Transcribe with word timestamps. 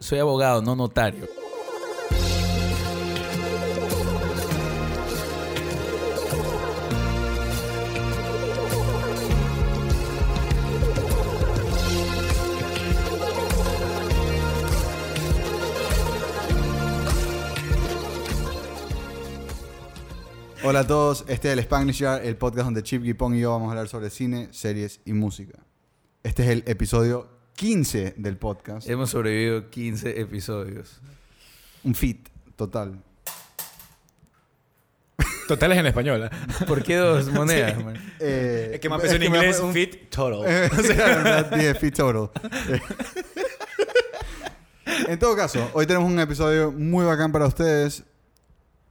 Soy 0.00 0.20
abogado, 0.20 0.62
no 0.62 0.76
notario. 0.76 1.26
Hola 20.64 20.80
a 20.80 20.86
todos, 20.86 21.24
este 21.28 21.48
es 21.48 21.56
el 21.56 21.64
Spanish 21.64 22.00
Jar, 22.00 22.22
el 22.24 22.36
podcast 22.36 22.66
donde 22.66 22.82
Chip 22.82 23.02
Gipong 23.02 23.34
y 23.34 23.40
yo 23.40 23.52
vamos 23.52 23.68
a 23.68 23.70
hablar 23.70 23.88
sobre 23.88 24.10
cine, 24.10 24.48
series 24.52 25.00
y 25.06 25.14
música. 25.14 25.58
Este 26.22 26.42
es 26.42 26.50
el 26.50 26.64
episodio 26.66 27.37
15 27.68 28.14
del 28.16 28.36
podcast. 28.36 28.88
Hemos 28.88 29.10
sobrevivido 29.10 29.68
15 29.68 30.20
episodios. 30.20 31.00
Un 31.82 31.92
fit 31.96 32.28
total. 32.54 33.02
Total 35.48 35.72
es 35.72 35.78
en 35.78 35.86
español. 35.86 36.30
¿eh? 36.30 36.64
¿Por 36.68 36.84
qué 36.84 36.94
dos 36.96 37.26
monedas, 37.32 37.82
man? 37.84 37.96
Eh, 38.20 38.70
Es 38.74 38.80
que 38.80 38.88
me 38.88 38.94
empezó 38.94 39.16
en 39.16 39.24
inglés. 39.24 39.58
un- 39.58 39.72
fit 39.72 40.08
total. 40.08 40.44
Eh, 40.46 40.70
o 40.78 40.82
sea, 40.82 41.42
dije 41.42 41.74
fit 41.74 41.96
total. 41.96 42.30
Eh. 42.68 42.80
en 45.08 45.18
todo 45.18 45.34
caso, 45.34 45.68
hoy 45.72 45.84
tenemos 45.84 46.08
un 46.08 46.20
episodio 46.20 46.70
muy 46.70 47.04
bacán 47.04 47.32
para 47.32 47.46
ustedes. 47.46 48.04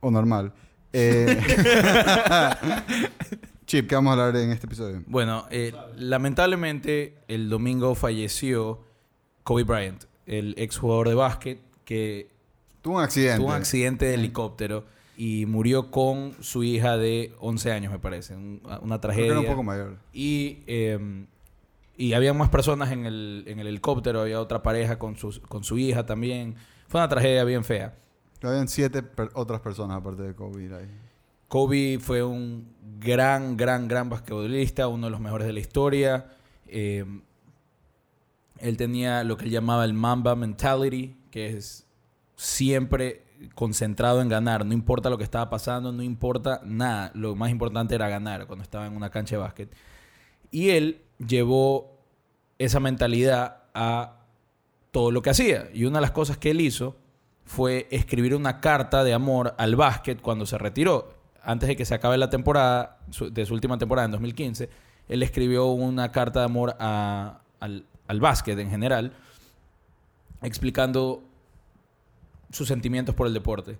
O 0.01 0.11
normal. 0.11 0.51
Eh, 0.91 1.41
Chip, 3.67 3.87
¿qué 3.89 3.95
vamos 3.95 4.17
a 4.17 4.25
hablar 4.25 4.41
en 4.41 4.51
este 4.51 4.65
episodio? 4.65 5.03
Bueno, 5.07 5.45
eh, 5.51 5.73
lamentablemente 5.97 7.15
el 7.27 7.49
domingo 7.49 7.95
falleció 7.95 8.79
Kobe 9.43 9.63
Bryant, 9.63 10.05
el 10.25 10.55
exjugador 10.57 11.09
de 11.09 11.15
básquet 11.15 11.59
que 11.83 12.29
Tuvo 12.81 12.97
un 12.97 13.03
accidente. 13.03 13.37
tuvo 13.39 13.47
un 13.47 13.53
accidente 13.53 14.05
de 14.05 14.13
helicóptero 14.13 14.85
y 15.17 15.45
murió 15.47 15.91
con 15.91 16.33
su 16.41 16.63
hija 16.63 16.95
de 16.97 17.33
11 17.39 17.71
años, 17.73 17.91
me 17.91 17.99
parece. 17.99 18.35
Un- 18.35 18.61
una 18.63 18.77
Creo 18.79 18.89
que 18.91 18.99
tragedia. 18.99 19.31
era 19.31 19.39
un 19.41 19.45
poco 19.47 19.63
mayor. 19.63 19.97
Y, 20.13 20.59
eh, 20.67 21.25
y 21.97 22.13
había 22.13 22.33
más 22.33 22.49
personas 22.49 22.91
en 22.93 23.05
el, 23.05 23.43
en 23.47 23.59
el 23.59 23.67
helicóptero, 23.67 24.21
había 24.21 24.39
otra 24.39 24.63
pareja 24.63 24.97
con, 24.97 25.17
sus, 25.17 25.39
con 25.39 25.65
su 25.65 25.77
hija 25.77 26.05
también. 26.05 26.55
Fue 26.87 27.01
una 27.01 27.09
tragedia 27.09 27.43
bien 27.43 27.65
fea. 27.65 27.95
Habían 28.41 28.67
siete 28.69 29.03
per- 29.03 29.31
otras 29.33 29.59
personas 29.59 29.97
aparte 29.97 30.21
de 30.21 30.33
Kobe 30.35 30.73
ahí. 30.73 30.87
Kobe 31.47 31.99
fue 31.99 32.23
un 32.23 32.73
gran, 32.99 33.55
gran, 33.55 33.87
gran 33.87 34.09
basquetbolista, 34.09 34.87
uno 34.87 35.07
de 35.07 35.11
los 35.11 35.19
mejores 35.19 35.47
de 35.47 35.53
la 35.53 35.59
historia. 35.59 36.25
Eh, 36.67 37.05
él 38.59 38.77
tenía 38.77 39.23
lo 39.23 39.37
que 39.37 39.45
él 39.45 39.51
llamaba 39.51 39.85
el 39.85 39.93
Mamba 39.93 40.35
Mentality, 40.35 41.15
que 41.31 41.49
es 41.49 41.85
siempre 42.35 43.23
concentrado 43.55 44.21
en 44.21 44.29
ganar. 44.29 44.65
No 44.65 44.73
importa 44.73 45.09
lo 45.09 45.17
que 45.17 45.23
estaba 45.23 45.49
pasando, 45.49 45.91
no 45.91 46.03
importa 46.03 46.61
nada. 46.63 47.11
Lo 47.13 47.35
más 47.35 47.51
importante 47.51 47.95
era 47.95 48.09
ganar 48.09 48.47
cuando 48.47 48.63
estaba 48.63 48.87
en 48.87 48.95
una 48.95 49.09
cancha 49.09 49.35
de 49.35 49.41
básquet. 49.41 49.75
Y 50.51 50.69
él 50.69 51.01
llevó 51.25 51.97
esa 52.57 52.79
mentalidad 52.79 53.63
a 53.73 54.17
todo 54.91 55.11
lo 55.11 55.21
que 55.21 55.29
hacía. 55.29 55.69
Y 55.73 55.85
una 55.85 55.99
de 55.99 56.01
las 56.01 56.11
cosas 56.11 56.37
que 56.37 56.51
él 56.51 56.61
hizo 56.61 56.95
fue 57.45 57.87
escribir 57.91 58.35
una 58.35 58.59
carta 58.59 59.03
de 59.03 59.13
amor 59.13 59.55
al 59.57 59.75
básquet 59.75 60.21
cuando 60.21 60.45
se 60.45 60.57
retiró. 60.57 61.16
Antes 61.47 61.67
de 61.69 61.75
que 61.77 61.85
se 61.85 61.95
acabe 61.95 62.17
la 62.17 62.29
temporada, 62.29 62.99
su- 63.09 63.31
de 63.31 63.45
su 63.45 63.53
última 63.53 63.77
temporada 63.77 64.05
en 64.05 64.11
2015, 64.11 64.69
él 65.07 65.23
escribió 65.23 65.67
una 65.67 66.11
carta 66.11 66.39
de 66.41 66.45
amor 66.45 66.75
a- 66.79 67.39
al, 67.61 67.85
al 68.07 68.19
básquet 68.19 68.59
en 68.59 68.69
general, 68.69 69.13
explicando 70.41 71.23
sus 72.51 72.67
sentimientos 72.67 73.15
por 73.15 73.27
el 73.27 73.33
deporte. 73.33 73.77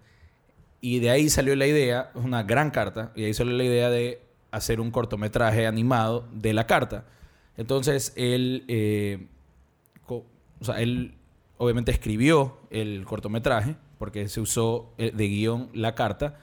Y 0.81 0.99
de 0.99 1.09
ahí 1.09 1.29
salió 1.29 1.55
la 1.55 1.67
idea, 1.67 2.11
una 2.15 2.43
gran 2.43 2.71
carta, 2.71 3.11
y 3.15 3.21
de 3.21 3.27
ahí 3.27 3.33
salió 3.33 3.53
la 3.53 3.63
idea 3.63 3.89
de 3.89 4.21
hacer 4.51 4.79
un 4.79 4.91
cortometraje 4.91 5.67
animado 5.67 6.25
de 6.33 6.53
la 6.53 6.67
carta. 6.67 7.03
Entonces 7.57 8.13
él, 8.15 8.63
eh, 8.67 9.27
o 10.07 10.23
sea, 10.61 10.79
él 10.79 11.15
obviamente 11.57 11.91
escribió 11.91 12.57
el 12.69 13.03
cortometraje, 13.05 13.75
porque 13.97 14.29
se 14.29 14.39
usó 14.39 14.93
eh, 14.97 15.11
de 15.13 15.27
guion 15.27 15.69
la 15.73 15.95
carta, 15.95 16.39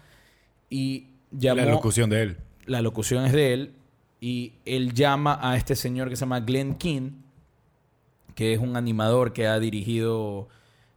y 0.69 1.09
llamó... 1.39 1.63
La 1.63 1.71
locución 1.71 2.11
de 2.11 2.23
él. 2.23 2.37
La 2.67 2.83
locución 2.83 3.25
es 3.25 3.33
de 3.33 3.53
él, 3.53 3.75
y 4.21 4.55
él 4.65 4.95
llama 4.95 5.39
a 5.43 5.57
este 5.57 5.77
señor 5.77 6.09
que 6.09 6.17
se 6.17 6.21
llama 6.21 6.41
Glenn 6.41 6.77
King, 6.77 7.11
que 8.35 8.55
es 8.55 8.59
un 8.59 8.77
animador 8.77 9.33
que 9.33 9.47
ha 9.47 9.59
dirigido, 9.59 10.49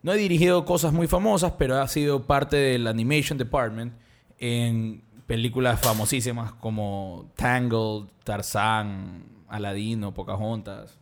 no 0.01 0.11
ha 0.11 0.15
dirigido 0.15 0.65
cosas 0.65 0.93
muy 0.93 1.07
famosas, 1.07 1.53
pero 1.57 1.77
ha 1.79 1.87
sido 1.87 2.25
parte 2.25 2.55
del 2.55 2.87
Animation 2.87 3.37
Department 3.37 3.93
en 4.39 5.03
películas 5.27 5.81
famosísimas 5.81 6.53
como 6.53 7.31
Tangled, 7.35 8.05
Tarzán, 8.23 9.25
Aladino, 9.49 10.13
Pocahontas, 10.13 10.97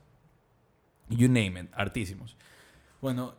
you 1.10 1.28
name 1.28 1.60
it, 1.60 1.68
artísimos. 1.74 2.36
Bueno, 3.02 3.36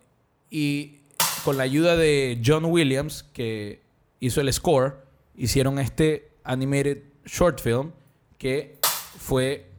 y 0.49 1.01
con 1.45 1.57
la 1.57 1.65
ayuda 1.65 1.97
de 1.97 2.41
John 2.45 2.67
Williams, 2.67 3.25
que 3.25 3.83
hizo 4.21 4.41
el 4.41 4.53
score, 4.53 5.06
hicieron 5.37 5.79
este 5.79 6.31
animated 6.45 7.03
short 7.25 7.61
film 7.61 7.93
que 8.39 8.79
fue 9.19 9.71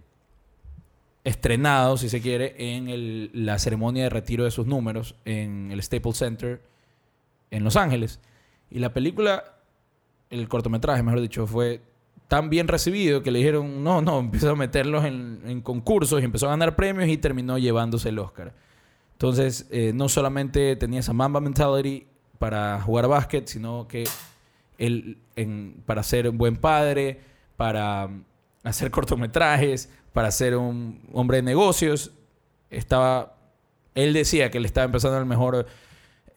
estrenado, 1.23 1.97
si 1.97 2.09
se 2.09 2.22
quiere, 2.22 2.56
en 2.57 3.29
la 3.45 3.59
ceremonia 3.59 4.03
de 4.03 4.09
retiro 4.09 4.44
de 4.44 4.51
sus 4.51 4.66
números 4.66 5.16
en 5.25 5.72
el 5.72 5.81
Staples 5.84 6.18
Center 6.18 6.62
en 7.51 7.63
Los 7.63 7.75
Ángeles. 7.75 8.19
Y 8.69 8.79
la 8.79 8.94
película, 8.94 9.57
el 10.29 10.47
cortometraje, 10.47 11.03
mejor 11.03 11.22
dicho, 11.22 11.45
fue 11.47 11.81
tan 12.28 12.50
bien 12.50 12.68
recibido 12.68 13.24
que 13.24 13.31
le 13.31 13.39
dijeron, 13.39 13.84
no, 13.84 14.01
no, 14.01 14.19
empezó 14.22 14.51
a 14.51 14.56
meterlos 14.56 15.06
en, 15.06 15.41
en 15.45 15.62
concursos 15.62 16.22
y 16.22 16.25
empezó 16.25 16.47
a 16.47 16.51
ganar 16.51 16.75
premios 16.75 17.09
y 17.09 17.18
terminó 17.18 17.57
llevándose 17.57 18.09
el 18.09 18.19
Oscar. 18.19 18.53
Entonces, 19.13 19.68
eh, 19.72 19.94
no 19.95 20.09
solamente 20.09 20.75
tenía 20.75 21.00
esa 21.00 21.12
Mamba 21.12 21.41
mentality 21.41 22.06
para 22.38 22.79
jugar 22.81 23.07
básquet, 23.07 23.47
sino 23.47 23.88
que 23.88 24.03
él, 24.78 25.18
en- 25.36 25.82
para 25.86 26.04
ser 26.04 26.30
un 26.30 26.38
buen 26.38 26.58
padre, 26.58 27.20
para 27.56 28.08
mm, 28.08 28.24
hacer 28.64 28.92
cortometrajes, 28.92 29.90
para 30.14 30.32
ser 30.32 30.56
un 30.56 31.02
hombre 31.14 31.38
de 31.38 31.44
negocios, 31.44 32.12
estaba... 32.70 33.36
Él 33.96 34.14
decía 34.14 34.52
que 34.52 34.58
él 34.60 34.66
estaba 34.66 34.86
empezando 34.86 35.18
el 35.18 35.26
mejor, 35.26 35.66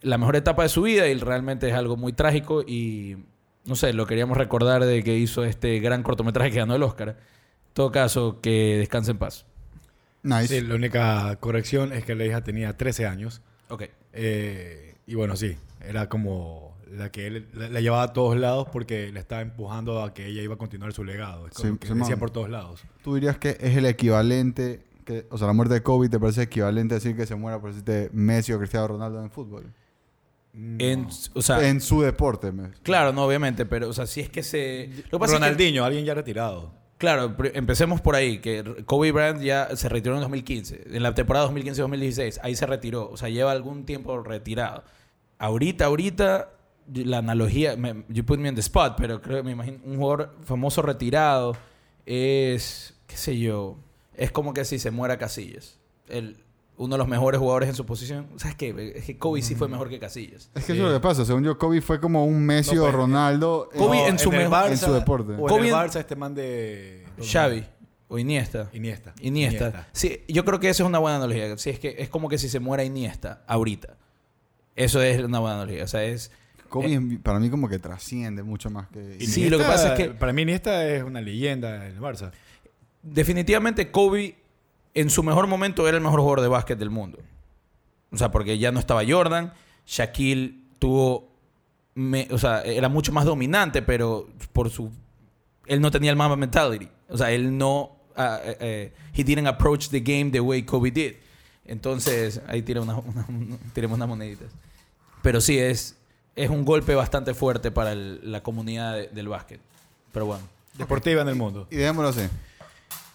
la 0.01 0.17
mejor 0.17 0.37
etapa 0.37 0.63
de 0.63 0.69
su 0.71 0.83
vida 0.83 1.09
y 1.09 1.15
realmente 1.15 1.69
es 1.69 1.75
algo 1.75 1.97
muy 1.97 2.13
trágico 2.15 2.63
y, 2.63 3.19
no 3.67 3.75
sé, 3.75 3.93
lo 3.93 4.07
queríamos 4.07 4.39
recordar 4.39 4.85
de 4.85 5.03
que 5.03 5.17
hizo 5.17 5.45
este 5.45 5.79
gran 5.81 6.03
cortometraje 6.03 6.51
que 6.51 6.59
ganó 6.59 6.75
el 6.75 6.83
Oscar. 6.83 7.11
En 7.11 7.75
todo 7.75 7.93
caso, 7.93 8.41
que 8.41 8.77
descanse 8.79 9.11
en 9.11 9.19
paz. 9.19 9.45
Nice. 10.23 10.49
Sí, 10.49 10.67
la 10.67 10.75
única 10.75 11.37
corrección 11.37 11.93
es 11.93 12.05
que 12.05 12.15
la 12.15 12.25
hija 12.25 12.43
tenía 12.43 12.77
13 12.77 13.07
años. 13.07 13.43
Ok. 13.69 13.85
Eh, 14.15 14.95
y 15.07 15.15
bueno, 15.15 15.37
sí, 15.37 15.57
era 15.87 16.09
como 16.09 16.77
la 16.91 17.11
que 17.11 17.27
él 17.27 17.49
la, 17.55 17.69
la 17.69 17.81
llevaba 17.81 18.03
a 18.05 18.13
todos 18.13 18.37
lados 18.37 18.69
porque 18.73 19.11
le 19.13 19.21
estaba 19.21 19.43
empujando 19.43 20.03
a 20.03 20.13
que 20.15 20.27
ella 20.27 20.43
iba 20.43 20.55
a 20.55 20.59
continuar 20.59 20.93
su 20.93 21.05
legado. 21.05 21.47
Es 21.47 21.55
como 21.55 21.73
Sí, 21.73 21.79
que 21.79 21.87
Simón. 21.87 22.01
decía 22.01 22.17
por 22.17 22.31
todos 22.31 22.51
lados. 22.51 22.83
¿Tú 23.03 23.15
dirías 23.15 23.39
que 23.39 23.57
es 23.61 23.77
el 23.77 23.87
equivalente, 23.87 24.85
que, 25.05 25.27
o 25.31 25.39
sea, 25.39 25.47
la 25.47 25.53
muerte 25.53 25.75
de 25.75 25.83
Kobe 25.83 26.09
te 26.09 26.19
parece 26.19 26.43
equivalente 26.43 26.95
a 26.95 26.99
decir 26.99 27.17
que 27.17 27.27
se 27.27 27.35
muera 27.35 27.61
por 27.61 27.71
decirte 27.71 28.11
Messi 28.13 28.53
o 28.53 28.59
Cristiano 28.59 28.89
Ronaldo 28.89 29.23
en 29.23 29.31
fútbol? 29.31 29.73
En, 30.53 31.07
o 31.35 31.43
sea, 31.43 31.69
en 31.69 31.81
su 31.81 32.03
deporte. 32.03 32.51
me- 32.51 32.71
claro, 32.83 33.13
no, 33.13 33.25
obviamente, 33.25 33.67
pero, 33.67 33.89
o 33.89 33.93
sea, 33.93 34.07
si 34.07 34.21
es 34.21 34.29
que 34.29 34.43
se... 34.43 34.91
Lo 35.11 35.19
que 35.19 35.19
pasa 35.21 35.35
es 35.35 35.39
que- 35.41 35.45
Ronaldinho, 35.47 35.85
alguien 35.85 36.05
ya 36.05 36.15
retirado. 36.15 36.73
Claro, 36.99 37.35
empecemos 37.55 38.01
por 38.03 38.15
ahí, 38.17 38.41
que 38.41 38.83
Kobe 38.85 39.11
Bryant 39.13 39.41
ya 39.41 39.75
se 39.75 39.89
retiró 39.89 40.17
en 40.17 40.21
2015, 40.23 40.83
en 40.91 41.03
la 41.03 41.15
temporada 41.15 41.47
2015-2016, 41.51 42.41
ahí 42.43 42.55
se 42.57 42.67
retiró, 42.67 43.09
o 43.09 43.17
sea, 43.17 43.29
lleva 43.31 43.53
algún 43.53 43.87
tiempo 43.87 44.23
retirado. 44.23 44.83
Ahorita, 45.39 45.87
ahorita, 45.87 46.51
la 46.95 47.19
analogía, 47.19 47.77
me, 47.77 48.05
you 48.09 48.25
put 48.25 48.39
me 48.39 48.49
on 48.49 48.55
the 48.55 48.61
spot, 48.61 48.95
pero 48.97 49.21
creo 49.21 49.39
que 49.39 49.43
me 49.43 49.53
imagino, 49.53 49.79
un 49.85 49.97
jugador 49.97 50.37
famoso 50.45 50.83
retirado 50.83 51.57
es, 52.07 52.95
qué 53.07 53.17
sé 53.17 53.39
yo, 53.39 53.77
es 54.15 54.31
como 54.33 54.53
que 54.55 54.65
si 54.65 54.79
se 54.79 54.91
muera 54.91 55.19
Casillas, 55.19 55.79
el, 56.09 56.37
uno 56.77 56.95
de 56.95 56.99
los 56.99 57.09
mejores 57.09 57.39
jugadores 57.39 57.69
en 57.69 57.75
su 57.75 57.85
posición. 57.85 58.27
¿Sabes 58.37 58.57
qué? 58.57 58.93
Es 58.97 59.05
que 59.05 59.19
Kobe 59.19 59.43
sí 59.43 59.55
fue 59.55 59.69
mejor 59.69 59.89
que 59.91 59.99
Casillas. 59.99 60.51
Es 60.55 60.65
que 60.65 60.73
eso 60.73 60.83
es 60.87 60.89
lo 60.89 60.95
que 60.95 61.01
pasa. 61.01 61.25
Según 61.25 61.45
yo, 61.45 61.59
Kobe 61.59 61.81
fue 61.83 62.01
como 62.01 62.25
un 62.25 62.43
Messi 62.45 62.75
No, 62.75 62.83
o 62.83 62.87
pero- 62.87 62.99
Ronaldo. 62.99 63.69
en- 63.73 63.79
Kobe 63.79 64.07
en 64.09 64.19
su 64.19 64.31
el 64.33 64.39
mejor- 64.39 64.71
en 64.71 64.79
su 64.79 64.93
deporte. 64.93 65.35
O 65.35 65.47
Kobe 65.47 65.57
en 65.57 65.67
en- 65.67 65.67
el 65.69 65.75
Barça 65.75 66.01
este 66.01 66.17
man 66.17 66.35
de... 66.35 67.05
Xavi 67.23 67.67
o 68.09 68.19
Iniesta. 68.19 68.71
Iniesta. 68.73 69.13
Iniesta. 69.21 69.89
Sí, 69.93 70.23
yo 70.27 70.45
creo 70.45 70.59
que 70.59 70.71
esa 70.71 70.83
es 70.83 70.89
una 70.89 70.99
buena 70.99 71.19
analogía. 71.19 71.57
Sí, 71.59 71.69
es 71.71 71.79
que 71.79 71.97
es 71.99 72.09
como 72.09 72.29
que 72.31 72.39
si 72.39 72.49
se 72.49 72.61
muera 72.61 72.83
Iniesta 72.83 73.45
ahorita. 73.47 73.97
Eso 74.75 75.03
es 75.03 75.23
una 75.23 75.39
buena 75.39 75.57
analogía. 75.57 75.85
O 75.85 75.89
sea, 75.89 76.03
es. 76.05 76.31
Kobe 76.71 76.95
es- 76.95 77.19
para 77.23 77.39
mí 77.39 77.51
como 77.51 77.69
que 77.69 77.79
trasciende 77.79 78.43
mucho 78.43 78.71
más 78.71 78.89
que... 78.89 79.17
Y 79.21 79.27
Sí, 79.27 79.51
lo 79.51 79.59
que 79.59 79.65
pasa 79.65 79.93
es 79.95 79.99
que- 79.99 80.15
Para 80.15 80.33
mí 80.33 80.43
Iniesta 80.43 80.87
es 80.89 81.03
una 81.03 81.21
leyenda 81.21 81.77
en 81.87 81.93
el 81.93 82.01
Barça. 82.01 82.31
Definitivamente 83.03 83.91
Kobe 83.91 84.37
en 84.95 85.11
su 85.11 85.23
mejor 85.23 85.47
momento 85.47 85.87
era 85.89 85.97
el 85.97 86.03
mejor 86.03 86.21
jugador 86.21 86.41
de 86.43 86.49
básquet 86.49 86.79
del 86.79 86.91
mundo. 86.91 87.19
O 88.11 88.17
sea, 88.17 88.31
porque 88.31 88.59
ya 88.59 88.73
no 88.73 88.81
estaba 88.81 89.03
Jordan. 89.07 89.53
Shaquille 89.87 90.55
tuvo... 90.79 91.29
me- 91.95 92.29
o 92.31 92.39
sea, 92.39 92.63
era 92.63 92.89
mucho 92.89 93.13
más 93.13 93.25
dominante, 93.25 93.83
pero 93.83 94.29
por 94.53 94.71
su... 94.71 94.91
Él 95.67 95.81
no 95.81 95.91
tenía 95.91 96.11
el 96.11 96.17
Mamba 96.17 96.37
mentality. 96.37 96.89
O 97.09 97.17
sea, 97.17 97.31
él 97.31 97.57
no... 97.57 97.97
ah, 98.17 98.41
eh, 98.45 98.57
eh, 98.61 98.93
he 99.15 99.25
didn't 99.25 99.47
approach 99.47 99.89
the 99.89 100.01
game 100.01 100.31
the 100.31 100.41
way 100.41 100.63
Kobe 100.63 100.91
did. 100.91 101.15
Entonces, 101.65 102.41
ahí 102.49 102.63
tira 102.63 102.81
una, 102.81 102.97
una- 102.97 103.27
una- 103.29 103.57
tiremos 103.73 103.97
unas 103.97 104.09
moneditas. 104.09 104.49
Pero 105.23 105.41
sí, 105.41 105.59
es, 105.59 105.97
es 106.37 106.51
un 106.51 106.65
golpe 106.65 106.95
bastante 106.95 107.35
fuerte 107.35 107.71
para 107.71 107.93
el- 107.93 108.21
la 108.31 108.43
comunidad 108.43 108.95
de- 108.95 109.09
del 109.09 109.29
básquet. 109.29 109.61
Pero 110.13 110.27
bueno. 110.27 110.43
Deportiva 110.79 111.23
en 111.23 111.29
el 111.29 111.35
mundo. 111.37 111.67
Y 111.71 111.77
dejémoslo 111.77 112.09
así. 112.11 112.23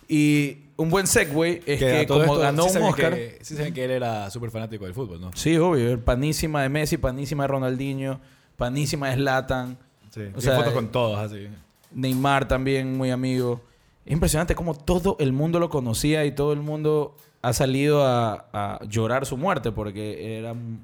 Y 0.08 0.58
un 0.78 0.90
buen 0.90 1.08
segue 1.08 1.64
es 1.66 1.82
a 1.82 1.86
que 1.86 2.06
todo 2.06 2.20
como 2.22 2.34
esto, 2.34 2.44
ganó 2.44 2.62
sí 2.64 2.68
un 2.68 2.74
saben 2.74 2.88
Oscar... 2.90 3.14
Que, 3.16 3.40
sí 3.42 3.56
saben 3.56 3.74
que 3.74 3.86
él 3.86 3.92
era 3.92 4.30
súper 4.30 4.52
fanático 4.52 4.86
del 4.86 4.94
fútbol, 4.94 5.20
¿no? 5.20 5.32
Sí, 5.34 5.58
obvio. 5.58 6.00
Panísima 6.04 6.62
de 6.62 6.70
Messi, 6.70 6.98
panísima 6.98 7.44
de 7.44 7.48
Ronaldinho, 7.48 8.20
panísima 8.58 9.10
de 9.10 9.16
Zlatan. 9.16 9.78
Sí. 10.12 10.20
O 10.22 10.24
Tiene 10.24 10.42
sea, 10.42 10.56
fotos 10.58 10.72
eh, 10.72 10.76
con 10.76 10.92
todos, 10.92 11.18
así. 11.20 11.48
Neymar 11.92 12.48
también, 12.48 12.96
muy 12.96 13.10
amigo. 13.10 13.62
Es 14.06 14.14
impresionante 14.14 14.54
cómo 14.54 14.76
todo 14.76 15.16
el 15.20 15.34
mundo 15.34 15.60
lo 15.60 15.70
conocía 15.70 16.24
y 16.26 16.32
todo 16.32 16.54
el 16.54 16.60
mundo 16.60 17.16
ha 17.42 17.54
salido 17.54 18.06
a, 18.06 18.46
a 18.54 18.80
llorar 18.86 19.26
su 19.26 19.38
muerte 19.38 19.72
porque 19.72 20.38
era 20.38 20.52
un, 20.52 20.84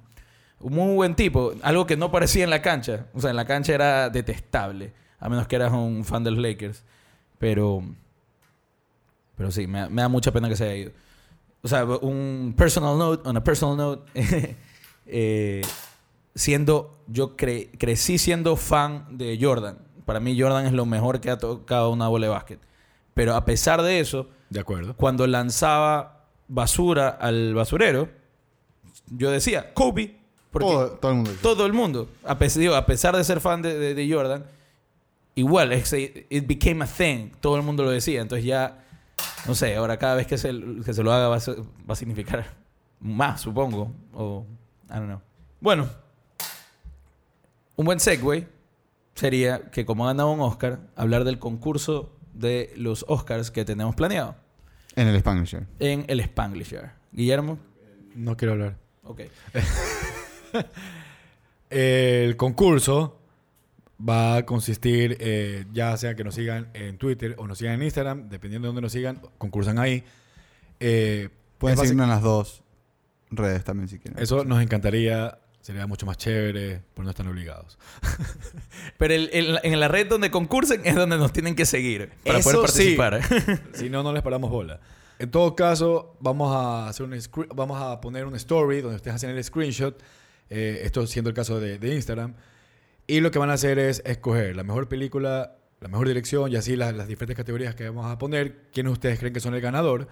un 0.64 0.74
muy 0.74 0.96
buen 0.96 1.16
tipo. 1.16 1.54
Algo 1.62 1.86
que 1.86 1.98
no 1.98 2.12
parecía 2.12 2.44
en 2.44 2.50
la 2.50 2.62
cancha. 2.62 3.08
O 3.14 3.20
sea, 3.22 3.30
en 3.32 3.36
la 3.36 3.46
cancha 3.46 3.74
era 3.74 4.10
detestable. 4.10 4.94
A 5.20 5.30
menos 5.30 5.48
que 5.48 5.56
eras 5.56 5.72
un 5.72 6.04
fan 6.06 6.24
de 6.24 6.32
los 6.32 6.40
Lakers. 6.40 6.84
Pero... 7.40 7.84
Pero 9.38 9.52
sí, 9.52 9.68
me, 9.68 9.80
da- 9.80 9.90
me 9.90 10.02
da 10.02 10.08
mucha 10.10 10.32
pena 10.32 10.48
que 10.50 10.56
se 10.56 10.64
haya 10.66 10.76
ido. 10.76 10.92
O 11.64 11.68
sea, 11.68 11.86
un 11.86 12.54
personal 12.58 12.98
note, 12.98 13.28
on 13.28 13.38
a 13.38 13.44
personal 13.44 13.78
note, 13.78 14.12
eh, 15.06 15.62
siendo, 16.36 17.04
yo 17.08 17.36
cre- 17.38 17.70
crecí 17.78 18.18
siendo 18.18 18.56
fan 18.56 19.06
de 19.18 19.38
Jordan. 19.42 19.78
Para 20.06 20.20
mí 20.20 20.40
Jordan 20.40 20.66
es 20.66 20.74
lo 20.74 20.86
mejor 20.86 21.22
que 21.22 21.30
ha 21.30 21.38
tocado 21.38 21.92
una 21.92 22.08
bola 22.08 22.28
de 22.28 22.32
básquet. 22.34 22.60
Pero 23.14 23.36
a 23.36 23.46
pesar 23.46 23.82
de 23.82 24.00
eso, 24.00 24.30
De 24.50 24.60
acuerdo. 24.60 24.96
cuando 24.96 25.28
lanzaba 25.28 26.26
basura 26.48 27.10
al 27.10 27.54
basurero, 27.54 28.10
yo 29.08 29.30
decía, 29.32 29.74
Kobe. 29.74 30.18
Porque 30.52 30.68
Todo, 30.68 30.90
todo 30.92 31.12
el 31.12 31.18
mundo. 31.18 31.32
todo 31.42 31.66
el 31.66 31.74
mundo, 31.74 32.10
a 32.26 32.38
pesar, 32.38 32.60
digo, 32.60 32.76
a 32.76 32.86
pesar 32.86 33.16
de 33.16 33.24
ser 33.24 33.40
fan 33.40 33.62
de, 33.62 33.78
de- 33.80 33.94
de 33.96 34.14
Jordan, 34.14 34.44
igual, 35.36 35.72
es, 35.72 35.94
it 35.94 36.46
became 36.46 36.84
a 36.84 36.88
thing. 36.88 37.30
Todo 37.40 37.56
el 37.56 37.64
mundo 37.64 37.84
lo 37.84 37.90
decía. 37.92 38.22
Entonces 38.22 38.46
ya, 38.46 38.84
no 39.48 39.56
sé, 39.56 39.76
ahora 39.78 39.98
cada 39.98 40.16
vez 40.16 40.28
que 40.28 40.38
se, 40.38 40.54
que 40.86 40.94
se 40.94 41.04
lo 41.04 41.14
haga 41.14 41.30
va 41.30 41.38
a, 41.38 41.40
ser- 41.40 41.60
va 41.62 41.94
a 41.94 41.96
significar 41.96 42.46
más, 43.00 43.40
supongo. 43.42 43.94
O, 44.14 44.46
I 44.90 44.94
don't 44.96 45.06
know. 45.08 45.22
Bueno, 45.62 45.88
un 47.78 47.86
buen 47.86 48.00
segue 48.00 48.48
sería 49.16 49.70
que 49.72 49.86
como 49.86 50.06
ha 50.06 50.08
ganado 50.10 50.32
un 50.32 50.42
Oscar, 50.42 50.80
hablar 50.96 51.24
del 51.24 51.40
concurso 51.40 52.12
de 52.34 52.74
los 52.76 53.06
Oscars 53.08 53.52
que 53.52 53.64
tenemos 53.66 53.96
planeado 53.96 54.36
En 54.96 55.08
el 55.08 55.20
Spanglisher. 55.20 55.66
en 55.80 56.06
el 56.08 56.22
Spanglisher. 56.24 56.92
Guillermo, 57.12 57.58
No 58.16 58.36
quiero 58.38 58.54
hablar. 58.54 58.78
ok. 59.04 59.22
El 61.70 62.36
concurso 62.38 63.18
va 64.08 64.38
a 64.38 64.46
consistir, 64.46 65.18
eh, 65.20 65.66
ya 65.74 65.96
sea 65.96 66.16
que 66.16 66.24
nos 66.24 66.36
sigan 66.36 66.70
en 66.74 66.98
Twitter 66.98 67.36
o 67.38 67.48
nos 67.48 67.60
sigan 67.60 67.76
en 67.76 67.84
Instagram, 67.84 68.30
dependiendo 68.30 68.66
de 68.68 68.70
dónde 68.70 68.82
nos 68.82 68.92
sigan, 68.92 69.22
concursan 69.38 69.80
ahí. 69.80 70.04
Eh, 70.80 71.30
Pueden 71.60 71.78
seguirnos 71.78 72.06
en 72.06 72.10
las 72.10 72.22
dos 72.24 72.64
redes 73.30 73.64
también 73.64 73.88
si 73.88 74.00
quieren. 74.00 74.22
Eso 74.22 74.44
nos 74.44 74.62
encantaría, 74.62 75.38
sería 75.62 75.86
mucho 75.88 76.06
más 76.08 76.18
chévere, 76.18 76.82
pero 76.94 77.04
no 77.04 77.12
están 77.12 77.28
obligados. 77.28 77.78
Pero 78.98 79.14
el- 79.14 79.30
el- 79.32 79.60
en 79.64 79.80
la 79.80 79.88
red 79.88 80.08
donde 80.08 80.32
concursen 80.32 80.82
es 80.84 80.96
donde 80.96 81.18
nos 81.18 81.32
tienen 81.32 81.56
que 81.56 81.66
seguir 81.66 82.10
para 82.26 82.40
Eso 82.40 82.52
poder 82.52 82.70
sí. 82.72 82.96
participar. 82.98 83.62
si 83.76 83.90
no, 83.90 84.02
no 84.04 84.12
les 84.12 84.24
paramos 84.24 84.50
bola. 84.50 84.80
En 85.20 85.30
todo 85.30 85.56
caso, 85.56 86.18
vamos 86.20 86.54
a 86.56 86.88
hacer 86.90 87.06
un 87.06 87.18
vamos 87.56 87.80
a 87.80 88.02
poner 88.02 88.26
una 88.26 88.38
story 88.38 88.82
donde 88.82 88.96
ustedes 88.96 89.16
hacen 89.16 89.30
el 89.30 89.44
screenshot. 89.44 90.02
Eh, 90.52 90.82
esto 90.84 91.08
siendo 91.08 91.30
el 91.30 91.36
caso 91.36 91.60
de, 91.60 91.80
de 91.80 91.96
Instagram. 91.96 92.36
Y 93.08 93.20
lo 93.22 93.32
que 93.32 93.40
van 93.40 93.50
a 93.50 93.54
hacer 93.54 93.80
es 93.80 94.04
escoger 94.06 94.56
la 94.56 94.64
mejor 94.64 94.88
película, 94.88 95.56
la 95.80 95.88
mejor 95.88 96.08
dirección 96.08 96.52
y 96.52 96.56
así 96.58 96.76
las, 96.76 96.94
las 96.96 97.08
diferentes 97.08 97.36
categorías 97.36 97.74
que 97.74 97.90
vamos 97.90 98.06
a 98.06 98.18
poner. 98.20 98.68
¿Quiénes 98.72 98.94
ustedes 98.94 99.18
creen 99.18 99.34
que 99.34 99.40
son 99.40 99.56
el 99.56 99.62
ganador? 99.62 100.08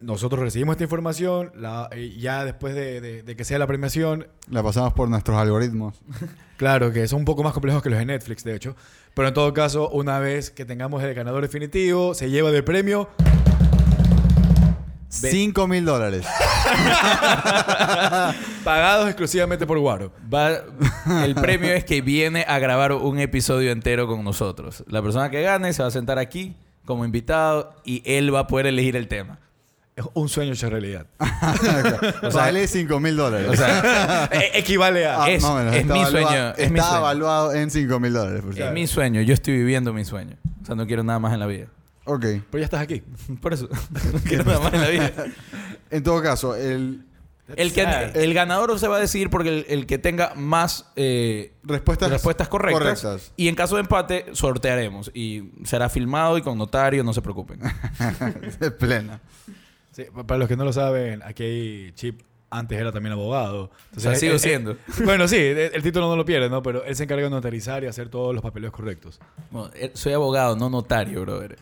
Nosotros 0.00 0.40
recibimos 0.40 0.74
esta 0.74 0.84
información. 0.84 1.52
la- 1.54 1.88
eh, 1.92 2.14
ya 2.18 2.44
después 2.44 2.74
de, 2.74 3.00
de- 3.00 3.22
de 3.22 3.36
que 3.36 3.44
sea 3.44 3.58
la 3.58 3.66
premiación, 3.68 4.26
La 4.50 4.62
pasamos 4.62 4.92
por 4.92 5.08
nuestros 5.08 5.36
algoritmos. 5.38 6.00
Claro, 6.58 6.92
que 6.92 7.08
son 7.08 7.20
un 7.20 7.24
poco 7.24 7.42
más 7.42 7.52
complejos 7.54 7.82
que 7.82 7.90
los 7.90 7.98
de 7.98 8.04
Netflix, 8.06 8.44
de 8.44 8.54
hecho. 8.54 8.76
Pero 9.14 9.26
en 9.26 9.34
todo 9.34 9.52
caso, 9.52 9.88
una 9.90 10.20
vez 10.20 10.52
que 10.52 10.64
tengamos 10.64 11.02
el 11.02 11.12
ganador 11.12 11.42
definitivo, 11.42 12.14
se 12.14 12.30
lleva 12.30 12.52
de 12.52 12.62
premio 12.62 13.08
5 15.12 15.68
mil 15.68 15.84
dólares. 15.84 16.26
pagados 18.64 19.06
exclusivamente 19.08 19.66
por 19.66 19.78
Guaro. 19.78 20.12
Va- 20.32 20.60
el 21.24 21.34
premio 21.34 21.72
es 21.72 21.84
que 21.84 22.00
viene 22.00 22.44
a 22.48 22.58
grabar 22.58 22.92
un 22.92 23.18
episodio 23.18 23.72
entero 23.72 24.06
con 24.06 24.24
nosotros. 24.24 24.84
La 24.88 25.02
persona 25.02 25.30
que 25.30 25.42
gane 25.42 25.72
se 25.72 25.82
va 25.82 25.88
a 25.88 25.92
sentar 25.92 26.18
aquí 26.18 26.56
como 26.84 27.04
invitado 27.04 27.74
y 27.84 28.02
él 28.06 28.34
va 28.34 28.40
a 28.40 28.46
poder 28.46 28.66
elegir 28.66 28.96
el 28.96 29.08
tema. 29.08 29.38
Es 29.94 30.06
un 30.14 30.30
sueño 30.30 30.54
hecho 30.54 30.70
realidad. 30.70 31.04
vale 32.32 32.66
5 32.66 32.98
mil 32.98 33.14
dólares. 33.14 33.48
O 33.50 33.56
sea, 33.56 34.26
E- 34.32 34.58
equivale 34.58 35.06
a... 35.06 35.24
Ah, 35.24 35.30
es- 35.30 35.42
más 35.42 35.50
o 35.50 35.54
menos. 35.56 35.74
es 35.76 35.84
mi 35.84 35.90
evalua- 36.00 36.10
sueño, 36.10 36.48
es 36.56 36.70
mi 36.70 36.78
está 36.78 36.88
sueño. 36.88 36.98
evaluado 37.00 37.52
en 37.54 37.70
5 37.70 38.00
mil 38.00 38.12
dólares. 38.14 38.40
por 38.40 38.50
es 38.50 38.56
cierto. 38.56 38.72
mi 38.74 38.86
sueño. 38.86 39.20
Yo 39.20 39.34
estoy 39.34 39.54
viviendo 39.58 39.92
mi 39.92 40.04
sueño. 40.06 40.36
O 40.62 40.66
sea, 40.66 40.74
no 40.74 40.86
quiero 40.86 41.02
nada 41.04 41.18
más 41.18 41.34
en 41.34 41.40
la 41.40 41.46
vida. 41.46 41.66
Ok. 42.04 42.20
Pero 42.20 42.58
ya 42.58 42.64
estás 42.64 42.80
aquí. 42.80 43.02
Por 43.40 43.52
eso. 43.52 43.68
no 44.12 44.18
quiero 44.20 44.44
nada 44.44 44.60
más 44.60 44.74
en 44.74 44.80
la 44.80 44.88
vida. 44.88 45.12
En 45.90 46.02
todo 46.02 46.22
caso, 46.22 46.54
el 46.56 47.04
El, 47.56 47.72
que, 47.72 47.82
Sad. 47.82 48.16
el 48.16 48.32
ganador 48.34 48.78
se 48.78 48.88
va 48.88 48.96
a 48.96 49.00
decidir 49.00 49.28
porque 49.28 49.48
el, 49.50 49.66
el 49.68 49.86
que 49.86 49.98
tenga 49.98 50.34
más 50.34 50.90
eh, 50.96 51.52
respuestas, 51.62 52.10
respuestas 52.10 52.48
correctas, 52.48 53.02
correctas. 53.02 53.32
Y 53.36 53.48
en 53.48 53.54
caso 53.54 53.76
de 53.76 53.82
empate, 53.82 54.26
sortearemos. 54.32 55.10
Y 55.14 55.52
será 55.64 55.88
filmado 55.88 56.38
y 56.38 56.42
con 56.42 56.56
notario, 56.56 57.04
no 57.04 57.12
se 57.12 57.20
preocupen. 57.20 57.60
de 58.58 58.70
plena. 58.70 59.20
Sí, 59.90 60.04
para 60.26 60.38
los 60.38 60.48
que 60.48 60.56
no 60.56 60.64
lo 60.64 60.72
saben, 60.72 61.22
aquí 61.22 61.42
hay 61.42 61.92
Chip 61.92 62.22
antes 62.52 62.78
era 62.78 62.92
también 62.92 63.12
abogado. 63.14 63.70
O 63.96 64.00
sea, 64.00 64.14
sigo 64.14 64.34
eh, 64.34 64.36
eh, 64.36 64.38
siendo. 64.38 64.76
bueno, 65.04 65.26
sí, 65.26 65.36
el, 65.36 65.58
el 65.58 65.82
título 65.82 66.08
no 66.08 66.16
lo 66.16 66.24
pierde, 66.24 66.50
¿no? 66.50 66.62
Pero 66.62 66.84
él 66.84 66.94
se 66.94 67.04
encarga 67.04 67.24
de 67.24 67.30
notarizar 67.30 67.82
y 67.82 67.86
hacer 67.86 68.08
todos 68.08 68.34
los 68.34 68.42
papeleos 68.42 68.72
correctos. 68.72 69.18
Bueno, 69.50 69.70
soy 69.94 70.12
abogado, 70.12 70.54
no 70.54 70.68
notario, 70.68 71.22
brother. 71.22 71.58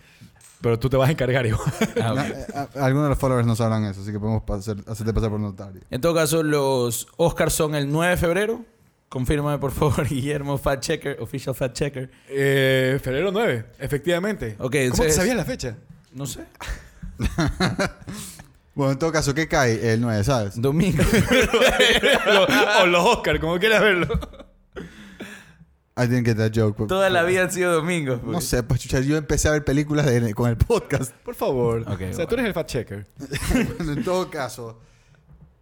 Pero 0.60 0.78
tú 0.78 0.90
te 0.90 0.96
vas 0.96 1.08
a 1.08 1.12
encargar 1.12 1.46
igual. 1.46 1.72
Ah, 2.02 2.26
eh, 2.26 2.46
Algunos 2.80 3.04
de 3.04 3.08
los 3.10 3.18
followers 3.18 3.46
no 3.46 3.56
sabrán 3.56 3.84
eso, 3.84 4.02
así 4.02 4.12
que 4.12 4.18
podemos 4.20 4.42
pasar- 4.42 4.76
hacerte 4.86 5.12
pasar 5.14 5.30
por 5.30 5.40
notario. 5.40 5.80
En 5.90 6.00
todo 6.00 6.14
caso, 6.14 6.42
los 6.42 7.06
Oscars 7.16 7.54
son 7.54 7.74
el 7.74 7.90
9 7.90 8.10
de 8.12 8.16
febrero. 8.18 8.64
Confírmame, 9.08 9.58
por 9.58 9.72
favor, 9.72 10.04
Guillermo, 10.08 10.58
fact 10.58 10.82
checker, 10.84 11.16
official 11.20 11.54
fact 11.54 11.74
checker. 11.76 12.10
Eh, 12.28 12.98
febrero 13.02 13.30
9, 13.32 13.64
efectivamente. 13.78 14.54
¿Cómo 14.56 14.70
te 14.70 14.84
entonces- 14.84 15.16
sabías 15.16 15.36
la 15.36 15.44
fecha? 15.44 15.76
No 16.12 16.26
sé. 16.26 16.44
Bueno, 18.72 18.92
en 18.92 18.98
todo 18.98 19.10
caso, 19.12 19.34
¿qué 19.34 19.48
cae 19.48 19.92
el 19.94 20.00
9, 20.00 20.24
sabes? 20.24 20.60
Domingo. 20.60 21.02
o 22.82 22.86
los 22.86 23.04
Oscar, 23.04 23.40
como 23.40 23.58
quieras 23.58 23.82
verlo. 23.82 24.08
I 26.02 26.06
didn't 26.06 26.24
get 26.26 26.36
that 26.36 26.52
joke. 26.54 26.86
Toda 26.86 27.10
la 27.10 27.22
vida 27.24 27.42
han 27.42 27.50
sido 27.52 27.72
domingos. 27.72 28.22
No 28.22 28.32
pues. 28.32 28.44
sé, 28.46 28.62
pues 28.62 28.80
chucha, 28.80 29.00
yo 29.00 29.16
empecé 29.16 29.48
a 29.48 29.52
ver 29.52 29.64
películas 29.64 30.06
de- 30.06 30.34
con 30.34 30.48
el 30.48 30.56
podcast. 30.56 31.12
Por 31.24 31.34
favor. 31.34 31.82
Ok, 31.82 32.00
o 32.10 32.14
sea, 32.14 32.26
tú 32.26 32.34
eres 32.34 32.46
el 32.46 32.54
fact 32.54 32.70
checker. 32.70 33.06
Bueno, 33.76 33.92
en 33.92 34.04
todo 34.04 34.30
caso, 34.30 34.78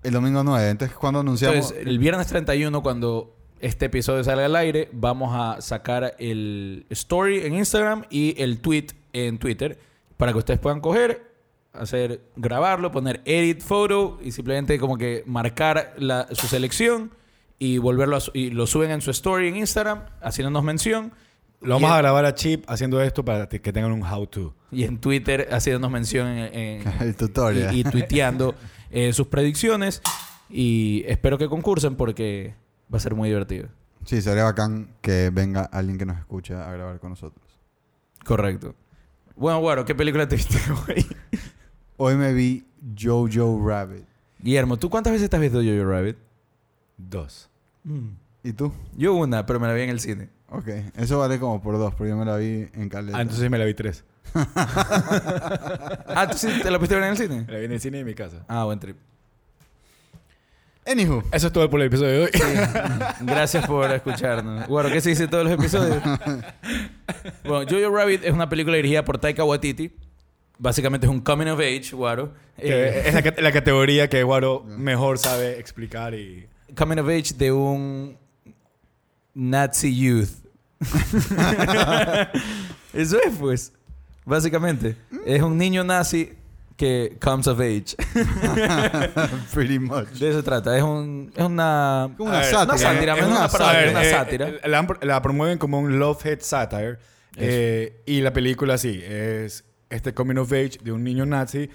el 0.02 0.12
domingo 0.12 0.44
9. 0.44 0.70
Entonces, 0.70 0.96
cuando 0.96 1.20
anunciamos? 1.20 1.56
Entonces, 1.56 1.86
el 1.86 1.98
viernes 1.98 2.26
31, 2.28 2.82
cuando 2.82 3.34
este 3.60 3.86
episodio 3.86 4.22
salga 4.22 4.44
al 4.44 4.54
aire, 4.56 4.88
vamos 4.92 5.30
a 5.34 5.60
sacar 5.60 6.14
el 6.18 6.86
story 6.90 7.40
en 7.44 7.54
Instagram 7.54 8.04
y 8.10 8.40
el 8.40 8.60
tweet 8.60 8.86
en 9.12 9.38
Twitter 9.38 9.78
para 10.16 10.32
que 10.32 10.38
ustedes 10.38 10.60
puedan 10.60 10.80
coger, 10.80 11.32
hacer, 11.72 12.20
grabarlo, 12.36 12.92
poner 12.92 13.20
edit 13.24 13.60
photo 13.60 14.18
y 14.22 14.30
simplemente 14.32 14.78
como 14.78 14.96
que 14.96 15.24
marcar 15.26 15.94
la- 15.98 16.28
su 16.32 16.46
selección 16.46 17.10
y 17.58 17.78
volverlo 17.78 18.16
a 18.16 18.20
su- 18.20 18.30
y 18.34 18.50
lo 18.50 18.66
suben 18.66 18.90
en 18.90 19.00
su 19.00 19.10
story 19.10 19.48
en 19.48 19.56
Instagram, 19.56 20.04
haciéndonos 20.22 20.62
mención. 20.64 21.12
Lo 21.60 21.74
vamos 21.74 21.90
a 21.90 21.98
grabar 21.98 22.24
a 22.24 22.34
Chip 22.34 22.64
haciendo 22.68 23.02
esto 23.02 23.24
para 23.24 23.48
que 23.48 23.72
tengan 23.72 23.90
un 23.90 24.02
how 24.04 24.26
to. 24.26 24.54
Y 24.70 24.84
en 24.84 24.98
Twitter 24.98 25.48
haciéndonos 25.50 25.90
mención 25.90 26.28
en- 26.28 26.54
en- 26.54 26.82
el 27.00 27.16
tutorial. 27.16 27.74
y, 27.74 27.80
y 27.80 27.84
tuiteando 27.84 28.54
eh, 28.90 29.12
sus 29.12 29.26
predicciones. 29.26 30.00
Y 30.50 31.02
espero 31.08 31.36
que 31.36 31.48
concursen 31.48 31.96
porque 31.96 32.54
va 32.92 32.98
a 32.98 33.00
ser 33.00 33.14
muy 33.14 33.28
divertido. 33.28 33.68
Sí, 34.04 34.22
sería 34.22 34.44
bacán 34.44 34.94
que 35.02 35.30
venga 35.30 35.62
alguien 35.64 35.98
que 35.98 36.06
nos 36.06 36.16
escucha 36.18 36.66
a 36.68 36.72
grabar 36.72 36.98
con 37.00 37.10
nosotros. 37.10 37.44
Correcto. 38.24 38.74
Bueno, 39.36 39.60
bueno, 39.60 39.84
¿qué 39.84 39.94
película 39.94 40.26
te 40.28 40.36
viste 40.36 40.58
hoy? 40.88 41.04
Hoy 41.96 42.14
me 42.14 42.32
vi 42.32 42.64
Jojo 42.98 43.60
Rabbit. 43.66 44.04
Guillermo, 44.38 44.76
¿tú 44.76 44.88
cuántas 44.88 45.12
veces 45.12 45.28
te 45.28 45.36
has 45.36 45.42
visto 45.42 45.58
Jojo 45.58 45.84
Rabbit? 45.90 46.16
Dos. 46.98 47.48
¿Y 48.42 48.52
tú? 48.52 48.72
Yo 48.96 49.14
una, 49.14 49.46
pero 49.46 49.58
me 49.58 49.66
la 49.66 49.72
vi 49.72 49.82
en 49.82 49.90
el 49.90 50.00
cine. 50.00 50.28
Ok, 50.50 50.68
eso 50.96 51.18
vale 51.18 51.38
como 51.38 51.62
por 51.62 51.78
dos, 51.78 51.94
porque 51.94 52.10
yo 52.10 52.16
me 52.16 52.24
la 52.24 52.36
vi 52.36 52.68
en 52.72 52.88
caleta. 52.88 53.18
Ah, 53.18 53.22
entonces 53.22 53.50
me 53.50 53.58
la 53.58 53.64
vi 53.64 53.74
tres. 53.74 54.04
Ah, 56.14 56.26
¿tú 56.30 56.36
sí 56.36 56.48
te 56.62 56.70
la 56.70 56.78
pudiste 56.78 56.96
ver 56.96 57.04
en 57.04 57.10
el 57.10 57.16
cine? 57.16 57.44
Me 57.46 57.52
la 57.52 57.58
vi 57.60 57.64
en 57.66 57.72
el 57.72 57.80
cine 57.80 57.98
y 57.98 58.00
en 58.00 58.06
mi 58.06 58.14
casa. 58.14 58.44
Ah, 58.48 58.64
buen 58.64 58.78
trip. 58.80 58.96
Anywho, 60.86 61.22
Eso 61.32 61.48
es 61.48 61.52
todo 61.52 61.68
por 61.68 61.80
el 61.80 61.88
episodio 61.88 62.10
de 62.12 62.20
hoy. 62.24 62.30
Gracias 63.20 63.66
por 63.66 63.90
escucharnos. 63.92 64.66
Bueno, 64.68 64.88
¿qué 64.90 65.02
se 65.02 65.10
dice 65.10 65.24
en 65.24 65.30
todos 65.30 65.44
los 65.44 65.52
episodios? 65.52 66.02
Bueno, 67.44 67.66
Jojo 67.70 67.94
Rabbit 67.94 68.24
es 68.24 68.32
una 68.32 68.48
película 68.48 68.76
dirigida 68.76 69.04
por 69.04 69.18
Taika 69.18 69.44
Waititi. 69.44 69.92
Básicamente 70.58 71.06
es 71.06 71.10
un 71.10 71.20
coming 71.20 71.46
of 71.46 71.60
age, 71.60 71.90
Guaro. 71.92 72.34
Eh, 72.56 73.04
es 73.06 73.42
la 73.42 73.52
categoría 73.52 74.08
que 74.08 74.22
Guaro 74.22 74.64
mejor 74.64 75.18
sabe 75.18 75.58
explicar 75.58 76.14
y... 76.14 76.48
coming 76.74 76.98
of 76.98 77.08
age 77.08 77.32
de 77.36 77.52
un 77.52 78.16
Nazi 79.34 79.94
youth. 79.94 80.30
Eso 82.92 83.18
es, 83.22 83.34
pues. 83.38 83.72
Básicamente. 84.24 84.96
Es 85.24 85.42
un 85.42 85.56
niño 85.56 85.84
nazi 85.84 86.32
que 86.76 87.16
comes 87.20 87.46
of 87.46 87.60
age. 87.60 87.96
pretty 89.54 89.78
much. 89.78 90.08
De 90.10 90.28
eso 90.30 90.38
se 90.38 90.42
trata. 90.42 90.76
Es, 90.76 90.82
un, 90.82 91.32
es 91.34 91.44
una... 91.44 92.10
Como 92.16 92.30
una 92.30 92.40
ver, 92.40 92.50
sátira. 92.50 92.64
una 92.74 92.78
sátira, 92.78 93.14
es 93.14 93.20
es 93.20 93.26
una 93.26 93.48
sátira. 93.48 93.90
una 93.90 94.02
eh, 94.02 94.10
sátira. 94.10 94.48
eh, 94.48 94.60
la, 94.68 94.86
la 95.02 95.22
promueven 95.22 95.58
como 95.58 95.78
un 95.80 95.98
love 95.98 96.24
hate 96.24 96.42
satire. 96.42 96.98
eh, 97.36 98.02
y 98.06 98.20
la 98.20 98.32
película 98.32 98.76
sí, 98.78 99.00
es 99.02 99.64
este 99.90 100.12
coming 100.14 100.36
of 100.36 100.52
age 100.52 100.78
de 100.82 100.92
un 100.92 101.02
niño 101.02 101.24
nazi 101.26 101.70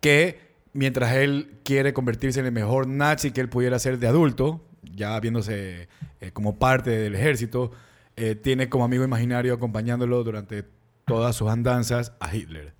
que 0.00 0.51
mientras 0.72 1.12
él 1.14 1.58
quiere 1.64 1.92
convertirse 1.92 2.40
en 2.40 2.46
el 2.46 2.52
mejor 2.52 2.86
nazi 2.86 3.30
que 3.30 3.40
él 3.40 3.48
pudiera 3.48 3.78
ser 3.78 3.98
de 3.98 4.06
adulto, 4.06 4.64
ya 4.94 5.18
viéndose 5.20 5.88
eh, 6.20 6.30
como 6.32 6.56
parte 6.58 6.90
del 6.90 7.14
ejército, 7.14 7.70
eh, 8.16 8.34
tiene 8.34 8.68
como 8.68 8.84
amigo 8.84 9.04
imaginario 9.04 9.54
acompañándolo 9.54 10.22
durante 10.24 10.64
todas 11.06 11.34
sus 11.36 11.48
andanzas 11.50 12.12
a 12.20 12.34
Hitler. 12.34 12.72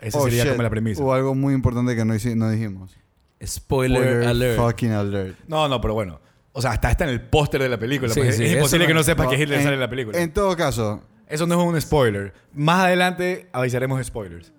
Esa 0.00 0.18
Oh, 0.18 0.24
sería 0.24 0.44
shit. 0.44 0.52
como 0.52 0.62
la 0.62 0.70
premisa. 0.70 1.02
Hubo 1.02 1.12
algo 1.12 1.34
muy 1.34 1.54
importante 1.54 1.96
que 1.96 2.04
no, 2.04 2.12
dijimos. 2.14 2.96
Spoiler, 3.44 4.24
alert. 4.24 4.58
Fucking 4.58 4.92
alert. 4.92 5.36
No, 5.46 5.68
no, 5.68 5.80
pero 5.80 5.94
bueno. 5.94 6.20
O 6.52 6.62
sea, 6.62 6.72
hasta 6.72 6.90
está 6.90 7.04
en 7.04 7.10
el 7.10 7.20
póster 7.20 7.62
de 7.62 7.68
la 7.68 7.78
película. 7.78 8.12
Sí, 8.12 8.20
sí, 8.32 8.44
es 8.44 8.52
imposible 8.54 8.84
no- 8.84 8.88
que 8.88 8.94
no 8.94 9.02
sepas 9.02 9.26
No, 9.26 9.30
que 9.30 9.40
Hitler 9.42 9.58
en- 9.58 9.62
sale 9.64 9.74
en 9.74 9.80
la 9.80 9.90
película. 9.90 10.18
En 10.20 10.32
todo 10.32 10.56
caso, 10.56 11.02
Eso 11.28 11.46
no 11.46 11.60
es 11.60 11.66
un 11.68 11.80
spoiler. 11.80 12.32
Más 12.54 12.86
adelante 12.86 13.48
avisaremos 13.52 14.04
spoilers. 14.04 14.50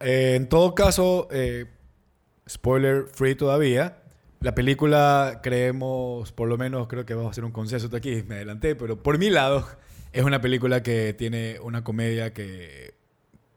Eh, 0.00 0.34
en 0.36 0.46
todo 0.48 0.74
caso, 0.74 1.26
eh, 1.30 1.64
spoiler 2.48 3.04
free 3.12 3.34
todavía. 3.34 3.98
La 4.40 4.54
película, 4.54 5.40
creemos, 5.42 6.32
por 6.32 6.48
lo 6.48 6.58
menos 6.58 6.88
creo 6.88 7.06
que 7.06 7.14
vamos 7.14 7.28
a 7.28 7.32
hacer 7.32 7.44
un 7.44 7.52
consenso 7.52 7.88
de 7.88 7.96
aquí, 7.96 8.22
me 8.26 8.36
adelanté, 8.36 8.76
pero 8.76 9.02
por 9.02 9.18
mi 9.18 9.30
lado, 9.30 9.66
es 10.12 10.24
una 10.24 10.40
película 10.40 10.82
que 10.82 11.14
tiene 11.14 11.58
una 11.62 11.82
comedia 11.82 12.32
que 12.32 12.94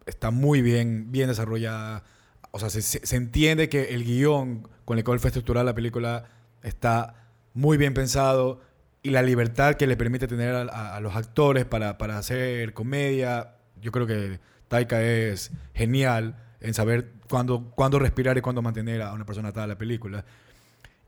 está 0.05 0.31
muy 0.31 0.62
bien, 0.62 1.12
bien 1.12 1.27
desarrollada. 1.27 2.03
O 2.51 2.60
sea, 2.60 2.69
se, 2.69 2.81
se- 2.81 3.15
entiende 3.15 3.69
que 3.69 3.93
el 3.93 4.03
guion 4.05 4.67
con 4.86 4.98
el 4.98 5.03
cual 5.03 5.19
fue 5.19 5.27
estructurada 5.27 5.63
la 5.65 5.75
película 5.75 6.25
está 6.63 7.27
muy 7.53 7.77
bien 7.77 7.93
pensado 7.93 8.62
y 9.03 9.12
la 9.12 9.22
libertad 9.22 9.75
que 9.75 9.86
le 9.86 9.96
permite 9.98 10.27
tener 10.27 10.55
a, 10.55 10.62
a- 10.63 10.96
a 10.96 11.00
los 11.01 11.15
actores 11.15 11.65
para, 11.65 11.98
para 11.98 12.17
hacer 12.17 12.74
comedia. 12.74 13.55
Yo 13.81 13.91
creo 13.91 14.08
que 14.08 14.39
Taika 14.67 15.01
es 15.03 15.51
genial 15.75 16.36
en 16.61 16.73
saber 16.73 17.11
cuándo, 17.29 17.71
cuándo 17.75 17.99
respirar 17.99 18.37
y 18.37 18.41
cuándo 18.41 18.61
mantener 18.61 19.01
a 19.01 19.13
una 19.13 19.25
persona 19.25 19.49
atada 19.49 19.65
a 19.65 19.67
la 19.67 19.77
película. 19.77 20.25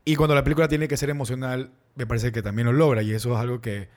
Y 0.04 0.16
cuando 0.16 0.34
la 0.34 0.42
película 0.42 0.68
tiene 0.68 0.88
que 0.88 0.96
ser 0.96 1.10
emocional, 1.10 1.70
me 1.94 2.06
parece 2.06 2.32
que 2.32 2.42
también 2.42 2.66
lo 2.66 2.72
logra. 2.72 3.02
Y 3.02 3.12
eso 3.12 3.32
es 3.34 3.38
algo 3.38 3.60
que 3.60 3.88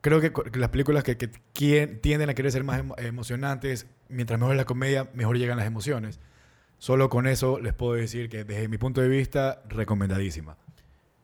creo 0.00 0.20
que, 0.20 0.32
las 0.58 0.70
películas 0.70 1.04
que, 1.04 1.16
que 1.16 1.86
tienden 1.86 2.28
a 2.28 2.34
querer 2.34 2.52
ser 2.52 2.64
más 2.64 2.82
emo- 2.82 2.94
emocionantes, 2.98 3.86
mientras 4.08 4.38
mejor 4.38 4.54
es 4.54 4.58
la 4.58 4.64
comedia, 4.64 5.08
mejor 5.14 5.38
llegan 5.38 5.56
las 5.56 5.66
emociones. 5.66 6.20
Solo 6.78 7.08
con 7.08 7.26
eso 7.26 7.60
les 7.60 7.72
puedo 7.72 7.94
decir 7.94 8.28
que 8.28 8.44
desde 8.44 8.68
mi 8.68 8.76
punto 8.76 9.00
de 9.00 9.08
vista, 9.08 9.62
recomendadísima. 9.68 10.56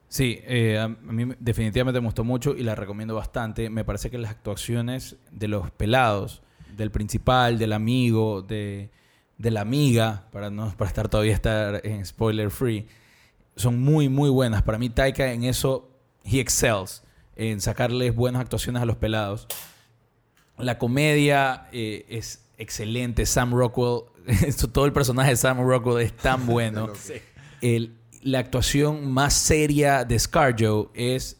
Sí, 0.07 0.39
eh, 0.43 0.79
a 0.79 0.87
mí 0.87 1.35
definitivamente 1.39 1.99
me 2.01 2.07
gustó 2.07 2.23
mucho 2.23 2.55
y 2.55 2.63
la 2.63 2.73
recomiendo 2.73 3.13
bastante. 3.13 3.69
Me 3.69 3.83
parece 3.83 4.09
que 4.09 4.17
las 4.17 4.31
actuaciones 4.31 5.17
de 5.31 5.47
los 5.49 5.69
pelados, 5.69 6.41
del 6.75 6.89
principal, 6.89 7.59
del 7.59 7.73
amigo, 7.73 8.41
de, 8.41 8.89
de 9.39 9.49
la 9.51 9.61
amiga, 9.61 10.27
para 10.31 10.51
no 10.51 10.71
para 10.77 10.87
estar 10.89 11.09
todavía 11.09 11.33
estar 11.33 11.81
en 11.83 12.05
spoiler 12.05 12.51
free, 12.51 12.85
son 13.55 13.79
muy, 13.81 14.07
muy 14.09 14.29
buenas. 14.29 14.61
Para 14.61 14.77
mí, 14.77 14.89
Taika 14.91 15.31
en 15.33 15.43
eso, 15.45 15.89
he 16.23 16.39
excels, 16.39 17.01
en 17.35 17.59
sacarles 17.61 18.13
buenas 18.13 18.41
actuaciones 18.41 18.81
a 18.81 18.85
los 18.85 18.97
pelados. 18.97 19.47
La 20.57 20.77
comedia 20.77 21.67
eh, 21.71 22.05
es 22.09 22.43
excelente. 22.57 23.25
Sam 23.25 23.53
Rockwell, 23.53 24.01
todo 24.73 24.85
el 24.85 24.93
personaje 24.93 25.31
de 25.31 25.37
Sam 25.37 25.59
Rockwell 25.65 26.05
es 26.05 26.15
tan 26.15 26.45
bueno. 26.45 26.91
El- 27.61 27.95
la 28.21 28.39
actuación 28.39 29.09
más 29.13 29.33
seria 29.33 30.03
de 30.03 30.19
ScarJo 30.19 30.91
es, 30.93 31.37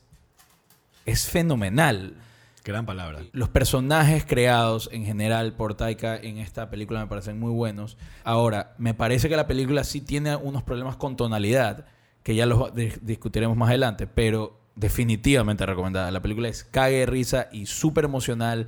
es 1.05 1.27
fenomenal. 1.27 2.15
Gran 2.63 2.85
palabra. 2.85 3.21
Los 3.31 3.49
personajes 3.49 4.25
creados 4.25 4.89
en 4.91 5.05
general 5.05 5.53
por 5.53 5.75
Taika 5.75 6.17
en 6.17 6.37
esta 6.37 6.69
película 6.69 6.99
me 6.99 7.07
parecen 7.07 7.39
muy 7.39 7.51
buenos. 7.51 7.97
Ahora, 8.23 8.75
me 8.77 8.93
parece 8.93 9.29
que 9.29 9.35
la 9.35 9.47
película 9.47 9.83
sí 9.83 10.01
tiene 10.01 10.35
unos 10.35 10.63
problemas 10.63 10.95
con 10.97 11.15
tonalidad, 11.15 11.85
que 12.21 12.35
ya 12.35 12.45
los 12.45 12.75
di- 12.75 12.91
discutiremos 13.01 13.55
más 13.57 13.69
adelante, 13.69 14.07
pero 14.07 14.59
definitivamente 14.75 15.65
recomendada. 15.65 16.11
La 16.11 16.21
película 16.21 16.49
es 16.49 16.63
cague 16.65 16.97
de 16.99 17.05
risa 17.05 17.47
y 17.51 17.65
súper 17.65 18.05
emocional. 18.05 18.67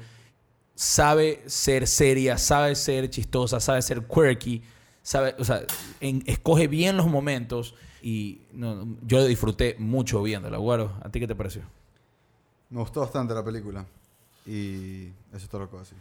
Sabe 0.74 1.44
ser 1.46 1.86
seria, 1.86 2.38
sabe 2.38 2.76
ser 2.76 3.10
chistosa, 3.10 3.60
sabe 3.60 3.82
ser 3.82 4.08
quirky, 4.08 4.64
sabe, 5.04 5.36
o 5.38 5.44
sea, 5.44 5.62
escoge 6.00 6.68
bien 6.68 6.98
los 6.98 7.08
momentos 7.08 7.76
y 8.02 8.42
no, 8.54 8.88
yo 9.06 9.24
disfruté 9.26 9.76
mucho 9.78 10.24
viéndola. 10.24 10.58
Guaro, 10.58 10.94
¿a 11.04 11.10
ti 11.10 11.20
qué 11.20 11.28
te 11.28 11.36
pareció? 11.36 11.62
Me 12.72 12.80
gustó 12.80 13.01
bastante 13.01 13.34
la 13.34 13.44
película. 13.44 13.86
Y 14.46 15.08
eso 15.32 15.38
es 15.46 15.50
todo 15.50 15.62
lo 15.62 15.68
que 15.68 15.72
voy 15.74 15.82
a 15.82 15.84
decir. 15.84 15.98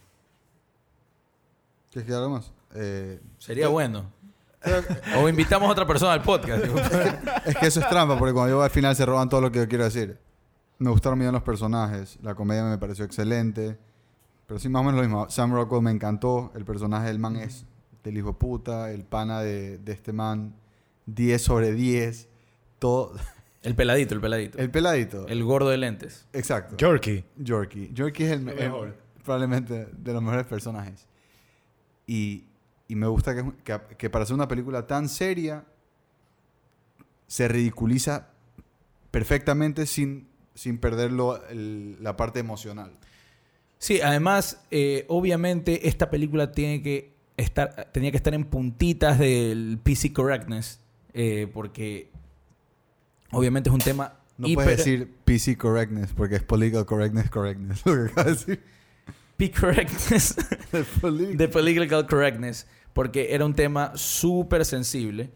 ¿Quieres 1.90 2.08
que 2.08 2.14
algo 2.14 2.30
más? 2.30 2.52
Eh, 2.74 3.20
Sería 3.38 3.68
bueno. 3.68 4.10
O 5.18 5.28
invitamos 5.28 5.68
a 5.68 5.72
otra 5.72 5.86
persona 5.86 6.12
al 6.12 6.22
podcast. 6.22 6.64
es 7.46 7.56
que 7.56 7.66
eso 7.66 7.80
es 7.80 7.88
trampa, 7.88 8.18
porque 8.18 8.32
cuando 8.34 8.50
yo 8.56 8.62
al 8.62 8.70
final 8.70 8.94
se 8.94 9.04
roban 9.06 9.28
todo 9.28 9.40
lo 9.40 9.50
que 9.50 9.58
yo 9.58 9.68
quiero 9.68 9.84
decir. 9.84 10.18
Me 10.78 10.90
gustaron 10.90 11.18
bien 11.18 11.32
los 11.32 11.42
personajes. 11.42 12.18
La 12.22 12.34
comedia 12.34 12.64
me 12.64 12.78
pareció 12.78 13.04
excelente. 13.04 13.78
Pero 14.46 14.60
sí, 14.60 14.68
más 14.68 14.80
o 14.80 14.84
menos 14.84 14.96
lo 15.00 15.02
mismo. 15.06 15.28
Sam 15.30 15.52
Rockwell 15.52 15.82
me 15.82 15.90
encantó. 15.90 16.52
El 16.54 16.64
personaje 16.64 17.08
del 17.08 17.18
man 17.18 17.36
es 17.36 17.64
del 18.04 18.18
hijo 18.18 18.28
de 18.28 18.34
puta. 18.34 18.90
El 18.90 19.04
pana 19.04 19.40
de, 19.40 19.78
de 19.78 19.92
este 19.92 20.12
man, 20.12 20.54
10 21.06 21.42
sobre 21.42 21.72
10. 21.72 22.28
Todo. 22.78 23.12
El 23.62 23.74
peladito, 23.74 24.14
el 24.14 24.20
peladito. 24.20 24.58
El, 24.58 24.64
El 24.64 24.70
peladito. 24.70 25.26
gordo 25.44 25.68
de 25.68 25.76
lentes. 25.76 26.26
Exacto. 26.32 26.76
Yorkie. 26.78 27.24
Yorkie. 27.36 27.90
Yorkie 27.92 28.24
es 28.24 28.30
el, 28.32 28.48
el- 28.48 28.54
mejor. 28.56 28.96
probablemente 29.22 29.86
de 29.92 30.12
los 30.12 30.22
mejores 30.22 30.46
personajes. 30.46 31.06
Y, 32.06 32.44
y 32.88 32.94
me 32.96 33.06
gusta 33.06 33.34
que, 33.34 33.44
que, 33.62 33.78
que 33.98 34.10
para 34.10 34.24
hacer 34.24 34.34
una 34.34 34.48
película 34.48 34.86
tan 34.86 35.08
seria 35.08 35.64
se 37.26 37.48
ridiculiza 37.48 38.28
perfectamente 39.10 39.86
sin, 39.86 40.28
sin 40.54 40.78
perder 40.78 41.12
lo- 41.12 41.46
el- 41.48 42.02
la 42.02 42.16
parte 42.16 42.40
emocional. 42.40 42.92
Sí, 43.78 44.00
además, 44.00 44.62
eh, 44.70 45.04
obviamente, 45.08 45.88
esta 45.88 46.10
película 46.10 46.52
tiene 46.52 46.82
que 46.82 47.14
estar, 47.36 47.90
tenía 47.92 48.10
que 48.10 48.16
estar 48.16 48.34
en 48.34 48.44
puntitas 48.44 49.18
del 49.18 49.78
PC 49.82 50.12
correctness. 50.12 50.80
eh, 51.12 51.48
porque 51.52 52.09
obviamente 53.32 53.68
es 53.70 53.74
un 53.74 53.80
tema. 53.80 54.14
No 54.38 54.46
hiper- 54.48 54.54
puedes 54.54 54.76
decir 54.78 55.14
PC 55.24 55.56
correctness 55.56 56.12
porque 56.14 56.36
es 56.36 56.42
political 56.42 56.86
correctness 56.86 57.30
correctness. 57.30 57.82
Lo 57.86 57.94
que 57.94 58.10
acabas 58.12 58.26
de 58.26 58.32
decir. 58.54 58.62
P 59.36 59.50
correctness. 59.50 60.36
De 61.36 61.48
political 61.48 62.06
correctness, 62.06 62.66
porque 62.92 63.34
era 63.34 63.44
un 63.46 63.54
tema 63.54 63.92
súper 63.94 64.64
sensible. 64.64 65.30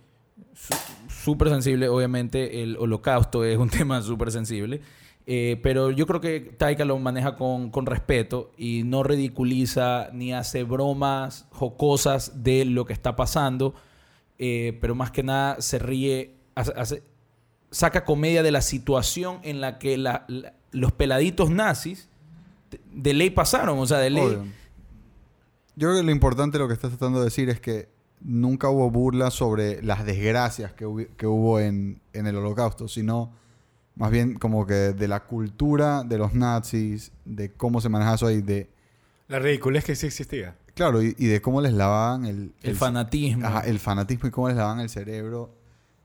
Súper 1.08 1.48
sensible, 1.48 1.88
obviamente, 1.88 2.62
el 2.62 2.76
holocausto 2.78 3.44
es 3.44 3.56
un 3.58 3.68
tema 3.70 4.02
súper 4.02 4.30
sensible. 4.30 4.80
Eh, 5.26 5.58
pero 5.62 5.90
yo 5.90 6.06
creo 6.06 6.20
que 6.20 6.40
Taika 6.40 6.84
lo 6.84 6.98
maneja 6.98 7.34
con, 7.36 7.70
con 7.70 7.86
respeto 7.86 8.52
y 8.58 8.82
no 8.84 9.02
ridiculiza 9.02 10.10
ni 10.12 10.34
hace 10.34 10.64
bromas 10.64 11.46
jocosas 11.50 12.42
de 12.44 12.66
lo 12.66 12.84
que 12.84 12.92
está 12.92 13.16
pasando. 13.16 13.74
eh, 14.38 14.76
pero 14.82 14.94
más 14.94 15.10
que 15.12 15.22
nada 15.22 15.60
se 15.62 15.78
ríe, 15.78 16.36
hace- 16.54 16.72
hace- 16.76 17.02
saca 17.74 18.04
comedia 18.04 18.42
de 18.42 18.50
la 18.52 18.60
situación 18.62 19.38
en 19.42 19.60
la 19.60 19.78
que 19.78 19.98
la- 19.98 20.24
la- 20.28 20.52
los 20.72 20.92
peladitos 20.92 21.50
nazis 21.50 22.08
de, 22.92 23.12
ley 23.14 23.30
pasaron. 23.30 23.78
O 23.78 23.86
sea, 23.86 23.98
de 23.98 24.10
ley. 24.10 24.24
Obvio. 24.24 24.44
Yo 25.76 25.88
creo 25.88 25.96
que 25.96 26.02
lo 26.04 26.12
importante 26.12 26.58
lo 26.58 26.68
que 26.68 26.74
estás 26.74 26.90
tratando 26.90 27.18
de 27.18 27.24
decir 27.26 27.48
es 27.50 27.60
que 27.60 27.88
nunca 28.20 28.68
hubo 28.68 28.90
burla 28.90 29.30
sobre 29.30 29.82
las 29.82 30.04
desgracias 30.06 30.72
que, 30.72 30.86
hubi- 30.86 31.08
que 31.16 31.26
hubo 31.26 31.58
en, 31.58 32.00
en 32.12 32.26
el 32.26 32.36
holocausto, 32.36 32.86
sino 32.88 33.32
más 33.96 34.10
bien 34.10 34.34
como 34.34 34.66
que 34.66 34.74
de 34.74 35.08
la 35.08 35.24
cultura 35.24 36.04
de 36.04 36.18
los 36.18 36.32
nazis, 36.34 37.12
de 37.24 37.52
cómo 37.52 37.80
se 37.80 37.88
manejaba 37.88 38.16
eso 38.16 38.26
ahí, 38.28 38.40
de, 38.40 38.70
La 39.28 39.38
ridiculez 39.40 39.84
que 39.84 39.94
sí 39.96 40.06
existía. 40.06 40.56
claro, 40.74 41.02
y, 41.02 41.14
y 41.18 41.26
de 41.26 41.40
cómo 41.42 41.60
les 41.60 41.72
lavaban 41.72 42.24
el, 42.24 42.52
El 42.62 42.76
fanatismo. 42.76 43.46
Ajá, 43.46 43.60
el 43.60 43.78
fanatismo 43.80 44.28
y 44.28 44.30
cómo 44.30 44.48
les 44.48 44.56
lavaban 44.56 44.80
el 44.80 44.88
cerebro. 44.88 45.54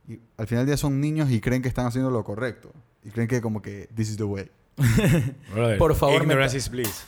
Y 0.09 0.19
al 0.37 0.47
final 0.47 0.65
del 0.65 0.71
día 0.71 0.77
son 0.77 0.99
niños 0.99 1.29
y 1.31 1.39
creen 1.39 1.61
que 1.61 1.67
están 1.69 1.85
haciendo 1.85 2.09
lo 2.09 2.23
correcto. 2.23 2.73
Y 3.03 3.11
creen 3.11 3.27
que 3.27 3.39
como 3.41 3.61
que 3.61 3.87
this 3.95 4.09
is 4.09 4.17
the 4.17 4.23
way. 4.23 4.49
Por 5.77 5.95
favor, 5.95 6.21
ignorance 6.23 6.57
is 6.57 6.69
bliss. 6.69 7.05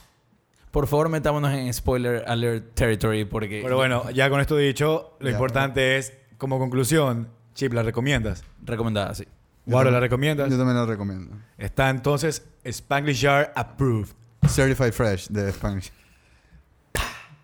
Por 0.70 0.88
favor, 0.88 1.10
metámonos 1.10 1.52
en 1.52 1.74
spoiler 1.74 2.24
alert 2.28 2.76
territory 2.76 3.26
porque... 3.26 3.60
Pero 3.64 3.76
bueno, 3.76 4.10
ya 4.12 4.30
con 4.30 4.40
esto 4.40 4.56
dicho, 4.56 5.18
lo 5.20 5.28
Ya. 5.30 5.34
importante 5.34 5.98
es, 5.98 6.14
como 6.38 6.60
conclusión, 6.60 7.28
Chip, 7.56 7.74
¿la 7.74 7.84
recomiendas? 7.84 8.44
Recomendada, 8.64 9.14
sí. 9.16 9.26
Guaro, 9.66 9.92
¿la 9.92 10.00
recomiendas? 10.00 10.50
Yo 10.50 10.58
también 10.58 10.78
lo 10.78 10.86
recomiendo. 10.86 11.36
Está 11.58 11.90
entonces 11.90 12.46
Spanglish 12.64 13.22
Jar 13.22 13.52
Approved. 13.56 14.10
Certified 14.48 14.94
Fresh 14.94 15.28
de 15.28 15.52
Spanish. 15.52 15.92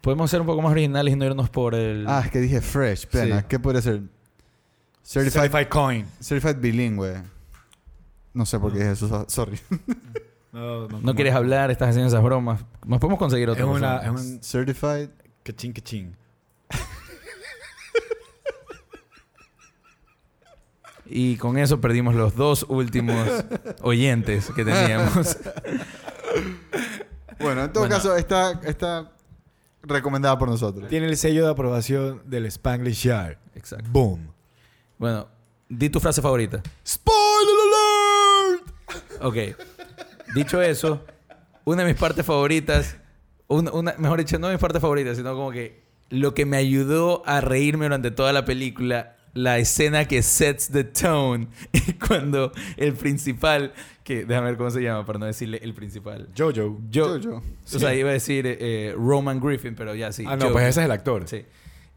Podemos 0.01 0.31
ser 0.31 0.39
un 0.39 0.47
poco 0.47 0.61
más 0.61 0.71
originales 0.71 1.13
y 1.13 1.17
no 1.17 1.25
irnos 1.25 1.49
por 1.49 1.75
el... 1.75 2.05
Ah, 2.07 2.21
es 2.23 2.31
que 2.31 2.39
dije 2.39 2.61
fresh, 2.61 3.07
pena. 3.07 3.41
Sí. 3.41 3.45
¿Qué 3.49 3.59
podría 3.59 3.81
ser? 3.81 4.01
Certified, 5.09 5.41
Certified 5.43 5.67
Coin. 5.69 6.05
certified 6.19 6.57
bilingüe. 6.59 7.23
No 8.33 8.45
sé 8.45 8.59
por 8.59 8.73
qué 8.73 8.79
dije 8.79 8.91
eso, 8.91 9.07
so- 9.07 9.25
sorry. 9.29 9.57
No, 10.51 10.87
no 10.87 11.15
quieres 11.15 11.33
hablar, 11.33 11.71
estás 11.71 11.89
haciendo 11.89 12.07
esas 12.09 12.21
bromas. 12.23 12.61
Nos 12.85 12.99
podemos 12.99 13.19
conseguir 13.19 13.47
Es, 13.49 13.53
otra 13.53 13.65
una, 13.67 13.99
persona. 14.01 14.19
es 14.19 14.25
un 14.25 14.43
Certified. 14.43 15.09
cachín 15.43 15.71
cachín. 15.71 16.15
Y 21.05 21.37
con 21.37 21.57
eso 21.57 21.79
perdimos 21.79 22.15
los 22.15 22.35
dos 22.35 22.65
últimos 22.67 23.27
oyentes 23.81 24.49
que 24.55 24.65
teníamos. 24.65 25.37
Bueno, 27.39 27.65
en 27.65 27.71
todo 27.71 27.81
Bueno. 27.83 27.95
caso, 27.95 28.15
está, 28.15 28.59
está 28.63 29.11
recomendada 29.83 30.39
por 30.39 30.49
nosotros. 30.49 30.89
Tiene 30.89 31.05
el 31.05 31.15
sello 31.17 31.45
de 31.45 31.51
aprobación 31.51 32.23
del 32.25 32.47
Spanglish 32.47 33.03
Jar. 33.07 33.37
Exacto. 33.53 33.87
Boom. 33.91 34.33
Bueno, 34.98 35.27
di 35.70 35.89
tu 35.89 36.00
frase 36.00 36.22
favorita. 36.22 36.62
¡Spoiler 36.86 37.56
alert! 38.50 39.22
Ok. 39.22 39.38
Dicho 40.36 40.62
eso, 40.62 41.04
una 41.66 41.84
de 41.84 41.89
mis 41.92 42.00
partes 42.00 42.25
favoritas, 42.25 42.98
una, 43.48 43.72
una- 43.72 43.96
mejor 43.98 44.20
dicho, 44.20 44.38
no 44.39 44.50
mis 44.50 44.60
partes 44.60 44.82
favoritas, 44.82 45.18
sino 45.18 45.34
como 45.36 45.51
que 45.51 45.82
lo 46.10 46.34
que 46.34 46.46
me 46.46 46.58
ayudó 46.58 47.24
a 47.25 47.42
reírme 47.42 47.86
durante 47.86 48.12
toda 48.12 48.34
la 48.34 48.46
película, 48.46 49.16
la 49.34 49.58
escena 49.58 50.06
que 50.06 50.24
sets 50.24 50.70
the 50.70 50.84
tone, 50.84 51.48
y 51.74 51.94
cuando 51.94 52.51
el 52.77 52.94
principal, 52.94 53.74
que 54.04 54.25
déjame 54.25 54.48
ver 54.48 54.58
cómo 54.58 54.72
se 54.72 54.82
llama 54.82 55.06
para 55.06 55.20
no 55.20 55.25
decirle 55.25 55.60
el 55.62 55.74
principal. 55.74 56.30
Jojo. 56.38 56.80
Jojo. 56.94 57.42
o 57.74 57.80
sea, 57.80 57.94
iba 57.94 58.10
a 58.10 58.13
decir 58.13 58.46
eh, 58.48 58.94
Roman 58.98 59.39
Griffin, 59.39 59.75
pero 59.75 59.94
ya 59.96 60.12
sí. 60.12 60.24
ah, 60.27 60.36
no, 60.36 60.51
pues 60.51 60.66
ese 60.66 60.80
es 60.82 60.86
el 60.86 60.92
actor. 60.92 61.27
Sí. 61.27 61.46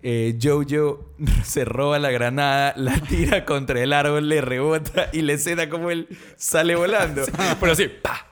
Eh, 0.03 0.39
Jojo 0.43 1.11
se 1.45 1.65
roba 1.65 1.99
la 1.99 2.11
granada, 2.11 2.73
la 2.77 2.99
tira 3.01 3.45
contra 3.47 3.83
el 3.83 3.93
árbol, 3.93 4.29
le 4.29 4.41
rebota 4.41 5.11
y 5.13 5.23
le 5.23 5.35
escena 5.35 5.69
como 5.69 5.91
él 5.91 6.09
sale 6.37 6.75
volando. 6.75 7.23
Pero 7.61 7.73
así, 7.73 7.89
¡pa! 7.89 8.27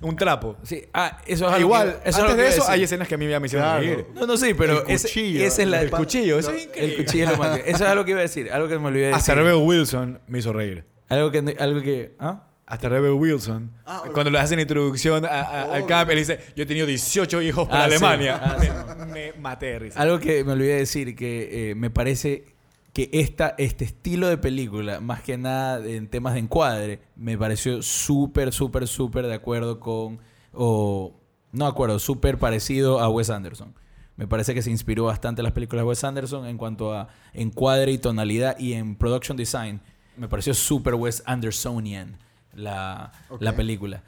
Un 0.00 0.16
trapo. 0.16 0.56
Sí, 0.64 0.82
ah, 0.92 1.20
eso 1.26 1.46
es 1.46 1.52
algo 1.52 1.60
Igual, 1.66 1.92
que- 2.02 2.08
eso 2.08 2.10
es 2.10 2.16
algo 2.16 2.28
antes 2.30 2.36
que 2.36 2.42
de 2.42 2.48
eso 2.48 2.56
decir. 2.62 2.72
hay 2.74 2.82
escenas 2.82 3.08
que 3.08 3.14
a 3.14 3.18
mí 3.18 3.26
me 3.26 3.46
hicieron 3.46 3.68
Claro. 3.68 3.80
reír. 3.80 4.06
No, 4.14 4.26
no, 4.26 4.36
sí, 4.36 4.52
pero 4.54 4.84
El 4.86 4.90
ese- 4.94 5.08
cuchillo. 5.08 5.44
esa 5.46 5.62
es 5.62 5.68
la... 5.68 5.82
El 5.82 5.90
cuchillo, 5.90 6.38
eso 6.40 6.50
es 6.50 6.64
increíble. 6.64 6.94
El 6.96 7.04
cuchillo 7.04 7.24
es 7.24 7.30
lo 7.30 7.36
más... 7.38 7.58
Eso 7.58 7.84
es 7.84 7.90
algo 7.90 8.04
que 8.04 8.10
iba 8.10 8.18
a 8.18 8.22
decir, 8.22 8.52
algo 8.52 8.68
que 8.68 8.78
me 8.80 8.88
olvidé 8.88 9.06
de 9.06 9.12
Hasta 9.14 9.32
decir. 9.34 9.44
Rebel 9.46 9.62
Wilson 9.66 10.20
me 10.26 10.38
hizo 10.40 10.52
reír. 10.52 10.84
Algo 11.08 11.30
que... 11.30 11.56
Algo 11.60 11.80
que 11.80 12.16
¿ah? 12.18 12.48
Hasta 12.66 12.88
Rebel 12.88 13.12
Wilson, 13.12 13.70
Ah, 13.84 14.04
cuando 14.14 14.30
le 14.30 14.38
hacen 14.38 14.58
introducción 14.58 15.24
a- 15.26 15.28
a- 15.28 15.74
al 15.74 15.82
Oh. 15.82 15.86
camp, 15.86 16.10
él 16.10 16.18
dice, 16.18 16.38
yo 16.56 16.62
he 16.62 16.66
tenido 16.66 16.86
18 16.86 17.42
hijos 17.42 17.68
para 17.68 17.84
Ah, 17.84 17.88
sí. 17.88 17.94
Alemania. 17.96 18.40
Ah, 18.42 18.56
me, 19.04 19.12
me 19.12 19.32
maté 19.34 19.66
de 19.66 19.78
risa. 19.80 20.00
Algo 20.00 20.18
que 20.18 20.42
me 20.44 20.52
olvidé 20.52 20.72
de 20.72 20.78
decir, 20.78 21.14
que 21.14 21.70
eh, 21.70 21.74
me 21.74 21.90
parece 21.90 22.46
que 22.94 23.10
esta, 23.12 23.54
este 23.58 23.84
estilo 23.84 24.28
de 24.28 24.38
película, 24.38 25.00
más 25.00 25.20
que 25.20 25.36
nada 25.36 25.84
en 25.84 26.08
temas 26.08 26.34
de 26.34 26.40
encuadre, 26.40 27.00
me 27.16 27.36
pareció 27.36 27.82
súper, 27.82 28.52
súper, 28.52 28.86
súper 28.88 29.26
de 29.26 29.34
acuerdo 29.34 29.78
con... 29.80 30.20
O, 30.52 31.20
no 31.52 31.64
de 31.66 31.70
acuerdo, 31.70 31.98
súper 31.98 32.38
parecido 32.38 33.00
a 33.00 33.08
Wes 33.10 33.28
Anderson. 33.30 33.74
Me 34.16 34.26
parece 34.28 34.54
que 34.54 34.62
se 34.62 34.70
inspiró 34.70 35.04
bastante 35.04 35.40
en 35.42 35.44
las 35.44 35.52
películas 35.52 35.82
de 35.84 35.88
Wes 35.88 36.02
Anderson 36.04 36.46
en 36.46 36.56
cuanto 36.56 36.94
a 36.94 37.08
encuadre 37.34 37.90
y 37.92 37.98
tonalidad 37.98 38.56
y 38.58 38.72
en 38.74 38.94
production 38.96 39.36
design. 39.36 39.80
Me 40.16 40.28
pareció 40.28 40.54
súper 40.54 40.94
Wes 40.94 41.22
Andersonian 41.26 42.16
la, 42.56 43.12
la 43.40 43.56
película. 43.56 44.02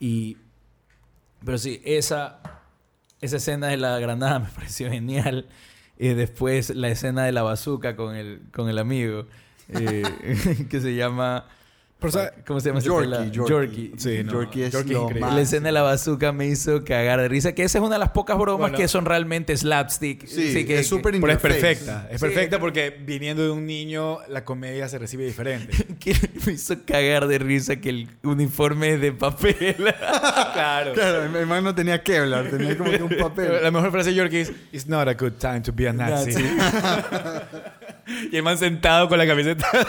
Y... 0.00 0.36
Pero 1.44 1.58
sí, 1.58 1.80
esa, 1.84 2.40
esa 3.20 3.36
escena 3.36 3.68
de 3.68 3.76
la 3.76 3.98
granada 3.98 4.38
me 4.40 4.48
pareció 4.48 4.90
genial. 4.90 5.48
Y 5.98 6.08
después 6.08 6.70
la 6.70 6.88
escena 6.88 7.24
de 7.24 7.32
la 7.32 7.42
bazooka 7.42 7.96
con 7.96 8.14
el, 8.16 8.42
con 8.52 8.68
el 8.68 8.78
amigo. 8.78 9.26
eh, 9.68 10.02
que 10.70 10.80
se 10.80 10.94
llama... 10.94 11.46
Pero. 11.98 12.12
¿Cómo 12.46 12.60
se 12.60 12.68
llama? 12.68 12.78
ese 12.80 12.88
Yorkie, 12.88 13.04
pelado? 13.10 13.24
Yorkie. 13.48 13.92
Sí, 13.96 14.22
no, 14.22 14.32
Yorkie 14.32 14.64
es 14.64 14.72
Yorkie 14.72 14.92
lo 14.92 15.08
más. 15.10 15.34
La 15.34 15.40
escena 15.40 15.66
de 15.68 15.72
la 15.72 15.82
bazooka 15.82 16.30
me 16.32 16.46
hizo 16.46 16.84
cagar 16.84 17.20
de 17.20 17.28
risa. 17.28 17.52
Que 17.52 17.62
esa 17.64 17.78
es 17.78 17.84
una 17.84 17.94
de 17.94 18.00
las 18.00 18.10
pocas 18.10 18.36
bromas 18.36 18.70
Bueno. 18.70 18.76
que 18.76 18.86
son 18.86 19.06
realmente 19.06 19.56
slapstick. 19.56 20.26
Sí, 20.26 20.64
que, 20.66 20.78
es 20.80 20.86
súper 20.86 21.18
Pero 21.18 21.32
es 21.32 21.38
perfecta. 21.38 22.06
Es 22.10 22.20
Sí. 22.20 22.26
perfecta 22.26 22.58
porque 22.60 22.90
viniendo 22.90 23.42
de 23.42 23.50
un 23.50 23.64
niño, 23.66 24.18
la 24.28 24.44
comedia 24.44 24.88
se 24.88 24.98
recibe 24.98 25.24
diferente. 25.24 25.74
que 25.98 26.14
me 26.46 26.52
hizo 26.52 26.74
cagar 26.84 27.26
de 27.28 27.38
risa 27.38 27.76
que 27.76 27.88
el 27.88 28.08
uniforme 28.22 28.94
es 28.94 29.00
de 29.00 29.12
papel. 29.12 29.56
claro. 30.52 30.92
Claro, 30.92 31.30
mi 31.30 31.38
hermano 31.38 31.62
no 31.62 31.74
tenía 31.74 32.02
Kevlar, 32.02 32.50
tenía 32.50 32.76
como 32.76 32.90
que 32.90 33.02
un 33.02 33.16
papel. 33.18 33.62
La 33.62 33.70
mejor 33.70 33.90
frase 33.90 34.10
de 34.10 34.16
Yorkie 34.16 34.40
es 34.40 34.52
It's 34.70 34.86
not 34.86 35.08
a 35.08 35.14
good 35.14 35.32
time 35.38 35.62
to 35.62 35.72
be 35.72 35.88
a 35.88 35.92
Nazi. 35.94 36.34
Y 38.30 38.36
el 38.36 38.42
man 38.42 38.58
sentado 38.58 39.08
con 39.08 39.18
la 39.18 39.26
camiseta. 39.26 39.66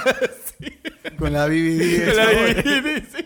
Con 1.17 1.33
la 1.33 1.47
BBD. 1.47 2.13
La 2.15 2.25
DVD, 2.27 3.03
sí. 3.11 3.25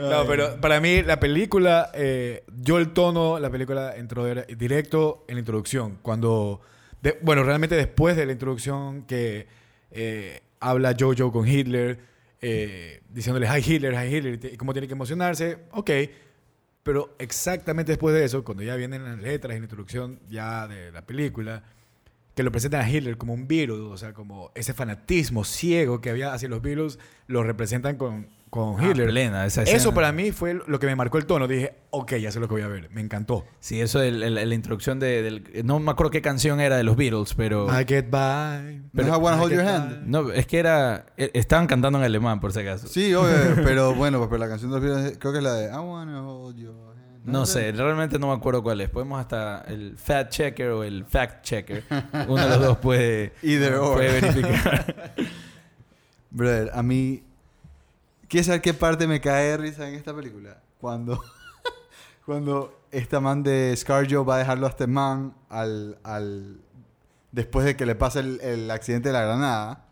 No, 0.00 0.26
pero 0.26 0.60
para 0.60 0.80
mí 0.80 1.02
la 1.02 1.18
película, 1.18 1.90
eh, 1.94 2.44
yo 2.62 2.78
el 2.78 2.92
tono, 2.92 3.38
la 3.38 3.48
película 3.50 3.96
entró 3.96 4.26
directo 4.26 5.24
en 5.28 5.36
la 5.36 5.40
introducción. 5.40 5.98
Cuando, 6.02 6.60
de- 7.00 7.18
bueno, 7.22 7.42
realmente 7.42 7.74
después 7.74 8.16
de 8.16 8.26
la 8.26 8.32
introducción 8.32 9.02
que 9.06 9.46
eh, 9.90 10.40
habla 10.60 10.94
Jojo 10.98 11.32
con 11.32 11.46
Hitler, 11.48 11.98
eh, 12.42 13.00
diciéndole 13.08 13.46
hi 13.48 13.62
Hitler, 13.74 13.94
hi 13.94 14.14
Hitler, 14.16 14.40
y 14.52 14.56
cómo 14.56 14.72
tiene 14.72 14.88
que 14.88 14.94
emocionarse, 14.94 15.58
ok. 15.72 15.90
Pero 16.82 17.14
exactamente 17.18 17.92
después 17.92 18.14
de 18.14 18.24
eso, 18.24 18.44
cuando 18.44 18.62
ya 18.62 18.76
vienen 18.76 19.04
las 19.04 19.18
letras 19.18 19.54
y 19.56 19.58
la 19.58 19.64
introducción 19.64 20.20
ya 20.28 20.66
de 20.68 20.92
la 20.92 21.02
película, 21.02 21.62
que 22.38 22.44
lo 22.44 22.52
presentan 22.52 22.82
a 22.82 22.88
Hitler 22.88 23.18
como 23.18 23.34
un 23.34 23.48
virus, 23.48 23.80
o 23.80 23.96
sea, 23.96 24.12
como 24.14 24.52
ese 24.54 24.72
fanatismo 24.72 25.42
ciego 25.42 26.00
que 26.00 26.08
había 26.10 26.32
hacia 26.32 26.48
los 26.48 26.62
virus, 26.62 26.96
lo 27.26 27.42
representan 27.42 27.96
con, 27.96 28.28
con 28.48 28.76
Ah, 28.78 28.90
Hitler. 28.90 29.08
plena, 29.08 29.44
esa 29.44 29.64
Eso 29.64 29.92
para 29.92 30.12
mí 30.12 30.30
fue 30.30 30.54
lo 30.68 30.78
que 30.78 30.86
me 30.86 30.94
marcó 30.94 31.18
el 31.18 31.26
tono. 31.26 31.48
Dije, 31.48 31.74
ok, 31.90 32.14
ya 32.14 32.30
sé 32.30 32.38
lo 32.38 32.46
que 32.46 32.54
voy 32.54 32.62
a 32.62 32.68
ver. 32.68 32.90
Me 32.90 33.00
encantó. 33.00 33.44
Sí, 33.58 33.80
eso 33.80 33.98
de 33.98 34.12
la, 34.12 34.54
introducción 34.54 35.00
de, 35.00 35.20
del... 35.22 35.66
No 35.66 35.80
me 35.80 35.90
acuerdo 35.90 36.12
qué 36.12 36.22
canción 36.22 36.60
era 36.60 36.76
de 36.76 36.84
los 36.84 36.96
Beatles, 36.96 37.34
pero... 37.34 37.66
I 37.76 37.84
get 37.84 38.06
by. 38.08 38.82
¿No 38.92 39.02
es 39.02 39.08
I 39.08 39.10
Wanna 39.10 39.36
I 39.36 39.40
Hold 39.40 39.52
Your 39.54 39.64
by. 39.64 39.74
Hand? 39.74 40.06
No, 40.06 40.30
es 40.30 40.46
que 40.46 40.58
era... 40.60 41.06
eh, 41.16 41.32
Estaban 41.34 41.66
cantando 41.66 41.98
en 41.98 42.04
alemán, 42.04 42.38
por 42.38 42.52
si 42.52 42.60
acaso. 42.60 42.86
Sí, 42.86 43.12
obvio, 43.14 43.34
pero 43.64 43.96
bueno, 43.96 44.18
pues, 44.18 44.28
pero 44.30 44.38
la 44.38 44.48
canción 44.48 44.70
de 44.70 44.76
los 44.78 44.84
Beatles 44.88 45.18
creo 45.18 45.32
que 45.32 45.38
es 45.38 45.44
la 45.44 45.54
de 45.54 45.66
I 45.72 45.76
wanna 45.76 46.22
hold 46.24 46.56
your 46.56 46.70
hand. 46.70 46.87
No 47.28 47.46
sé, 47.46 47.72
realmente 47.72 48.18
no 48.18 48.28
me 48.28 48.32
acuerdo 48.32 48.62
cuál 48.62 48.80
es. 48.80 48.90
Podemos 48.90 49.20
hasta 49.20 49.60
el 49.68 49.96
fact 49.96 50.32
checker 50.32 50.70
o 50.70 50.82
el 50.82 51.04
fact 51.04 51.44
checker. 51.44 51.84
Uno 52.26 52.42
de 52.42 52.48
los 52.48 52.60
dos 52.60 52.78
puede, 52.78 53.32
Either 53.42 53.74
or. 53.74 53.96
puede 53.96 54.20
verificar. 54.20 55.14
Brother, 56.30 56.70
a 56.74 56.82
mí. 56.82 57.22
¿Quieres 58.28 58.46
saber 58.46 58.60
qué 58.60 58.74
parte 58.74 59.06
me 59.06 59.20
cae 59.20 59.50
de 59.50 59.56
risa 59.56 59.88
en 59.88 59.94
esta 59.94 60.14
película? 60.14 60.60
Cuando. 60.80 61.22
cuando 62.26 62.78
esta 62.90 63.20
man 63.20 63.42
de 63.42 63.74
Scarjo 63.76 64.24
va 64.24 64.36
a 64.36 64.38
dejarlo 64.38 64.66
a 64.66 64.70
este 64.70 64.86
man 64.86 65.34
al. 65.48 65.98
al 66.02 66.60
después 67.32 67.66
de 67.66 67.76
que 67.76 67.84
le 67.84 67.94
pasa 67.94 68.20
el, 68.20 68.40
el 68.40 68.70
accidente 68.70 69.10
de 69.10 69.12
la 69.12 69.22
granada. 69.22 69.84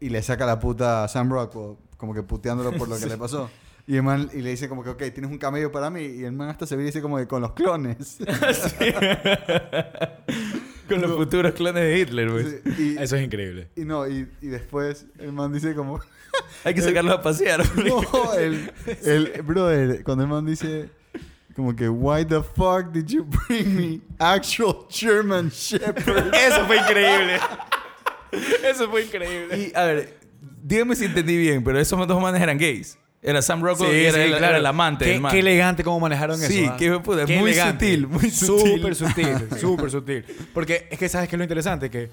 Y 0.00 0.10
le 0.10 0.22
saca 0.22 0.46
la 0.46 0.60
puta 0.60 1.04
a 1.04 1.08
Sam 1.08 1.30
Rockwell. 1.30 1.76
Como 1.96 2.14
que 2.14 2.22
puteándolo 2.22 2.72
por 2.72 2.88
lo 2.88 2.98
que 2.98 3.06
le 3.06 3.16
pasó. 3.16 3.50
Y 3.88 3.96
el 3.96 4.02
man 4.02 4.28
y 4.34 4.42
le 4.42 4.50
dice 4.50 4.68
como 4.68 4.84
que, 4.84 4.90
ok, 4.90 4.98
tienes 5.14 5.30
un 5.30 5.38
camello 5.38 5.72
para 5.72 5.88
mí. 5.88 6.02
Y 6.02 6.24
el 6.24 6.32
man 6.32 6.50
hasta 6.50 6.66
se 6.66 6.76
ve 6.76 6.82
y 6.82 6.86
dice 6.86 7.00
como 7.00 7.16
que 7.16 7.26
con 7.26 7.40
los 7.40 7.52
clones. 7.54 8.18
Con 10.88 11.02
los 11.02 11.12
futuros 11.16 11.52
clones 11.52 11.82
de 11.82 11.98
Hitler, 11.98 12.30
güey. 12.30 12.46
Sí, 12.76 12.96
Eso 12.98 13.16
es 13.16 13.22
increíble. 13.22 13.68
y 13.76 13.84
no, 13.84 14.08
y, 14.08 14.26
y 14.40 14.46
después 14.46 15.04
el 15.18 15.32
man 15.32 15.52
dice 15.52 15.74
como... 15.74 16.00
Hay 16.64 16.72
que 16.74 16.80
sacarlos 16.80 17.14
a 17.14 17.20
pasear. 17.22 17.62
No, 17.76 18.34
el, 18.34 18.72
el 19.04 19.42
brother, 19.42 20.02
cuando 20.02 20.24
el 20.24 20.30
man 20.30 20.46
dice 20.46 20.88
Como 21.54 21.76
que, 21.76 21.90
why 21.90 22.24
the 22.24 22.42
fuck 22.42 22.90
did 22.92 23.04
you 23.06 23.24
bring 23.24 23.76
me 23.76 24.00
actual 24.18 24.86
German 24.88 25.50
Shepherd? 25.50 26.34
Eso 26.34 26.64
fue 26.66 26.76
increíble. 26.78 27.38
Eso 28.64 28.88
fue 28.90 29.04
increíble. 29.04 29.58
Y, 29.58 29.72
a 29.76 29.84
ver, 29.84 30.18
dígame 30.62 30.96
si 30.96 31.04
entendí 31.04 31.36
bien, 31.36 31.62
pero 31.62 31.78
esos 31.78 32.06
dos 32.08 32.22
manes 32.22 32.40
eran 32.40 32.56
gays. 32.56 32.98
Era 33.20 33.42
Sam 33.42 33.62
Rockwell 33.62 33.92
y 33.96 34.04
era, 34.06 34.22
el, 34.24 34.32
era 34.34 34.56
el 34.56 34.66
amante 34.66 35.04
Qué, 35.04 35.10
del 35.12 35.20
man. 35.20 35.32
qué 35.32 35.40
elegante 35.40 35.82
cómo 35.82 35.98
manejaron 35.98 36.38
Sí, 36.38 36.62
eso. 36.62 36.72
¿ah? 36.72 36.76
qué 36.78 36.98
puta, 37.00 37.24
Qué 37.26 37.38
muy 37.38 37.50
elegante. 37.50 37.86
sutil, 37.86 38.06
muy 38.06 38.30
sutil. 38.30 38.74
Súper 38.76 38.94
sutil, 38.94 39.48
súper 39.60 39.90
sutil. 39.90 40.24
Porque 40.54 40.86
es 40.90 40.98
que 40.98 41.08
sabes 41.08 41.28
que 41.28 41.34
es 41.34 41.38
lo 41.38 41.44
interesante, 41.44 41.90
que 41.90 42.10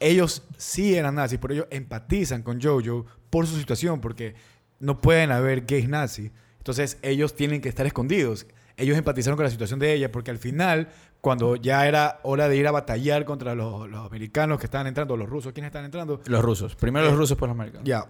ellos 0.00 0.42
sí 0.56 0.96
eran 0.96 1.14
nazis, 1.14 1.38
pero 1.40 1.54
ellos 1.54 1.66
empatizan 1.70 2.42
con 2.42 2.60
Jojo 2.60 3.06
por 3.30 3.46
su 3.46 3.56
situación, 3.56 4.00
porque 4.00 4.34
no 4.80 5.00
pueden 5.00 5.30
haber 5.30 5.60
gays 5.64 5.88
nazis. 5.88 6.32
Entonces 6.58 6.98
ellos 7.02 7.36
tienen 7.36 7.60
que 7.60 7.68
estar 7.68 7.86
escondidos. 7.86 8.46
Ellos 8.76 8.98
empatizaron 8.98 9.36
con 9.36 9.44
la 9.44 9.50
situación 9.50 9.78
de 9.78 9.92
ella, 9.92 10.10
porque 10.10 10.32
al 10.32 10.38
final, 10.38 10.88
cuando 11.20 11.54
ya 11.54 11.86
era 11.86 12.18
hora 12.24 12.48
de 12.48 12.56
ir 12.56 12.66
a 12.66 12.72
batallar 12.72 13.24
contra 13.24 13.54
los, 13.54 13.88
los 13.88 14.04
americanos 14.06 14.58
que 14.58 14.66
estaban 14.66 14.88
entrando, 14.88 15.16
los 15.16 15.28
rusos, 15.28 15.52
¿quiénes 15.52 15.68
estaban 15.68 15.84
entrando? 15.84 16.20
Los 16.26 16.42
rusos. 16.42 16.74
Primero 16.74 17.06
los 17.06 17.16
rusos, 17.16 17.38
pues 17.38 17.48
los 17.48 17.54
americanos. 17.56 17.86
Ya. 17.86 18.06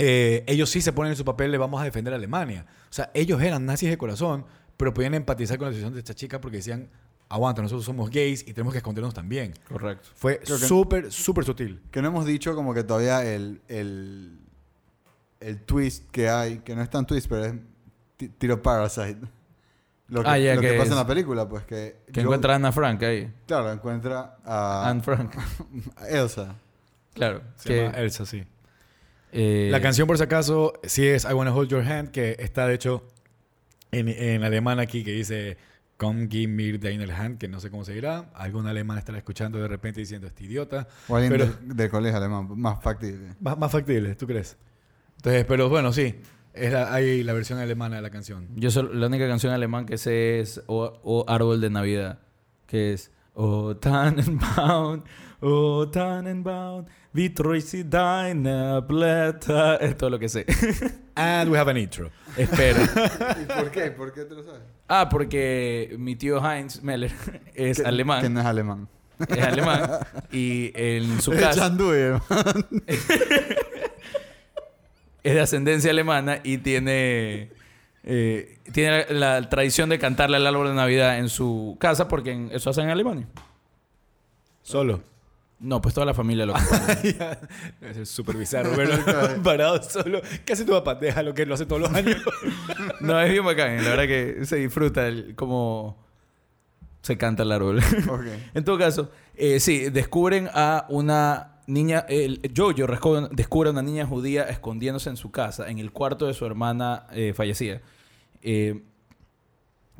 Eh, 0.00 0.44
ellos 0.46 0.70
sí 0.70 0.80
se 0.80 0.92
ponen 0.92 1.10
en 1.12 1.16
su 1.16 1.24
papel, 1.24 1.50
le 1.50 1.58
vamos 1.58 1.80
a 1.80 1.84
defender 1.84 2.12
a 2.12 2.16
Alemania. 2.16 2.66
O 2.88 2.92
sea, 2.92 3.10
ellos 3.14 3.40
eran 3.42 3.66
nazis 3.66 3.90
de 3.90 3.98
corazón, 3.98 4.44
pero 4.76 4.92
podían 4.94 5.14
empatizar 5.14 5.58
con 5.58 5.66
la 5.68 5.72
situación 5.72 5.92
de 5.94 5.98
esta 6.00 6.14
chica 6.14 6.40
porque 6.40 6.56
decían, 6.58 6.88
aguanta, 7.28 7.62
nosotros 7.62 7.84
somos 7.84 8.10
gays 8.10 8.42
y 8.42 8.52
tenemos 8.52 8.72
que 8.72 8.78
escondernos 8.78 9.14
también. 9.14 9.54
Correcto. 9.68 10.08
Fue 10.14 10.40
súper, 10.44 11.12
súper 11.12 11.44
sutil. 11.44 11.80
Que 11.90 12.00
no 12.02 12.08
hemos 12.08 12.26
dicho 12.26 12.54
como 12.54 12.72
que 12.74 12.82
todavía 12.82 13.22
el, 13.24 13.60
el, 13.68 14.38
el 15.40 15.60
twist 15.62 16.10
que 16.10 16.28
hay, 16.28 16.58
que 16.58 16.74
no 16.74 16.82
es 16.82 16.90
tan 16.90 17.06
twist, 17.06 17.28
pero 17.28 17.44
es 17.44 17.54
ti- 18.16 18.28
tiro 18.28 18.60
Parasite. 18.62 19.18
Lo 20.08 20.22
que, 20.24 20.28
Ah, 20.28 20.36
lo 20.38 20.60
que 20.60 20.66
que 20.70 20.72
pasa 20.72 20.84
es- 20.86 20.90
en 20.90 20.96
la 20.96 21.06
película, 21.06 21.48
pues 21.48 21.64
que... 21.64 21.98
Que 22.12 22.14
yo- 22.14 22.22
encuentra 22.22 22.54
a 22.54 22.56
Ana 22.56 22.72
Frank 22.72 23.00
ahí. 23.04 23.32
Claro, 23.46 23.70
encuentra 23.70 24.38
a, 24.44 24.88
Anne 24.90 25.02
Frank. 25.02 25.36
a 25.96 26.08
Elsa. 26.08 26.56
Claro. 27.14 27.42
Se 27.56 27.68
que, 27.68 27.84
llama 27.84 27.98
Elsa, 27.98 28.26
sí. 28.26 28.44
Eh, 29.32 29.68
La 29.70 29.80
canción, 29.80 30.06
por 30.06 30.16
si 30.16 30.22
acaso, 30.24 30.72
sí 30.84 31.06
es 31.06 31.24
I 31.24 31.32
Wanna 31.34 31.54
Hold 31.54 31.68
Your 31.70 31.82
Hand, 31.82 32.10
que 32.10 32.36
está, 32.38 32.66
de 32.66 32.74
hecho, 32.74 33.06
en, 33.92 34.08
en 34.08 34.42
alemán 34.44 34.78
aquí, 34.80 35.02
que 35.04 35.12
dice 35.12 35.56
Come 35.96 36.28
give 36.30 36.48
me 36.52 36.78
deine 36.78 37.12
Hand, 37.12 37.38
que 37.38 37.46
no 37.48 37.60
sé 37.60 37.70
cómo 37.70 37.84
se 37.84 37.92
dirá. 37.92 38.30
Algún 38.34 38.66
alemán 38.66 38.96
estará 38.98 39.18
escuchando 39.18 39.58
de 39.58 39.68
repente 39.68 40.00
diciendo, 40.00 40.26
este 40.26 40.44
idiota. 40.44 40.88
O 41.08 41.16
alguien 41.16 41.32
Pero- 41.32 41.46
de- 41.46 41.74
del 41.74 41.90
colegio 41.90 42.16
alemán, 42.16 42.48
más 42.58 42.82
factible. 42.82 43.34
Más, 43.40 43.58
más 43.58 43.70
factible, 43.70 44.14
¿tú 44.14 44.26
crees? 44.26 44.56
Entonces, 45.16 45.44
pero 45.44 45.68
bueno, 45.68 45.92
sí. 45.92 46.14
Es 46.54 46.72
la- 46.72 46.92
hay 46.92 47.22
la 47.22 47.32
versión 47.34 47.58
alemana 47.58 47.96
de 47.96 48.02
la 48.02 48.10
canción. 48.10 48.48
Yo 48.56 48.70
solo- 48.70 48.92
la 48.94 49.06
única 49.08 49.28
canción 49.28 49.52
alemán 49.52 49.84
que 49.86 49.98
sé 49.98 50.40
es 50.40 50.62
O, 50.66 50.98
O 51.04 51.24
Árbol 51.28 51.60
de 51.60 51.68
Navidad, 51.70 52.18
que 52.66 52.92
es 52.94 53.12
O 53.34 53.74
Tannenbaum, 53.76 55.02
O 55.40 55.86
Tannenbaum, 55.86 56.84
wie 57.14 57.30
treu 57.30 57.60
sie 57.60 57.84
deine 57.84 58.82
Blätter. 58.82 59.78
Es 59.80 59.96
todo 59.96 60.10
lo 60.10 60.18
que 60.18 60.28
sé. 60.28 60.44
And 61.14 61.50
we 61.50 61.58
have 61.58 61.70
an 61.70 61.76
intro. 61.76 62.10
Espero. 62.36 62.82
¿Y 62.82 63.44
por 63.46 63.70
qué? 63.70 63.90
¿Por 63.90 64.12
qué 64.12 64.24
te 64.24 64.34
lo 64.34 64.42
sabes? 64.42 64.62
Ah, 64.88 65.08
porque 65.08 65.94
mi 65.98 66.16
tío 66.16 66.40
Heinz 66.44 66.82
Meller 66.82 67.12
es 67.54 67.80
alemán. 67.80 68.32
No 68.32 68.40
es 68.40 68.46
alemán. 68.46 68.88
Es 69.28 69.42
alemán. 69.42 69.90
Y 70.32 70.72
en 70.74 71.20
su 71.22 71.32
casa 71.32 71.52
chandue, 71.52 72.20
es 75.22 75.34
de 75.34 75.40
ascendencia 75.40 75.90
alemana 75.90 76.40
y 76.42 76.58
tiene... 76.58 77.50
eh, 78.04 78.58
tiene 78.72 79.06
la, 79.10 79.40
la 79.40 79.48
tradición 79.48 79.88
de 79.90 79.98
cantarle 79.98 80.36
al 80.38 80.46
árbol 80.46 80.68
de 80.68 80.74
Navidad 80.74 81.18
en 81.18 81.28
su 81.28 81.76
casa 81.80 82.08
porque 82.08 82.32
en- 82.32 82.50
eso 82.52 82.70
hacen 82.70 82.84
en 82.84 82.90
Alemania. 82.90 83.26
Solo. 84.62 85.02
No, 85.58 85.80
pues 85.82 85.92
toda 85.94 86.06
la 86.06 86.14
familia 86.14 86.46
lo 86.46 86.54
compone. 86.54 87.16
es 88.00 88.08
súper 88.08 88.36
bizarro, 88.38 88.74
verlo 88.74 88.96
parado 89.42 89.82
solo. 89.82 90.22
¿Qué 90.46 90.54
hace 90.54 90.64
tu 90.64 90.72
papá? 90.72 90.94
Déjalo 90.94 91.34
que 91.34 91.44
lo 91.44 91.52
hace 91.54 91.66
todos 91.66 91.82
los 91.82 91.92
años. 91.92 92.16
No, 93.00 93.18
es 93.20 93.30
bien 93.30 93.44
bacán. 93.44 93.76
La 93.82 93.90
verdad 93.90 94.06
que 94.06 94.44
se 94.46 94.56
disfruta 94.56 95.06
el, 95.06 95.34
cómo 95.34 95.96
se 97.02 97.16
canta 97.18 97.42
el 97.42 97.52
árbol. 97.52 97.80
En 98.54 98.64
todo 98.64 98.78
caso, 98.78 99.10
eh, 99.34 99.58
sí, 99.60 99.90
descubren 99.90 100.48
a 100.54 100.86
una 100.88 101.59
niña... 101.70 102.04
El, 102.08 102.40
Jojo 102.56 103.28
descubre 103.30 103.68
a 103.68 103.72
una 103.72 103.82
niña 103.82 104.06
judía 104.06 104.44
escondiéndose 104.44 105.10
en 105.10 105.16
su 105.16 105.30
casa, 105.30 105.70
en 105.70 105.78
el 105.78 105.90
cuarto 105.92 106.26
de 106.26 106.34
su 106.34 106.44
hermana 106.46 107.06
eh, 107.12 107.32
fallecida. 107.34 107.80
Eh, 108.42 108.82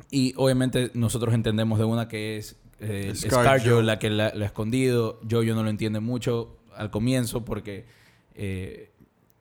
y 0.09 0.33
obviamente 0.35 0.91
nosotros 0.93 1.33
entendemos 1.33 1.79
de 1.79 1.85
una 1.85 2.07
que 2.07 2.37
es 2.37 2.55
eh, 2.79 3.13
Scarjo. 3.15 3.41
Scarjo 3.41 3.81
la 3.81 3.99
que 3.99 4.09
la, 4.09 4.31
la 4.35 4.45
ha 4.45 4.47
escondido. 4.47 5.19
Jojo 5.29 5.53
no 5.53 5.63
lo 5.63 5.69
entiende 5.69 5.99
mucho 5.99 6.57
al 6.75 6.89
comienzo 6.91 7.45
porque... 7.45 7.85
eh, 8.35 8.89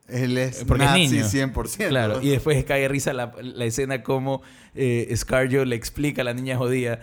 Él 0.09 0.37
es 0.39 0.65
Porque 0.65 0.85
es 0.85 0.91
nazi 0.91 1.09
niño. 1.09 1.53
100%. 1.55 1.89
Claro, 1.89 2.21
y 2.23 2.29
después 2.31 2.65
cae 2.65 2.89
risa 2.89 3.13
la, 3.13 3.33
la 3.41 3.65
escena 3.65 4.03
como 4.03 4.43
eh, 4.75 5.13
Scarjo 5.17 5.65
le 5.65 5.77
explica 5.77 6.23
a 6.23 6.25
la 6.25 6.35
niña 6.35 6.57
jodida. 6.57 7.01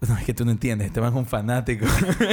No, 0.08 0.16
es 0.18 0.24
que 0.24 0.34
tú 0.34 0.44
no 0.44 0.50
entiendes, 0.50 0.88
este 0.88 1.00
man 1.00 1.10
es 1.10 1.16
un 1.16 1.26
fanático. 1.26 1.86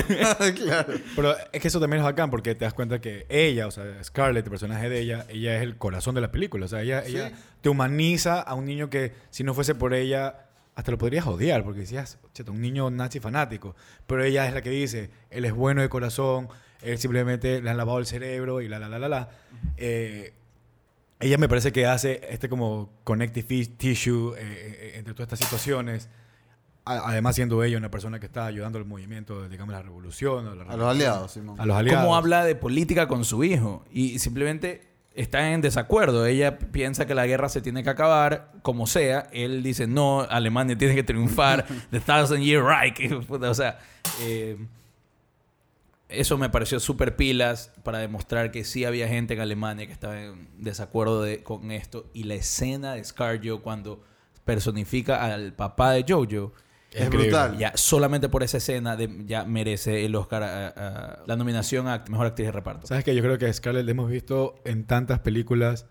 claro. 0.56 0.94
Pero 1.16 1.36
es 1.52 1.62
que 1.62 1.68
eso 1.68 1.80
también 1.80 2.00
es 2.00 2.04
bacán 2.04 2.30
porque 2.30 2.56
te 2.56 2.66
das 2.66 2.74
cuenta 2.74 3.00
que 3.00 3.26
ella, 3.30 3.68
o 3.68 3.72
sea, 3.72 4.04
Scarlett, 4.04 4.46
el 4.46 4.50
personaje 4.50 4.90
de 4.90 5.00
ella, 5.00 5.26
ella 5.30 5.56
es 5.58 5.64
el 5.64 5.78
corazón 5.78 6.14
de 6.16 6.22
la 6.22 6.32
película. 6.32 6.66
O 6.66 6.68
sea, 6.68 6.82
ella, 6.82 7.04
Sí. 7.06 7.12
ella 7.16 7.32
te 7.62 7.70
humaniza 7.70 8.42
a 8.42 8.54
un 8.56 8.66
niño 8.66 8.90
que 8.90 9.14
si 9.30 9.44
no 9.44 9.54
fuese 9.54 9.76
por 9.76 9.94
ella, 9.94 10.46
hasta 10.76 10.92
lo 10.92 10.98
podrías 10.98 11.26
odiar 11.26 11.64
porque 11.64 11.82
decías, 11.82 12.18
cheta, 12.34 12.52
un 12.52 12.60
niño 12.62 12.90
nazi 12.90 13.20
fanático. 13.20 13.76
Pero 14.08 14.24
ella 14.24 14.46
es 14.48 14.54
la 14.54 14.62
que 14.62 14.70
dice, 14.70 15.10
él 15.30 15.46
es 15.46 15.54
bueno 15.54 15.82
de 15.82 15.90
corazón, 15.90 16.50
él 16.82 16.98
simplemente 16.98 17.62
le 17.62 17.70
han 17.70 17.78
lavado 17.78 18.00
el 18.00 18.06
cerebro 18.06 18.60
y 18.62 18.68
la, 18.68 18.78
la, 18.80 18.90
la, 18.90 19.00
la, 19.00 19.08
la. 19.08 19.30
Eh, 19.78 20.34
ella 21.22 21.38
me 21.38 21.48
parece 21.48 21.72
que 21.72 21.86
hace 21.86 22.20
este 22.30 22.50
como 22.50 22.90
connective 23.06 23.68
tissue 23.78 24.34
eh, 24.38 24.42
eh, 24.42 24.92
entre 24.96 25.14
todas 25.14 25.32
estas 25.32 25.40
situaciones. 25.48 26.10
Además, 26.86 27.36
siendo 27.36 27.64
ella 27.64 27.78
una 27.78 27.90
persona 27.90 28.20
que 28.20 28.26
está 28.26 28.46
ayudando 28.46 28.78
al 28.78 28.86
movimiento, 28.86 29.48
digamos, 29.48 29.74
la 29.74 29.82
revolución. 29.82 30.48
o 30.48 30.56
la 30.56 30.64
A 30.66 30.76
los 30.78 30.88
aliados, 30.90 31.32
Simón. 31.32 31.60
A 31.60 31.66
los 31.66 31.78
aliados. 31.78 32.02
Cómo 32.04 32.16
habla 32.16 32.44
de 32.44 32.56
política 32.56 33.08
con 33.08 33.24
su 33.24 33.44
hijo. 33.46 33.86
Y 33.92 34.20
simplemente 34.20 34.90
está 35.16 35.52
en 35.54 35.62
desacuerdo. 35.62 36.26
Ella 36.26 36.58
piensa 36.60 37.06
que 37.06 37.16
la 37.16 37.26
guerra 37.26 37.48
se 37.48 37.62
tiene 37.62 37.84
que 37.84 37.90
acabar, 37.90 38.52
como 38.64 38.86
sea. 38.86 39.28
Él 39.32 39.64
dice, 39.64 39.88
no, 39.88 40.22
Alemania 40.30 40.78
tiene 40.78 40.94
que 40.96 41.04
triunfar. 41.04 41.66
The 41.92 42.02
Thousand 42.02 42.44
Year 42.44 42.62
Reich. 42.64 43.00
O 43.30 43.54
sea, 43.54 43.80
eh, 44.22 44.58
eso 46.10 46.38
me 46.38 46.50
pareció 46.50 46.80
súper 46.80 47.16
pilas 47.16 47.72
para 47.84 47.98
demostrar 48.00 48.52
que 48.52 48.64
sí 48.66 48.86
había 48.86 49.08
gente 49.08 49.34
en 49.34 49.40
Alemania 49.40 49.88
que 49.88 49.94
estaba 49.94 50.22
en 50.22 50.48
desacuerdo 50.58 51.24
de- 51.24 51.42
con 51.44 51.72
esto. 51.72 52.08
Y 52.14 52.24
la 52.24 52.36
escena 52.36 52.94
de 52.96 53.04
Scarjo 53.04 53.62
cuando 53.62 54.04
personifica 54.46 55.24
al 55.24 55.54
papá 55.54 55.92
de 55.92 56.04
Jojo. 56.08 56.52
Es 56.94 57.06
Increíble. 57.06 57.30
brutal. 57.30 57.58
Ya 57.58 57.72
solamente 57.76 58.30
por 58.30 58.44
esa 58.44 58.58
escena 58.58 58.96
de- 58.96 59.24
ya 59.26 59.46
merece 59.46 60.06
el 60.06 60.16
Oscar, 60.16 60.44
a- 60.44 60.68
a- 60.68 61.24
la 61.26 61.36
nominación 61.36 61.88
a 61.88 62.04
Mejor 62.10 62.28
Actriz 62.28 62.48
de 62.48 62.52
Reparto. 62.52 62.86
¿Sabes 62.88 63.04
que 63.04 63.16
Yo 63.16 63.22
creo 63.24 63.38
que 63.38 63.48
a 63.48 63.54
Scarlett 63.54 63.86
la 63.86 63.92
hemos 63.92 64.10
visto 64.10 64.56
en 64.66 64.86
tantas 64.86 65.20
películas 65.20 65.88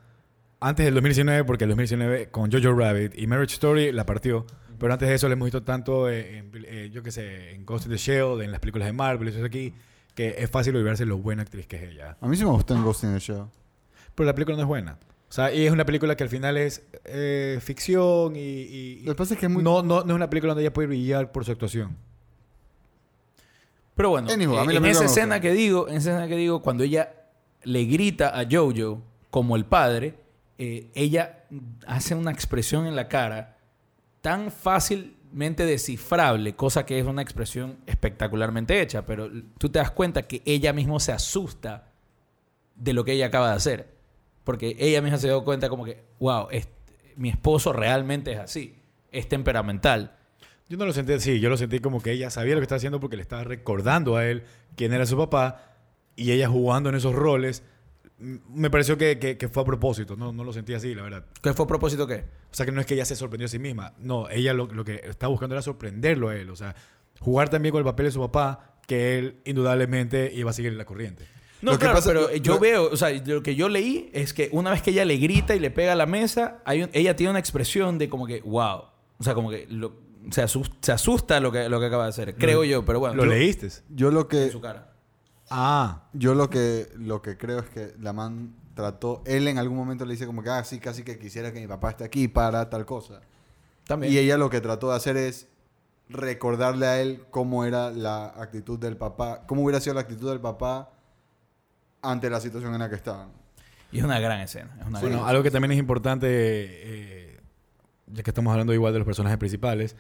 antes 0.61 0.85
del 0.85 0.95
2019, 0.95 1.45
porque 1.45 1.65
el 1.65 1.71
2019 1.71 2.29
con 2.31 2.53
Jojo 2.53 2.73
Rabbit 2.79 3.19
y 3.19 3.27
Marriage 3.27 3.55
Story 3.55 3.91
la 3.93 4.07
partió. 4.07 4.47
Pero 4.79 4.93
antes 4.93 5.09
de 5.09 5.15
eso 5.17 5.29
la 5.29 5.35
hemos 5.35 5.47
visto 5.47 5.63
tanto 5.63 6.09
eh, 6.09 6.39
en, 6.39 6.51
eh, 6.67 6.91
yo 6.93 7.03
qué 7.03 7.11
sé, 7.13 7.53
en 7.53 7.65
Ghost 7.67 7.87
in 7.87 7.93
the 7.93 7.99
Shell, 7.99 8.41
en 8.43 8.51
las 8.51 8.61
películas 8.61 8.87
de 8.87 8.93
Marvel, 8.93 9.29
eso 9.29 9.39
es 9.39 9.45
aquí, 9.45 9.75
que 10.15 10.37
es 10.39 10.51
fácil 10.51 10.75
olvidarse 10.77 11.05
lo 11.07 11.19
buena 11.19 11.43
actriz 11.43 11.67
que 11.67 11.77
es 11.77 11.83
ella. 11.93 12.17
A 12.21 12.27
mí 12.29 12.37
sí 12.37 12.45
me 12.45 12.51
gustó 12.51 12.75
en 12.75 12.83
Ghost 12.85 13.05
in 13.05 13.13
the 13.13 13.19
Shell. 13.21 13.45
Pero 14.15 14.27
la 14.27 14.35
película 14.35 14.57
no 14.57 14.63
es 14.63 14.69
buena. 14.69 14.99
O 15.33 15.35
sea, 15.35 15.51
y 15.51 15.65
es 15.65 15.73
una 15.73 15.87
película 15.87 16.15
que 16.15 16.25
al 16.25 16.29
final 16.29 16.59
es 16.59 16.83
eh, 17.07 17.59
ficción 17.63 18.37
y, 18.37 18.39
y- 18.41 18.99
y 19.01 19.05
Lo 19.05 19.15
que 19.15 19.17
pasa 19.17 19.33
es 19.33 19.41
que 19.41 19.47
es 19.47 19.53
muy... 19.53 19.63
no, 19.63 19.83
no, 19.83 20.03
no 20.05 20.13
es 20.13 20.15
una 20.17 20.29
película 20.29 20.51
donde 20.51 20.63
ella 20.63 20.75
puede 20.75 20.89
brillar 20.89 21.33
por 21.33 21.47
su 21.47 21.53
actuación. 21.53 21.97
Pero 23.95 24.11
bueno, 24.11 24.31
Anywho, 24.31 24.59
a 24.59 24.65
mí 24.67 24.73
la 24.75 24.79
en 24.79 24.83
película 24.83 24.91
esa 24.91 25.01
me 25.01 25.07
escena 25.07 25.41
que 25.41 25.53
digo, 25.53 25.89
en 25.89 25.97
esa 25.97 26.11
escena 26.11 26.29
que 26.29 26.37
digo, 26.37 26.61
cuando 26.61 26.85
ella 26.85 27.15
le 27.63 27.85
grita 27.87 28.39
a 28.39 28.45
Jojo 28.51 29.03
como 29.31 29.57
el 29.57 29.65
padre, 29.65 30.17
eh, 30.59 30.91
ella 30.95 31.45
hace 31.87 32.15
una 32.15 32.31
expresión 32.31 32.87
en 32.87 32.95
la 32.95 33.09
cara 33.09 33.57
tan 34.21 34.51
fácilmente 34.51 35.65
descifrable, 35.65 36.55
cosa 36.57 36.85
que 36.85 36.99
es 36.99 37.07
una 37.07 37.23
expresión 37.23 37.79
espectacularmente 37.87 38.83
hecha, 38.83 39.07
pero 39.07 39.31
tú 39.57 39.71
te 39.71 39.79
das 39.79 39.93
cuenta 39.93 40.23
que 40.27 40.43
ella 40.45 40.75
mismo 40.75 41.01
se 41.01 41.13
asusta 41.13 41.89
de 42.77 42.93
lo 42.93 43.03
que 43.05 43.13
ella 43.13 43.29
acaba 43.29 43.49
de 43.49 43.57
hacer, 43.57 43.92
porque 44.45 44.77
ella 44.79 45.01
misma 45.03 45.19
se 45.19 45.29
dio 45.29 45.45
cuenta 45.45 45.69
como 45.69 45.85
que, 45.85 46.03
wow, 46.19 46.49
este- 46.51 46.73
mi 47.17 47.29
esposo 47.29 47.73
realmente 47.73 48.33
es 48.33 48.39
así, 48.39 48.75
es 49.11 49.29
temperamental. 49.29 50.17
Yo 50.69 50.79
no 50.79 50.87
lo 50.87 50.93
sentí 50.93 51.13
así, 51.13 51.41
yo 51.41 51.51
lo 51.51 51.57
sentí 51.57 51.81
como 51.81 52.01
que 52.03 52.13
ella 52.13 52.31
sabía 52.31 52.55
lo 52.55 52.61
que 52.61 52.65
estaba 52.65 52.79
haciendo 52.79 53.01
porque 53.01 53.17
le 53.17 53.23
estaba 53.23 53.45
recordando 53.45 54.17
a 54.17 54.27
él 54.27 54.45
quién 54.77 54.93
era 54.93 55.05
su 55.07 55.17
papá 55.19 55.75
y 56.17 56.31
ella 56.33 56.49
jugando 56.49 56.89
en 56.89 56.95
esos 56.95 57.15
roles 57.15 57.63
me 58.19 58.71
pareció 58.71 58.97
que, 58.97 59.19
que- 59.19 59.37
que 59.37 59.49
fue 59.49 59.63
a 59.65 59.67
propósito. 59.67 60.17
No, 60.17 60.33
no 60.33 60.45
lo 60.45 60.53
sentí 60.53 60.75
así, 60.75 60.95
la 60.95 61.03
verdad. 61.03 61.27
¿Qué 61.43 61.53
fue 61.55 61.65
a 61.65 61.69
propósito 61.69 62.07
qué? 62.07 62.25
O 62.51 62.55
sea, 62.55 62.65
que 62.65 62.71
no 62.73 62.81
es 62.81 62.87
que 62.87 62.95
ella 62.95 63.05
se 63.05 63.17
sorprendió 63.17 63.47
a 63.47 63.49
sí 63.49 63.59
misma. 63.59 63.95
No, 63.99 64.29
ella 64.31 64.55
lo, 64.55 64.67
lo 64.67 64.85
que 64.85 65.01
estaba 65.05 65.31
buscando 65.31 65.55
era 65.57 65.63
sorprenderlo 65.63 66.29
a 66.29 66.37
él. 66.37 66.49
O 66.51 66.57
sea, 66.57 66.75
jugar 67.19 67.49
también 67.49 67.73
con 67.73 67.81
el 67.81 67.85
papel 67.85 68.07
de 68.07 68.13
su 68.13 68.21
papá, 68.21 68.77
que 68.87 69.19
él 69.19 69.41
indudablemente 69.45 70.31
iba 70.35 70.51
a 70.51 70.53
seguir 70.53 70.73
la 70.75 70.85
corriente. 70.85 71.25
No, 71.63 71.73
Lo 71.73 71.79
que 71.79 71.85
claro, 71.85 71.95
pasa- 71.99 72.09
pero 72.11 72.35
yo 72.37 72.59
veo, 72.59 72.91
o 72.91 72.97
sea, 72.97 73.11
lo 73.25 73.43
que 73.43 73.55
yo 73.55 73.69
leí 73.69 74.11
es 74.13 74.35
que 74.35 74.49
una 74.53 74.71
vez 74.71 74.83
que 74.83 74.91
ella 74.91 75.05
le 75.05 75.17
grita 75.17 75.55
y 75.55 75.61
le 75.61 75.71
pega 75.71 75.93
a 75.93 75.97
la 75.97 76.07
mesa, 76.07 76.59
hay 76.65 76.83
un- 76.83 76.91
ella 76.93 77.15
tiene 77.17 77.31
una 77.31 77.39
expresión 77.39 77.99
de 77.99 78.09
como 78.09 78.27
que, 78.27 78.41
wow. 78.43 78.83
O 79.19 79.23
sea, 79.25 79.35
como 79.35 79.49
que 79.51 79.67
lo- 79.71 79.95
se, 80.31 80.43
asusta, 80.43 80.77
se 80.81 80.93
asusta 80.93 81.39
lo 81.41 81.53
que, 81.53 81.69
lo 81.69 81.79
que 81.81 81.87
acaba 81.87 82.03
de 82.05 82.09
hacer. 82.11 82.35
Creo 82.37 82.65
yo, 82.65 82.85
pero 82.85 82.99
bueno. 82.99 83.15
¿Lo 83.15 83.25
yo- 83.25 83.31
leíste? 83.31 83.69
Yo 83.91 84.11
lo 84.11 84.23
En 84.23 84.27
que, 84.29 84.51
su 84.51 84.61
cara. 84.61 84.93
Ah. 85.51 86.05
yo 86.13 86.35
lo 86.35 86.51
que, 86.51 86.89
lo 86.97 87.23
que 87.23 87.37
creo 87.37 87.61
es 87.61 87.69
que 87.69 87.95
la 88.01 88.13
man 88.13 88.55
trató, 88.75 89.23
él 89.27 89.47
en 89.49 89.59
algún 89.59 89.77
momento 89.77 90.05
le 90.05 90.13
dice 90.15 90.27
como 90.27 90.43
que, 90.43 90.49
ah, 90.51 90.65
sí, 90.65 90.79
casi 90.81 91.03
que 91.05 91.19
quisiera 91.19 91.53
que 91.53 91.61
mi 91.61 91.67
papá 91.69 91.91
esté 91.91 92.05
aquí 92.05 92.27
para 92.27 92.71
tal 92.71 92.87
cosa. 92.87 93.21
También. 93.87 94.13
Y 94.13 94.19
ella 94.19 94.37
lo 94.39 94.49
que 94.51 94.61
trató 94.61 94.91
de 94.91 94.97
hacer 94.97 95.17
es 95.17 95.47
recordarle 96.09 96.87
a 96.87 97.01
él 97.01 97.25
cómo 97.31 97.65
era 97.65 97.91
la 97.91 98.27
actitud 98.27 98.79
del 98.79 98.97
papá, 98.97 99.45
cómo 99.47 99.63
hubiera 99.63 99.81
sido 99.81 99.95
la 99.95 100.01
actitud 100.01 100.29
del 100.31 100.41
papá 100.41 100.91
ante 102.03 102.29
la 102.29 102.41
situación 102.41 102.73
en 102.75 102.81
la 102.81 102.89
que 102.89 102.97
estaban. 102.97 103.31
Y 103.91 103.99
es 103.99 104.05
una 104.05 104.19
gran 104.21 104.41
escena. 104.41 104.77
Es 104.81 104.87
una 104.87 105.01
Bueno, 105.01 105.17
gran- 105.19 105.29
algo 105.31 105.43
que 105.43 105.51
también 105.51 105.73
es 105.73 105.79
importante, 105.79 106.27
eh, 106.31 107.41
ya 108.07 108.23
que 108.23 108.31
estamos 108.31 108.51
hablando 108.53 108.75
igual 108.75 108.93
de 108.93 108.99
los 108.99 109.07
personajes 109.07 109.39
principales, 109.39 109.97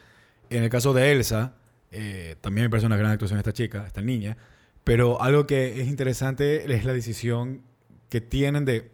en 0.51 0.63
el 0.65 0.71
caso 0.71 0.93
de 0.93 1.13
Elsa, 1.13 1.55
eh, 1.91 2.37
también 2.41 2.67
me 2.67 2.71
parece 2.71 2.87
una 2.87 2.97
gran 2.97 3.13
actuación 3.13 3.39
esta 3.39 3.53
chica, 3.53 3.85
esta 3.87 4.01
niña, 4.03 4.37
pero 4.85 5.23
algo 5.23 5.47
que 5.47 5.81
es 5.81 5.89
interesante 5.89 6.73
es 6.75 6.85
la 6.85 6.93
decisión 6.93 7.63
que 8.09 8.21
tienen 8.21 8.65
de... 8.65 8.93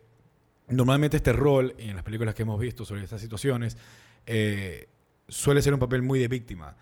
Normalmente 0.68 1.16
este 1.16 1.32
rol, 1.32 1.74
y 1.78 1.88
en 1.88 1.94
las 1.96 2.04
películas 2.04 2.34
que 2.34 2.42
hemos 2.42 2.60
visto 2.60 2.84
sobre 2.84 3.02
estas 3.02 3.20
situaciones, 3.22 3.78
eh, 4.26 4.88
suele 5.26 5.62
ser 5.62 5.72
un 5.72 5.80
papel 5.80 6.02
muy 6.02 6.18
de 6.18 6.28
víctima. 6.28 6.76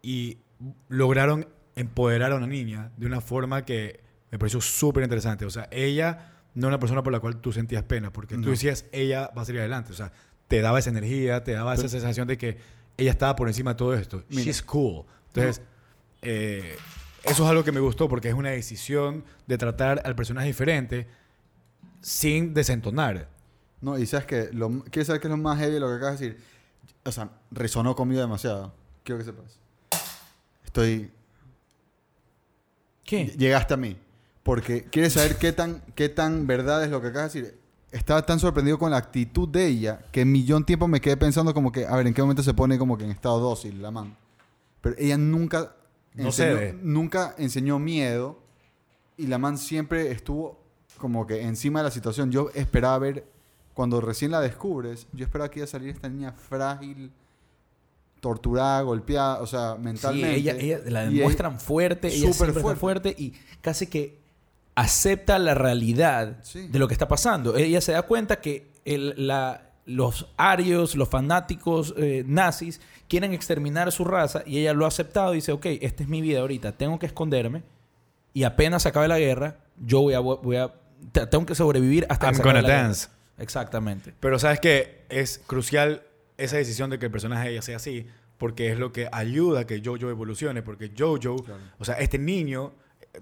Y 0.00 0.38
lograron 0.88 1.46
empoderar 1.74 2.32
a 2.32 2.36
una 2.36 2.46
niña 2.46 2.92
de 2.96 3.06
una 3.06 3.20
forma 3.20 3.66
que 3.66 4.00
me 4.30 4.38
pareció 4.38 4.60
súper 4.60 5.02
interesante. 5.04 5.44
O 5.44 5.50
sea, 5.50 5.68
ella 5.70 6.32
no 6.54 6.66
era 6.66 6.76
una 6.76 6.78
persona 6.80 7.02
por 7.02 7.12
la 7.12 7.20
cual 7.20 7.40
tú 7.40 7.52
sentías 7.52 7.82
pena, 7.84 8.12
porque 8.12 8.34
tú 8.34 8.40
No. 8.42 8.50
decías, 8.50 8.86
ella 8.92 9.30
va 9.36 9.42
a 9.42 9.44
salir 9.44 9.60
adelante. 9.60 9.92
O 9.92 9.94
sea, 9.94 10.12
te 10.48 10.60
daba 10.60 10.78
esa 10.78 10.90
energía, 10.90 11.44
te 11.44 11.52
daba 11.52 11.74
esa 11.74 11.88
sensación 11.88 12.26
de 12.28 12.38
que 12.38 12.58
ella 12.96 13.10
estaba 13.10 13.36
por 13.36 13.48
encima 13.48 13.72
de 13.72 13.76
todo 13.76 13.94
esto. 13.94 14.24
Mira. 14.30 14.42
She's 14.44 14.62
cool. 14.62 15.04
Entonces, 15.28 15.62
eh, 16.22 16.76
eso 17.24 17.44
es 17.44 17.50
algo 17.50 17.62
que 17.64 17.72
me 17.72 17.80
gustó 17.80 18.08
porque 18.08 18.28
es 18.28 18.34
una 18.34 18.50
decisión 18.50 19.24
de 19.46 19.58
tratar 19.58 20.00
al 20.04 20.14
personaje 20.16 20.46
diferente 20.46 21.06
sin 22.00 22.54
desentonar. 22.54 23.28
No, 23.80 23.98
y 23.98 24.06
sabes 24.06 24.26
que, 24.26 24.48
lo, 24.52 24.82
¿quieres 24.84 25.08
saber 25.08 25.20
qué 25.20 25.26
es 25.26 25.30
lo 25.30 25.36
más 25.36 25.58
heavy 25.58 25.74
de 25.74 25.80
lo 25.80 25.88
que 25.88 25.94
acabas 25.96 26.18
de 26.20 26.28
decir? 26.30 26.44
O 27.04 27.12
sea, 27.12 27.30
resonó 27.50 27.94
conmigo 27.94 28.20
demasiado. 28.20 28.72
Quiero 29.04 29.18
que 29.18 29.24
sepas. 29.24 29.58
Estoy... 30.64 31.10
¿Qué? 33.04 33.26
Llegaste 33.26 33.74
a 33.74 33.76
mí. 33.76 33.96
Porque 34.46 34.84
quieres 34.84 35.14
saber 35.14 35.36
qué 35.38 35.52
tan, 35.52 35.82
qué 35.96 36.08
tan 36.08 36.46
verdad 36.46 36.84
es 36.84 36.90
lo 36.90 37.02
que 37.02 37.08
acabas 37.08 37.32
de 37.32 37.42
decir. 37.42 37.58
Estaba 37.90 38.24
tan 38.24 38.38
sorprendido 38.38 38.78
con 38.78 38.92
la 38.92 38.96
actitud 38.96 39.48
de 39.48 39.66
ella 39.66 40.00
que 40.12 40.20
en 40.20 40.30
millón 40.30 40.64
tiempo 40.64 40.86
me 40.86 41.00
quedé 41.00 41.16
pensando 41.16 41.52
como 41.52 41.72
que, 41.72 41.84
a 41.84 41.96
ver, 41.96 42.06
¿en 42.06 42.14
qué 42.14 42.22
momento 42.22 42.44
se 42.44 42.54
pone 42.54 42.78
como 42.78 42.96
que 42.96 43.02
en 43.04 43.10
estado 43.10 43.40
dócil 43.40 43.82
la 43.82 43.90
man? 43.90 44.16
Pero 44.80 44.94
ella 44.98 45.18
nunca, 45.18 45.74
No 46.14 46.26
enseñó, 46.26 46.78
nunca 46.82 47.34
enseñó 47.38 47.80
miedo 47.80 48.38
y 49.16 49.26
la 49.26 49.38
man 49.38 49.58
siempre 49.58 50.12
estuvo 50.12 50.60
como 50.98 51.26
que 51.26 51.42
encima 51.42 51.80
de 51.80 51.84
la 51.84 51.90
situación. 51.90 52.30
Yo 52.30 52.50
esperaba 52.54 52.98
ver, 53.00 53.24
cuando 53.74 54.00
recién 54.00 54.30
la 54.30 54.40
descubres, 54.40 55.08
yo 55.12 55.24
esperaba 55.24 55.50
que 55.50 55.58
iba 55.58 55.64
a 55.64 55.68
salir 55.68 55.88
esta 55.88 56.08
niña 56.08 56.30
frágil, 56.32 57.10
torturada, 58.20 58.82
golpeada, 58.82 59.40
o 59.40 59.46
sea, 59.46 59.74
Sí, 59.76 59.82
mentalmente. 59.82 60.34
ella, 60.36 60.52
ella 60.58 60.80
la 60.86 61.06
demuestran 61.06 61.58
fuerte, 61.60 62.08
ella 62.08 62.16
súper 62.18 62.34
siempre 62.34 62.48
está 62.50 62.60
fuerte. 62.60 62.80
fuerte 62.80 63.14
y 63.18 63.32
casi 63.60 63.86
que 63.86 64.24
acepta 64.76 65.38
la 65.38 65.54
realidad 65.54 66.36
Sí. 66.42 66.68
de 66.68 66.78
lo 66.78 66.86
que 66.86 66.94
está 66.94 67.08
pasando. 67.08 67.56
Ella 67.56 67.80
se 67.80 67.92
da 67.92 68.02
cuenta 68.02 68.36
que 68.40 68.66
el- 68.84 69.14
la- 69.26 69.62
los 69.86 70.28
arios, 70.36 70.94
los 70.96 71.08
fanáticos 71.08 71.94
eh, 71.96 72.24
nazis 72.26 72.80
quieren 73.08 73.32
exterminar 73.32 73.90
su 73.92 74.04
raza 74.04 74.42
y 74.46 74.58
ella 74.58 74.72
lo 74.74 74.84
ha 74.84 74.88
aceptado 74.88 75.32
y 75.32 75.36
dice, 75.36 75.52
ok, 75.52 75.66
esta 75.80 76.02
es 76.02 76.08
mi 76.08 76.20
vida 76.20 76.40
ahorita, 76.40 76.72
tengo 76.72 76.98
que 76.98 77.06
esconderme 77.06 77.62
y 78.34 78.42
apenas 78.44 78.82
se 78.82 78.88
acabe 78.90 79.08
la 79.08 79.18
guerra, 79.18 79.56
yo 79.84 80.00
voy 80.02 80.14
a... 80.14 80.20
Voy 80.20 80.56
a 80.56 80.72
te- 81.12 81.26
tengo 81.26 81.46
que 81.46 81.54
sobrevivir 81.54 82.04
hasta 82.08 82.26
que 82.26 82.30
I'm 82.32 82.34
se 82.36 82.40
acabe 82.42 82.52
gonna 82.58 82.62
la 82.62 82.68
guerra". 82.74 82.82
dance. 82.88 83.08
Exactamente. 83.38 84.12
Pero 84.18 84.38
sabes 84.38 84.60
que 84.60 85.04
es 85.08 85.40
crucial 85.46 86.02
esa 86.36 86.56
decisión 86.56 86.90
de 86.90 86.98
que 86.98 87.06
el 87.06 87.12
personaje 87.12 87.46
de 87.48 87.52
ella 87.54 87.62
sea 87.62 87.76
así, 87.76 88.06
porque 88.38 88.72
es 88.72 88.78
lo 88.78 88.92
que 88.92 89.08
ayuda 89.12 89.60
a 89.60 89.66
que 89.66 89.80
Jojo 89.84 90.10
evolucione, 90.10 90.62
porque 90.62 90.90
Jojo, 90.98 91.36
Claro. 91.44 91.60
o 91.78 91.84
sea, 91.84 91.94
este 91.96 92.18
niño, 92.18 92.72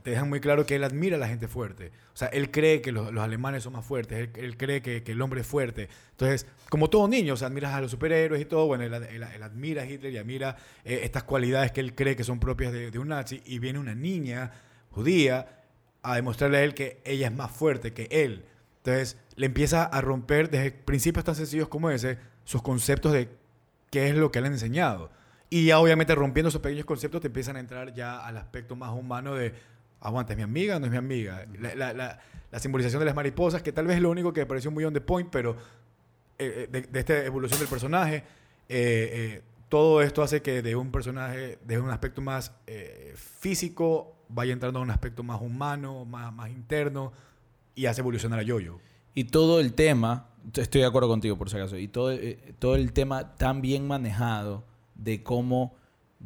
te 0.02 0.10
dejan 0.10 0.28
muy 0.28 0.40
claro 0.40 0.66
que 0.66 0.76
él 0.76 0.84
admira 0.84 1.16
a 1.16 1.18
la 1.18 1.28
gente 1.28 1.48
fuerte. 1.48 1.92
O 2.12 2.16
sea, 2.16 2.28
él 2.28 2.50
cree 2.50 2.80
que 2.80 2.92
los, 2.92 3.12
los 3.12 3.22
alemanes 3.22 3.62
son 3.62 3.72
más 3.74 3.84
fuertes, 3.84 4.18
él, 4.18 4.30
él 4.36 4.56
cree 4.56 4.82
que, 4.82 5.02
que 5.02 5.12
el 5.12 5.22
hombre 5.22 5.40
es 5.42 5.46
fuerte. 5.46 5.88
Entonces, 6.10 6.46
como 6.68 6.90
todo 6.90 7.08
niño, 7.08 7.34
o 7.34 7.36
sea, 7.36 7.48
admiras 7.48 7.74
a 7.74 7.80
los 7.80 7.90
superhéroes 7.90 8.40
y 8.42 8.44
todo, 8.44 8.66
bueno, 8.66 8.84
él, 8.84 8.92
él- 8.94 9.22
él 9.34 9.42
admira 9.42 9.82
a 9.82 9.86
Hitler 9.86 10.12
y 10.12 10.18
admira 10.18 10.56
eh, 10.84 11.00
estas 11.04 11.24
cualidades 11.24 11.72
que 11.72 11.80
él 11.80 11.94
cree 11.94 12.16
que 12.16 12.24
son 12.24 12.40
propias 12.40 12.72
de, 12.72 12.90
de 12.90 12.98
un 12.98 13.08
nazi, 13.08 13.42
y 13.46 13.58
viene 13.58 13.78
una 13.78 13.94
niña 13.94 14.52
judía 14.90 15.62
a 16.02 16.14
demostrarle 16.16 16.58
a 16.58 16.62
él 16.64 16.74
que 16.74 17.00
ella 17.04 17.28
es 17.28 17.34
más 17.34 17.50
fuerte 17.50 17.92
que 17.92 18.08
él. 18.10 18.44
Entonces, 18.78 19.16
le 19.36 19.46
empieza 19.46 19.84
a 19.84 20.00
romper 20.00 20.50
desde 20.50 20.70
principios 20.70 21.24
tan 21.24 21.34
sencillos 21.34 21.68
como 21.68 21.90
ese 21.90 22.18
sus 22.44 22.60
conceptos 22.62 23.12
de 23.12 23.28
qué 23.90 24.08
es 24.10 24.14
lo 24.14 24.30
que 24.30 24.40
le 24.40 24.48
han 24.48 24.52
enseñado. 24.52 25.10
Y 25.50 25.66
ya 25.66 25.78
obviamente 25.78 26.14
rompiendo 26.14 26.48
esos 26.48 26.60
pequeños 26.60 26.84
conceptos 26.84 27.20
te 27.20 27.28
empiezan 27.28 27.56
a 27.56 27.60
entrar 27.60 27.94
ya 27.94 28.26
al 28.26 28.36
aspecto 28.36 28.76
más 28.76 28.90
humano 28.92 29.34
de, 29.34 29.54
aguanta, 30.04 30.32
¿es 30.32 30.36
mi 30.36 30.42
amiga 30.44 30.76
o 30.76 30.80
no 30.80 30.86
es 30.86 30.92
mi 30.92 30.98
amiga? 30.98 31.44
La, 31.60 31.74
la- 31.74 31.92
la- 31.92 32.20
la 32.52 32.58
simbolización 32.60 33.00
de 33.00 33.06
las 33.06 33.16
mariposas, 33.16 33.62
que 33.62 33.72
tal 33.72 33.86
vez 33.88 33.96
es 33.96 34.02
lo 34.02 34.10
único 34.10 34.32
que 34.32 34.42
me 34.42 34.46
pareció 34.46 34.70
muy 34.70 34.84
on 34.84 34.94
the 34.94 35.00
point, 35.00 35.28
pero 35.30 35.56
eh, 36.38 36.66
eh, 36.66 36.68
de, 36.70 36.82
de 36.82 36.98
esta 37.00 37.24
evolución 37.24 37.58
del 37.58 37.68
personaje, 37.68 38.18
eh, 38.18 38.22
eh, 38.68 39.42
todo 39.68 40.00
esto 40.02 40.22
hace 40.22 40.40
que 40.40 40.62
de 40.62 40.76
un 40.76 40.92
personaje, 40.92 41.58
de 41.64 41.80
un 41.80 41.90
aspecto 41.90 42.20
más 42.22 42.52
físico, 43.16 44.14
vaya 44.28 44.52
entrando 44.52 44.78
a 44.78 44.82
un 44.82 44.90
aspecto 44.90 45.22
más 45.22 45.40
humano, 45.40 46.04
más, 46.04 46.32
más 46.32 46.50
interno, 46.50 47.12
y 47.74 47.86
hace 47.86 48.00
evolucionar 48.00 48.38
a 48.38 48.42
Yoyo. 48.42 48.78
Y 49.14 49.24
todo 49.24 49.60
el 49.60 49.74
tema, 49.74 50.28
estoy 50.54 50.82
de 50.82 50.86
acuerdo 50.86 51.08
contigo 51.08 51.36
por 51.36 51.50
si 51.50 51.56
acaso, 51.56 51.76
y 51.76 51.88
todo, 51.88 52.12
todo 52.58 52.76
el 52.76 52.92
tema 52.92 53.34
tan 53.36 53.60
bien 53.60 53.86
manejado 53.86 54.64
de 54.94 55.22
cómo 55.22 55.74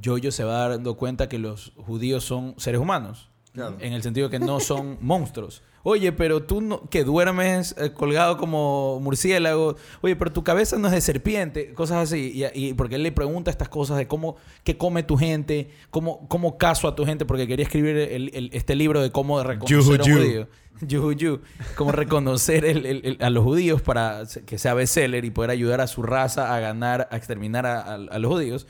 Jojo 0.05 0.31
se 0.31 0.45
va 0.45 0.69
dando 0.69 0.97
cuenta 0.97 1.29
que 1.29 1.39
los 1.39 1.73
judíos 1.77 2.25
son 2.25 2.55
seres 2.59 2.81
humanos. 2.81 3.28
Claro. 3.53 3.77
En 3.81 3.93
el 3.93 4.03
sentido 4.03 4.31
que 4.31 4.39
no 4.39 4.61
son 4.61 4.99
monstruos. 5.01 5.63
Oye, 5.85 6.13
pero 6.13 6.43
tú 6.43 6.61
no, 6.61 6.83
que 6.91 7.03
duermes 7.05 7.75
eh, 7.79 7.93
colgado 7.93 8.37
como 8.37 9.01
murciélago. 9.01 9.77
Oye, 10.03 10.17
pero 10.17 10.33
tu 10.33 10.45
cabeza 10.45 10.77
no 10.77 10.89
es 10.89 10.93
de 10.93 11.01
serpiente. 11.01 11.73
Cosas 11.73 12.09
así. 12.11 12.33
Y, 12.55 12.69
y 12.69 12.75
porque 12.75 12.97
él 12.97 13.03
le 13.03 13.13
pregunta 13.13 13.51
estas 13.51 13.69
cosas 13.69 13.97
de 13.97 14.07
cómo, 14.07 14.37
qué 14.65 14.77
come 14.77 15.03
tu 15.03 15.17
gente, 15.17 15.71
cómo, 15.91 16.29
cómo 16.29 16.59
caso 16.59 16.89
a 16.89 16.95
tu 16.95 17.07
gente, 17.07 17.25
porque 17.25 17.47
quería 17.47 17.65
escribir 17.65 17.97
el- 17.97 18.31
el- 18.35 18.51
este 18.53 18.75
libro 18.75 19.01
de 19.01 19.11
cómo 19.13 19.43
reconocer 19.43 20.01
a 20.01 20.05
un 20.05 20.11
Yuhu, 20.11 20.19
judío. 20.19 20.49
Yuhu, 20.83 21.13
yu. 21.13 21.41
Cómo 21.77 21.91
reconocer 21.93 22.65
el- 22.65 23.17
a 23.21 23.31
los 23.31 23.45
judíos 23.45 23.81
para 23.81 24.25
que 24.47 24.59
sea 24.59 24.75
bestseller 24.75 25.25
y 25.25 25.31
poder 25.31 25.51
ayudar 25.51 25.81
a 25.81 25.87
su 25.87 26.03
raza 26.03 26.55
a 26.55 26.61
ganar, 26.61 27.09
a 27.11 27.17
exterminar 27.17 27.65
a, 27.67 27.81
a- 27.81 27.95
a 27.95 28.19
los 28.19 28.31
judíos. 28.31 28.67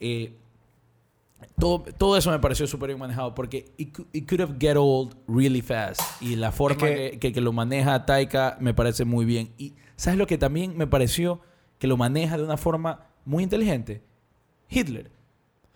Eh, 0.00 0.32
todo, 1.58 1.80
todo 1.96 2.16
eso 2.16 2.30
me 2.30 2.38
pareció 2.38 2.66
súper 2.66 2.88
bien 2.88 2.98
manejado 2.98 3.34
porque 3.34 3.72
it, 3.76 3.96
it 4.12 4.28
could 4.28 4.40
have 4.40 4.54
get 4.58 4.76
old 4.76 5.14
really 5.28 5.60
fast. 5.62 6.00
Y 6.20 6.36
la 6.36 6.52
forma 6.52 6.76
que- 6.86 7.10
que, 7.12 7.18
que- 7.18 7.32
que 7.32 7.40
lo 7.40 7.52
maneja 7.52 8.06
Taika 8.06 8.56
me 8.60 8.74
parece 8.74 9.04
muy 9.04 9.24
bien. 9.24 9.50
Y 9.58 9.74
¿sabes 9.96 10.18
lo 10.18 10.26
que 10.26 10.38
también 10.38 10.76
me 10.76 10.86
pareció? 10.86 11.40
Que 11.78 11.86
lo 11.86 11.96
maneja 11.96 12.36
de 12.36 12.44
una 12.44 12.56
forma 12.56 13.06
muy 13.24 13.42
inteligente. 13.44 14.02
Hitler. 14.68 15.10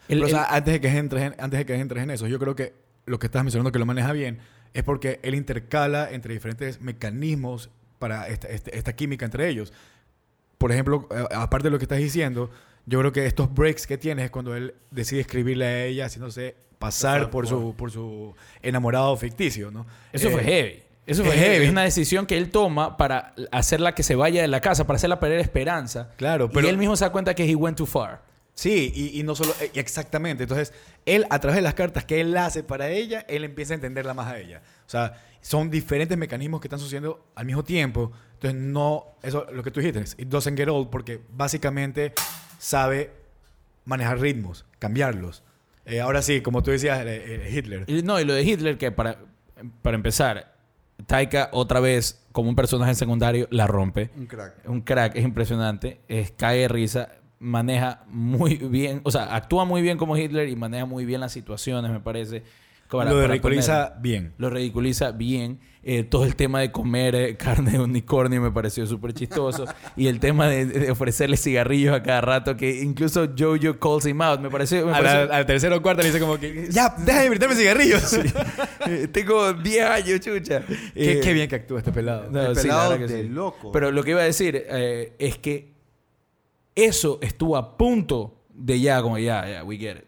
El- 0.09 0.21
Pero, 0.21 0.23
o 0.23 0.27
el- 0.27 0.31
sea, 0.35 0.45
antes 0.45 0.73
de 0.75 0.81
que 0.81 0.89
entres 0.89 1.23
en, 1.23 1.35
antes 1.39 1.59
de 1.59 1.67
que 1.67 1.75
entres 1.75 2.03
en 2.03 2.11
eso, 2.11 2.27
yo 2.27 2.39
creo 2.39 2.55
que 2.57 2.75
lo 3.07 3.19
que 3.19 3.27
estás 3.27 3.43
mencionando 3.45 3.71
que 3.73 3.79
lo 3.79 3.87
maneja 3.87 4.13
bien 4.13 4.39
es 4.75 4.83
porque 4.85 5.21
él 5.23 5.35
intercala 5.35 6.11
entre 6.11 6.35
diferentes 6.35 6.81
mecanismos 6.81 7.71
para 7.99 8.29
esta, 8.29 8.49
este- 8.49 8.77
esta 8.77 8.95
química 8.95 9.25
entre 9.25 9.49
ellos. 9.49 9.73
Por 10.57 10.73
ejemplo, 10.73 11.09
eh, 11.11 11.25
aparte 11.35 11.69
de 11.69 11.71
lo 11.71 11.79
que 11.79 11.85
estás 11.85 11.99
diciendo, 11.99 12.51
yo 12.89 12.99
creo 13.01 13.13
que 13.13 13.27
estos 13.27 13.53
breaks 13.55 13.87
que 13.87 13.99
tienes 13.99 14.25
es 14.25 14.31
cuando 14.31 14.57
él 14.57 14.75
decide 14.91 15.21
escribirle 15.21 15.67
a 15.67 15.85
ella 15.85 16.07
haciéndose 16.07 16.57
pasar 16.79 17.29
por, 17.31 17.47
su, 17.47 17.75
por 17.77 17.91
su 17.91 18.35
enamorado 18.63 19.17
ficticio, 19.17 19.71
¿no? 19.71 19.87
Eso 20.13 20.29
Eh, 20.29 20.33
fue 20.33 20.43
heavy. 20.45 20.83
Eso 21.07 21.23
es 21.23 21.29
fue 21.29 21.37
heavy. 21.37 21.51
heavy. 21.55 21.65
Es 21.67 21.71
una 21.71 21.83
decisión 21.83 22.25
que 22.27 22.37
él 22.39 22.51
toma 22.51 22.97
para 22.97 23.35
hacerla 23.51 23.95
que 23.95 24.03
se 24.03 24.15
vaya 24.15 24.43
de 24.43 24.49
la 24.49 24.61
casa, 24.61 24.87
para 24.87 24.97
hacerla 24.97 25.19
perder 25.21 25.41
esperanza. 25.41 26.11
Claro, 26.17 26.51
pero... 26.51 26.67
y 26.67 26.71
él 26.71 26.79
mismo 26.79 26.97
se 26.97 27.05
da 27.05 27.11
cuenta 27.13 27.35
que 27.35 27.45
he 27.45 27.55
went 27.55 27.77
too 27.77 27.87
far. 27.87 28.23
Sí, 28.55 28.93
y, 28.95 29.21
y 29.21 29.23
no 29.23 29.35
solo, 29.35 29.55
eh, 29.61 29.71
exactamente. 29.75 30.43
Entonces, 30.45 30.73
él, 31.07 31.27
a 31.31 31.39
través 31.41 31.57
de 31.57 31.63
las 31.63 31.75
cartas 31.75 32.05
que 32.05 32.21
él 32.21 32.37
hace 32.37 32.63
para 32.63 32.89
ella, 32.91 33.25
él 33.29 33.45
empieza 33.45 33.73
a 33.75 33.77
entenderla 33.77 34.15
más 34.15 34.27
a 34.27 34.39
ella. 34.39 34.63
O 34.87 34.91
sea, 34.91 35.23
son 35.41 35.71
diferentes 35.71 36.17
mecanismos 36.19 36.61
que 36.61 36.67
están 36.69 36.81
sucediendo 36.81 37.27
al 37.35 37.47
mismo 37.47 37.63
tiempo. 37.65 38.13
Entonces, 38.35 38.61
no, 38.61 39.05
eso, 39.23 39.47
lo 39.53 39.63
que 39.63 39.71
tú 39.71 39.81
dijiste, 39.81 40.21
it 40.23 40.29
doesn't 40.29 40.57
get 40.59 40.69
old, 40.69 40.91
porque 40.91 41.21
básicamente 41.31 42.13
sabe 42.59 43.13
manejar 43.85 44.21
ritmos, 44.21 44.67
cambiarlos. 44.79 45.43
Eh, 45.87 46.01
ahora 46.01 46.21
sí, 46.21 46.43
como 46.43 46.63
tú 46.63 46.71
decías, 46.71 47.01
eh, 47.07 47.47
eh, 47.47 47.51
Hitler. 47.51 47.85
Y 47.87 48.03
no, 48.03 48.21
y 48.21 48.25
lo 48.25 48.35
de 48.35 48.43
Hitler, 48.43 48.77
que 48.77 48.93
para, 48.93 49.19
para 49.81 49.95
empezar, 49.95 50.55
Taika 51.07 51.49
otra 51.53 51.81
vez, 51.81 52.27
como 52.33 52.51
un 52.51 52.57
personaje 52.57 52.95
secundario, 52.95 53.49
la 53.51 53.67
rompe. 53.67 54.11
Un 54.17 54.27
crack. 54.27 54.69
un 54.69 54.81
crack, 54.83 55.17
es 55.17 55.25
impresionante, 55.25 56.01
es 56.09 56.33
cae 56.33 56.59
de 56.59 56.69
risa, 56.69 57.13
maneja 57.39 58.05
muy 58.09 58.57
bien, 58.57 59.01
o 59.05 59.11
sea, 59.11 59.35
actúa 59.35 59.65
muy 59.65 59.81
bien 59.81 59.97
como 59.97 60.17
Hitler 60.17 60.49
y 60.49 60.57
maneja 60.57 60.85
muy 60.85 61.07
bien 61.07 61.21
las 61.21 61.33
situaciones, 61.33 61.91
me 61.91 62.01
parece. 62.01 62.43
Para- 62.91 63.11
lo 63.11 63.17
para 63.17 63.29
ridiculiza 63.29 63.89
poner- 63.91 64.03
bien. 64.03 64.33
lo 64.39 64.51
ridiculiza 64.51 65.11
bien. 65.13 65.61
Eh, 65.85 66.03
todo 66.03 66.25
el 66.25 66.37
tema 66.37 66.61
de 66.61 66.71
comer 66.73 67.15
eh, 67.15 67.37
carne 67.39 67.71
de 67.73 67.81
unicornio 67.81 68.41
me 68.43 68.51
pareció 68.51 68.85
súper 68.87 69.13
chistoso. 69.15 69.65
y 69.97 70.09
el 70.09 70.21
tema 70.21 70.47
de, 70.49 70.67
de 70.67 70.91
ofrecerle 70.91 71.37
cigarrillos 71.37 71.95
a 71.95 72.03
cada 72.03 72.21
rato, 72.21 72.57
que 72.57 72.83
incluso 72.83 73.27
Jojo 73.39 73.79
calls 73.79 74.05
him 74.07 74.21
out, 74.21 74.41
me 74.41 74.51
pareció... 74.51 74.85
me 74.87 74.93
A 74.93 75.01
la, 75.01 75.11
pareció- 75.11 75.33
al 75.35 75.47
tercero 75.47 75.77
o 75.77 75.83
cuarto 75.83 76.03
le 76.03 76.09
dice 76.09 76.21
como 76.21 76.39
que, 76.39 76.69
ya, 76.71 76.95
deja 76.99 77.21
de 77.23 77.29
brindarme 77.29 77.55
cigarrillos. 77.57 78.19
Eh, 78.87 79.07
Tengo 79.09 79.53
10 79.53 79.85
años, 79.85 80.21
chucha. 80.21 80.63
qué, 80.95 81.19
Eh, 81.19 81.21
qué 81.23 81.33
bien 81.35 81.49
que 81.49 81.57
actúa 81.57 81.79
este 81.79 81.93
pelado. 81.93 82.31
No, 82.31 82.41
El 82.41 82.57
sí, 82.57 82.69
la 82.69 82.75
pelado 82.75 82.99
que 82.99 83.07
de 83.07 83.23
sí. 83.25 83.29
loco. 83.29 83.71
Pero 83.73 83.91
lo 83.91 84.03
que 84.03 84.11
iba 84.13 84.21
a 84.21 84.25
decir 84.25 84.65
eh, 84.69 85.13
es 85.19 85.37
que 85.37 85.75
eso 86.75 87.19
estuvo 87.23 87.57
a 87.57 87.77
punto 87.77 88.41
de 88.55 88.81
ya, 88.81 89.03
como 89.03 89.19
ya, 89.19 89.47
ya, 89.49 89.65
we 89.65 89.77
get 89.77 89.97
it. 89.97 90.05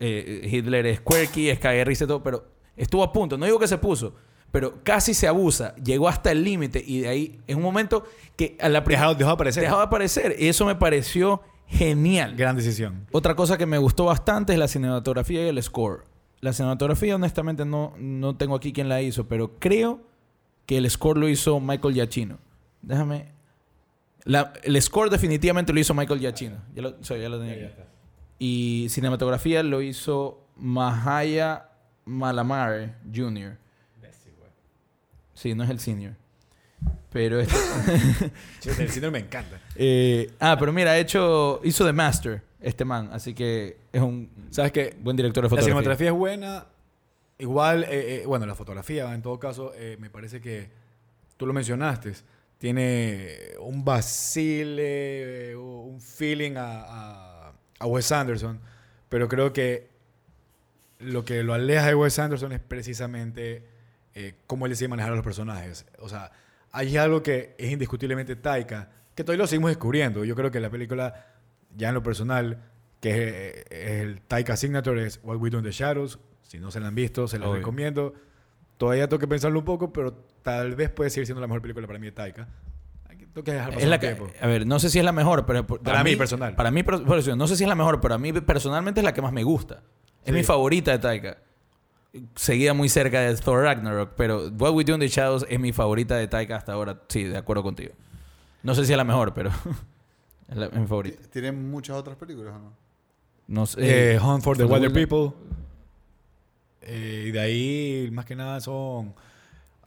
Eh, 0.00 0.48
Hitler 0.50 0.86
es 0.86 1.00
quirky, 1.00 1.50
es 1.50 1.58
caer 1.58 1.86
risa 1.86 2.04
y 2.04 2.06
todo, 2.06 2.22
pero 2.22 2.46
estuvo 2.76 3.02
a 3.04 3.12
punto. 3.12 3.36
No 3.36 3.44
digo 3.44 3.58
que 3.58 3.68
se 3.68 3.76
puso, 3.78 4.14
pero 4.50 4.82
casi 4.82 5.12
se 5.14 5.28
abusa. 5.28 5.74
Llegó 5.76 6.08
hasta 6.08 6.32
el 6.32 6.42
límite 6.42 6.82
y 6.84 7.00
de 7.02 7.08
ahí, 7.08 7.40
en 7.46 7.58
un 7.58 7.62
momento 7.62 8.04
que 8.36 8.56
a 8.60 8.68
la 8.68 8.82
primera. 8.82 9.00
Dejado, 9.02 9.14
dejó 9.14 9.28
de 9.28 9.34
aparecer. 9.34 9.62
Dejó 9.62 9.76
de 9.76 9.82
aparecer. 9.84 10.36
Y 10.38 10.48
eso 10.48 10.64
me 10.64 10.74
pareció 10.74 11.42
genial. 11.66 12.34
Gran 12.34 12.56
decisión. 12.56 13.06
Otra 13.12 13.36
cosa 13.36 13.58
que 13.58 13.66
me 13.66 13.78
gustó 13.78 14.06
bastante 14.06 14.54
es 14.54 14.58
la 14.58 14.66
cinematografía 14.68 15.44
y 15.44 15.48
el 15.48 15.62
score. 15.62 16.04
La 16.40 16.52
cinematografía, 16.54 17.14
honestamente, 17.16 17.66
no, 17.66 17.92
no 17.98 18.36
tengo 18.36 18.54
aquí 18.56 18.72
quién 18.72 18.88
la 18.88 19.02
hizo, 19.02 19.28
pero 19.28 19.58
creo 19.58 20.00
que 20.64 20.78
el 20.78 20.90
score 20.90 21.18
lo 21.18 21.28
hizo 21.28 21.60
Michael 21.60 21.92
Giacchino. 21.94 22.38
Déjame. 22.80 23.26
La- 24.24 24.52
el 24.62 24.80
score 24.80 25.10
definitivamente 25.10 25.72
lo 25.74 25.80
hizo 25.80 25.92
Michael 25.92 26.20
Giacchino. 26.20 26.56
Ya 26.74 26.82
lo, 26.82 27.04
sorry, 27.04 27.20
ya 27.22 27.28
lo 27.28 27.38
tenía 27.38 27.54
aquí. 27.54 27.64
Y 28.40 28.86
cinematografía 28.88 29.62
lo 29.62 29.82
hizo 29.82 30.46
Mahaya 30.56 31.68
Malamare 32.06 32.94
Jr. 33.14 33.56
Sí, 35.34 35.54
no 35.54 35.62
es 35.62 35.70
el 35.70 35.78
senior. 35.78 36.14
Pero 37.12 37.40
este... 37.40 37.54
El 38.82 38.88
síndrome 38.88 39.20
me 39.20 39.26
encanta. 39.26 39.60
Eh, 39.74 40.30
ah, 40.40 40.56
pero 40.58 40.72
mira, 40.72 40.92
ha 40.92 40.98
hecho, 40.98 41.60
hizo 41.64 41.84
The 41.84 41.92
Master, 41.92 42.42
este 42.60 42.84
man. 42.84 43.10
Así 43.12 43.34
que 43.34 43.76
es 43.92 44.00
un 44.00 44.30
¿Sabes 44.50 44.72
qué? 44.72 44.96
buen 45.00 45.16
director 45.16 45.42
de 45.42 45.46
La 45.46 45.50
fotografía. 45.50 45.64
cinematografía 45.66 46.08
es 46.08 46.14
buena. 46.14 46.66
Igual, 47.38 47.84
eh, 47.84 48.22
eh, 48.22 48.26
bueno, 48.26 48.46
la 48.46 48.54
fotografía, 48.54 49.14
en 49.14 49.22
todo 49.22 49.38
caso, 49.38 49.72
eh, 49.74 49.96
me 49.98 50.10
parece 50.10 50.40
que 50.40 50.70
tú 51.36 51.46
lo 51.46 51.52
mencionaste. 51.52 52.12
Tiene 52.58 53.54
un 53.60 53.84
vacile, 53.84 55.56
un 55.56 56.00
feeling 56.00 56.56
a, 56.56 56.82
a, 56.82 57.29
a 57.80 57.86
Wes 57.86 58.12
Anderson. 58.12 58.60
Pero 59.08 59.28
creo 59.28 59.52
que 59.52 59.90
lo 61.00 61.24
que 61.24 61.42
lo 61.42 61.54
aleja 61.54 61.86
de 61.86 61.94
Wes 61.94 62.18
Anderson 62.18 62.52
es 62.52 62.60
precisamente 62.60 63.64
eh, 64.14 64.34
cómo 64.46 64.66
él 64.66 64.70
decide 64.70 64.88
manejar 64.88 65.12
a 65.12 65.16
los 65.16 65.24
personajes. 65.24 65.86
O 65.98 66.08
sea, 66.08 66.30
hay 66.70 66.96
algo 66.96 67.22
que 67.22 67.54
es 67.58 67.72
indiscutiblemente 67.72 68.36
Taika, 68.36 68.90
que 69.14 69.24
todavía 69.24 69.42
lo 69.42 69.46
seguimos 69.48 69.70
descubriendo. 69.70 70.24
Yo 70.24 70.36
creo 70.36 70.50
que 70.50 70.60
la 70.60 70.70
película, 70.70 71.26
ya 71.76 71.88
en 71.88 71.94
lo 71.94 72.02
personal, 72.02 72.62
que 73.00 73.10
es, 73.10 73.16
eh, 73.18 73.64
es 73.70 73.90
el 74.02 74.20
Taika 74.20 74.56
Signature, 74.56 75.04
es 75.04 75.18
What 75.24 75.38
We 75.38 75.50
Do 75.50 75.58
in 75.58 75.64
the 75.64 75.72
Shadows. 75.72 76.20
Si 76.42 76.58
no 76.58 76.70
se 76.70 76.80
la 76.80 76.88
han 76.88 76.94
visto, 76.94 77.26
se 77.26 77.38
la 77.38 77.50
recomiendo. 77.50 78.14
Todavía 78.76 79.08
tengo 79.08 79.20
que 79.20 79.28
pensarlo 79.28 79.58
un 79.58 79.64
poco, 79.64 79.92
pero 79.92 80.12
tal 80.42 80.74
vez 80.74 80.90
puede 80.90 81.10
seguir 81.10 81.26
siendo 81.26 81.40
la 81.40 81.46
mejor 81.46 81.62
película 81.62 81.86
para 81.86 81.98
mí 81.98 82.06
de 82.06 82.12
Taika. 82.12 82.48
Hay 83.36 83.42
que- 83.42 83.42
Tengo 83.42 83.44
que 83.44 83.52
dejar 83.52 83.68
pasar 83.70 83.82
Es 83.82 83.88
la 83.88 83.96
un 83.96 84.00
que- 84.00 84.06
tiempo. 84.14 84.32
a 84.40 84.46
ver, 84.46 84.66
no 84.66 84.78
sé 84.78 84.90
si 84.90 84.98
es 84.98 85.04
la 85.04 85.12
mejor, 85.12 85.46
pero 85.46 85.66
por- 85.66 85.80
Para 85.80 86.02
mí, 86.04 86.16
personal. 86.16 86.54
Para 86.56 86.70
mí, 86.70 86.82
por- 86.82 87.04
por 87.04 87.18
eso, 87.18 87.34
no 87.36 87.46
sé 87.46 87.56
si 87.56 87.64
es 87.64 87.68
la 87.68 87.74
mejor, 87.76 88.00
pero 88.00 88.14
a 88.14 88.18
mí 88.18 88.32
personalmente 88.32 89.00
es 89.00 89.04
la 89.04 89.14
que 89.14 89.22
más 89.22 89.32
me 89.32 89.44
gusta. 89.44 89.82
Es 90.24 90.26
Sí. 90.26 90.32
mi 90.32 90.42
favorita 90.42 90.90
de 90.90 90.98
Taika. 90.98 91.38
Seguida 92.34 92.74
muy 92.74 92.88
cerca 92.88 93.20
de 93.20 93.34
Thor 93.36 93.62
Ragnarok, 93.62 94.14
pero 94.16 94.48
What 94.58 94.72
We 94.74 94.82
Do 94.84 94.94
in 94.94 95.00
the 95.00 95.08
Shadows 95.08 95.46
es 95.48 95.60
mi 95.60 95.72
favorita 95.72 96.16
de 96.16 96.26
Taika 96.26 96.56
hasta 96.56 96.72
ahora. 96.72 97.00
Sí, 97.08 97.22
de 97.24 97.36
acuerdo 97.38 97.62
contigo. 97.62 97.92
No 98.64 98.74
sé 98.74 98.84
si 98.84 98.92
es 98.92 98.96
la 98.98 99.04
mejor, 99.04 99.32
pero 99.32 99.50
es, 100.48 100.56
la- 100.56 100.66
es 100.66 100.72
mi 100.74 100.86
favorita. 100.86 101.22
¿Tiene 101.30 101.52
muchas 101.52 101.96
otras 101.96 102.16
películas 102.16 102.54
o 102.54 102.58
no? 102.58 102.72
No 103.46 103.66
sé. 103.66 104.14
Eh, 104.14 104.18
Hunt 104.18 104.42
for 104.42 104.56
the 104.56 104.64
for 104.64 104.68
the 104.68 104.74
Wilder 104.74 104.90
Wilder- 104.90 105.08
People. 105.08 105.36
Eh, 106.82 107.26
y 107.28 107.30
de 107.30 107.40
ahí, 107.40 108.10
más 108.12 108.24
que 108.24 108.34
nada, 108.34 108.60
son. 108.60 109.14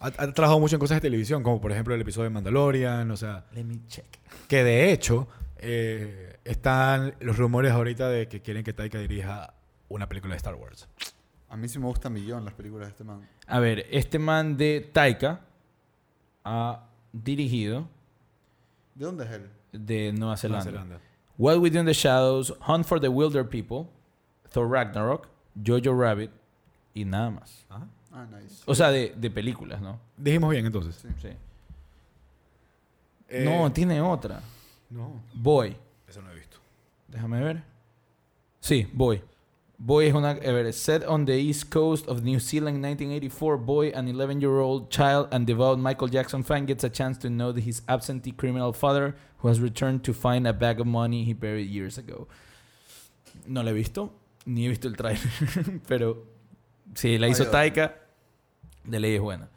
Ha, 0.03 0.07
ha 0.07 0.31
trabajado 0.33 0.59
mucho 0.59 0.75
en 0.75 0.79
cosas 0.79 0.97
de 0.97 1.01
televisión, 1.01 1.43
como 1.43 1.61
por 1.61 1.71
ejemplo 1.71 1.95
el 1.95 2.01
episodio 2.01 2.25
de 2.25 2.29
Mandalorian, 2.31 3.09
o 3.09 3.17
sea. 3.17 3.45
Let 3.53 3.63
me 3.63 3.79
check. 3.87 4.05
Que 4.47 4.63
de 4.63 4.91
hecho, 4.91 5.27
eh, 5.57 6.39
están 6.43 7.15
los 7.21 7.37
rumores 7.37 7.71
ahorita 7.71 8.09
de 8.09 8.27
que 8.27 8.41
quieren 8.41 8.63
que 8.63 8.73
Taika 8.73 8.99
dirija 8.99 9.53
una 9.87 10.09
película 10.09 10.33
de 10.33 10.37
Star 10.37 10.55
Wars. 10.55 10.89
A 11.49 11.55
mí 11.55 11.69
sí 11.69 11.79
me 11.79 11.85
gusta 11.85 12.09
millón 12.09 12.43
las 12.43 12.53
películas 12.53 12.87
de 12.87 12.91
este 12.91 13.03
man. 13.05 13.27
A 13.47 13.59
ver, 13.59 13.85
este 13.91 14.19
man 14.19 14.57
de 14.57 14.81
Taika 14.91 15.41
ha 16.43 16.89
dirigido 17.13 17.87
¿De 18.95 19.05
dónde 19.05 19.23
es 19.23 19.31
él? 19.31 19.49
de 19.71 20.11
Nueva 20.11 20.17
Nueva 20.19 20.37
Zelanda. 20.37 20.65
Zelanda. 20.65 20.99
What 21.37 21.59
We 21.59 21.69
Do 21.69 21.79
in 21.79 21.85
the 21.85 21.93
Shadows, 21.93 22.53
Hunt 22.67 22.85
for 22.85 22.99
the 22.99 23.07
Wilder 23.07 23.47
People, 23.47 23.89
Thor 24.49 24.67
Ragnarok, 24.67 25.29
Jojo 25.55 25.93
Rabbit 25.97 26.31
y 26.93 27.05
nada 27.05 27.31
más. 27.31 27.65
Ajá. 27.69 27.87
Ah, 28.13 28.25
nice. 28.25 28.61
O 28.65 28.75
sea, 28.75 28.91
de, 28.91 29.13
de 29.17 29.29
películas, 29.31 29.81
¿no? 29.81 29.99
Dijimos 30.15 30.51
bien 30.51 30.65
entonces. 30.65 30.95
Sí. 30.95 31.07
Sí. 31.21 31.29
Eh, 33.29 33.43
no, 33.45 33.71
tiene 33.71 33.99
otra. 34.01 34.41
no, 34.91 35.19
Boy. 35.33 35.75
eso 36.07 36.21
no 36.21 36.31
he 36.31 36.35
visto. 36.35 36.57
Déjame 37.07 37.41
ver. 37.41 37.63
Sí, 38.59 38.87
Boy. 38.93 39.21
Boy 39.79 40.05
es 40.05 40.13
una... 40.13 40.29
A 40.29 40.51
ver, 40.51 40.71
set 40.71 41.03
on 41.07 41.25
the 41.25 41.35
east 41.37 41.69
coast 41.71 42.07
of 42.07 42.21
New 42.21 42.39
Zealand 42.39 42.75
in 42.77 42.81
1984, 42.83 43.57
Boy, 43.57 43.91
an 43.93 44.07
11-year-old 44.07 44.89
child 44.89 45.27
and 45.31 45.45
devout 45.47 45.79
Michael 45.79 46.07
Jackson 46.07 46.43
fan, 46.43 46.65
gets 46.65 46.83
a 46.83 46.89
chance 46.89 47.17
to 47.17 47.27
know 47.29 47.51
his 47.51 47.81
absentee 47.87 48.31
criminal 48.31 48.71
father 48.71 49.15
who 49.39 49.47
has 49.47 49.59
returned 49.59 50.03
to 50.03 50.13
find 50.13 50.47
a 50.47 50.53
bag 50.53 50.79
of 50.79 50.85
money 50.87 51.25
he 51.25 51.33
buried 51.33 51.67
years 51.67 51.97
ago. 51.97 52.27
No 53.47 53.61
la 53.61 53.71
he 53.71 53.73
visto, 53.73 54.11
ni 54.45 54.65
he 54.65 54.69
visto 54.69 54.87
el 54.87 54.95
trailer, 54.95 55.19
pero 55.87 56.17
si 56.95 57.17
la 57.17 57.27
hizo. 57.27 57.45
Taika, 57.45 57.91
de 58.83 58.99
ley 58.99 59.15
es 59.15 59.21
buena. 59.21 59.49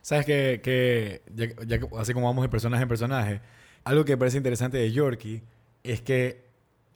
¿Sabes 0.00 0.26
que, 0.26 0.60
que 0.62 1.22
ya, 1.34 1.46
ya 1.66 1.78
que- 1.78 1.88
así 1.98 2.12
como 2.12 2.26
vamos 2.26 2.42
de 2.42 2.48
personaje 2.48 2.82
en 2.82 2.88
personaje, 2.88 3.40
algo 3.84 4.04
que 4.04 4.12
me 4.12 4.16
parece 4.18 4.36
interesante 4.36 4.76
de 4.78 4.90
Yorkie 4.92 5.42
es 5.84 6.00
que 6.02 6.42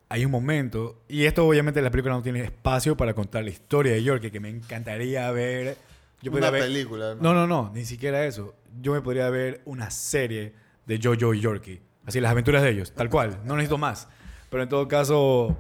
hay 0.09 0.25
un 0.25 0.31
momento, 0.31 1.01
y 1.09 1.25
esto 1.25 1.47
obviamente 1.47 1.83
la 1.83 1.91
película 1.91 2.15
no 2.15 2.23
tiene 2.23 2.41
espacio 2.45 2.97
para 2.97 3.13
contar 3.15 3.43
la 3.45 3.51
historia 3.51 3.93
de 3.93 4.03
Yorkie, 4.03 4.31
que 4.31 4.39
me 4.41 4.49
encantaría 4.49 5.29
ver. 5.33 5.77
Yo 6.23 6.31
Una 6.31 6.41
podría 6.47 6.51
ver 6.51 6.63
película. 6.63 7.05
además. 7.07 7.23
no, 7.23 7.35
no, 7.35 7.47
no, 7.47 7.73
ni 7.75 7.85
siquiera 7.85 8.25
eso. 8.25 8.55
Yo 8.81 8.93
me 8.93 9.01
podría 9.03 9.29
ver 9.31 9.63
una 9.65 9.91
serie 9.91 10.53
de 10.87 11.01
Jojo 11.03 11.35
y 11.35 11.41
Yorkie. 11.41 11.81
Así, 12.07 12.21
las 12.21 12.31
aventuras 12.31 12.63
de 12.63 12.71
ellos, 12.71 12.93
tal 12.93 13.11
cual. 13.11 13.41
No 13.45 13.57
necesito 13.57 13.79
más. 13.79 14.09
Pero 14.49 14.63
en 14.63 14.69
todo 14.69 14.87
caso, 14.87 15.57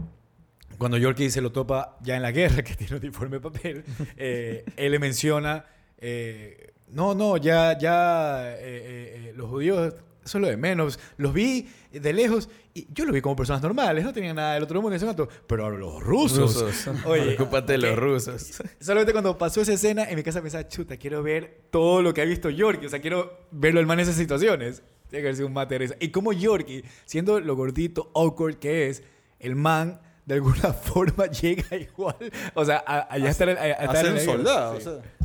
cuando 0.78 0.96
Yorkie 0.98 1.30
se 1.30 1.40
lo 1.40 1.52
topa 1.52 1.98
ya 2.02 2.16
en 2.16 2.22
la 2.22 2.32
guerra, 2.32 2.62
que 2.64 2.74
tiene 2.74 2.96
un 2.96 3.02
uniforme 3.02 3.36
de 3.36 3.40
papel, 3.40 3.84
eh, 4.16 4.64
él 4.76 4.92
le 4.92 4.98
menciona, 4.98 5.64
eh, 5.98 6.72
no, 6.88 7.14
no, 7.14 7.36
ya, 7.36 7.76
ya, 7.78 8.52
eh, 8.52 8.56
eh, 8.60 9.28
eh, 9.28 9.32
los 9.36 9.48
judíos, 9.48 9.94
eso 10.24 10.38
es 10.38 10.42
lo 10.42 10.48
de 10.48 10.56
menos. 10.56 10.98
Los 11.16 11.32
vi 11.32 11.68
de 11.92 12.12
lejos 12.12 12.48
y 12.74 12.86
yo 12.92 13.04
los 13.04 13.14
vi 13.14 13.20
como 13.20 13.36
personas 13.36 13.62
normales, 13.62 14.04
no 14.04 14.12
tenían 14.12 14.36
nada 14.36 14.54
del 14.54 14.62
otro 14.64 14.82
mundo, 14.82 14.94
y 14.94 14.96
ese 14.96 15.06
gato. 15.06 15.28
pero 15.46 15.64
ahora 15.64 15.78
los 15.78 16.02
rusos. 16.02 16.86
Oye, 17.06 17.34
Preocúpate 17.34 17.72
de 17.72 17.78
los 17.78 17.96
rusos. 17.96 18.60
Solamente 18.80 19.12
cuando 19.12 19.38
pasó 19.38 19.60
esa 19.60 19.72
escena, 19.72 20.04
en 20.04 20.16
mi 20.16 20.22
casa 20.22 20.42
pensaba, 20.42 20.66
chuta, 20.68 20.96
quiero 20.96 21.22
ver 21.22 21.68
todo 21.70 22.02
lo 22.02 22.12
que 22.12 22.22
ha 22.22 22.24
visto 22.24 22.50
Yorkie. 22.50 22.86
O 22.86 22.88
sea, 22.88 23.00
quiero 23.00 23.46
verlo 23.50 23.80
el 23.80 23.86
man 23.86 23.98
en 23.98 24.02
esas 24.02 24.16
situaciones. 24.16 24.82
Tiene 25.08 25.22
que 25.22 25.28
haber 25.28 25.36
sido 25.36 25.46
un 25.46 25.54
mate 25.54 25.74
de 25.74 25.78
risa. 25.78 25.94
Y 26.00 26.08
como 26.08 26.32
Yorkie, 26.32 26.84
siendo 27.04 27.38
lo 27.38 27.54
gordito, 27.54 28.10
awkward 28.14 28.56
que 28.56 28.88
es, 28.88 29.04
el 29.38 29.54
man 29.54 30.00
de 30.26 30.34
alguna 30.34 30.72
forma 30.74 31.26
llega 31.26 31.76
igual. 31.76 32.16
O 32.54 32.64
sea, 32.64 32.82
a, 32.86 33.12
a 33.14 33.18
ya 33.18 33.30
estar, 33.30 33.48
en- 33.48 33.58
a, 33.58 33.62
a 33.62 33.68
estar 33.70 33.90
Hacer 33.96 34.06
en 34.06 34.12
un 34.14 34.20
soldado, 34.20 34.80
Sí. 34.80 34.88
o 34.88 34.92
sea. 34.92 35.02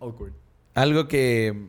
Awkward. 0.00 0.32
Algo 0.74 1.08
que. 1.08 1.68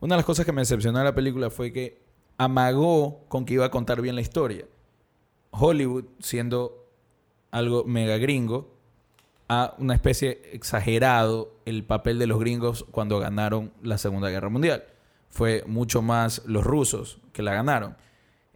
Una 0.00 0.14
de 0.14 0.18
las 0.18 0.24
cosas 0.26 0.44
que 0.44 0.52
me 0.52 0.62
decepcionó 0.62 0.98
de 0.98 1.04
la 1.04 1.14
película 1.14 1.50
fue 1.50 1.72
que 1.72 2.00
amagó 2.38 3.20
con 3.28 3.44
que 3.44 3.54
iba 3.54 3.66
a 3.66 3.70
contar 3.70 4.00
bien 4.00 4.14
la 4.16 4.20
historia. 4.20 4.64
Hollywood 5.52 6.04
siendo 6.18 6.86
algo 7.50 7.84
mega 7.84 8.16
gringo 8.16 8.72
a 9.48 9.74
una 9.78 9.94
especie 9.94 10.40
exagerado 10.52 11.52
el 11.66 11.84
papel 11.84 12.18
de 12.18 12.26
los 12.26 12.40
gringos 12.40 12.84
cuando 12.90 13.18
ganaron 13.20 13.70
la 13.82 13.98
Segunda 13.98 14.30
Guerra 14.30 14.48
Mundial. 14.48 14.84
Fue 15.28 15.62
mucho 15.66 16.02
más 16.02 16.42
los 16.46 16.64
rusos 16.64 17.18
que 17.32 17.42
la 17.42 17.54
ganaron. 17.54 17.96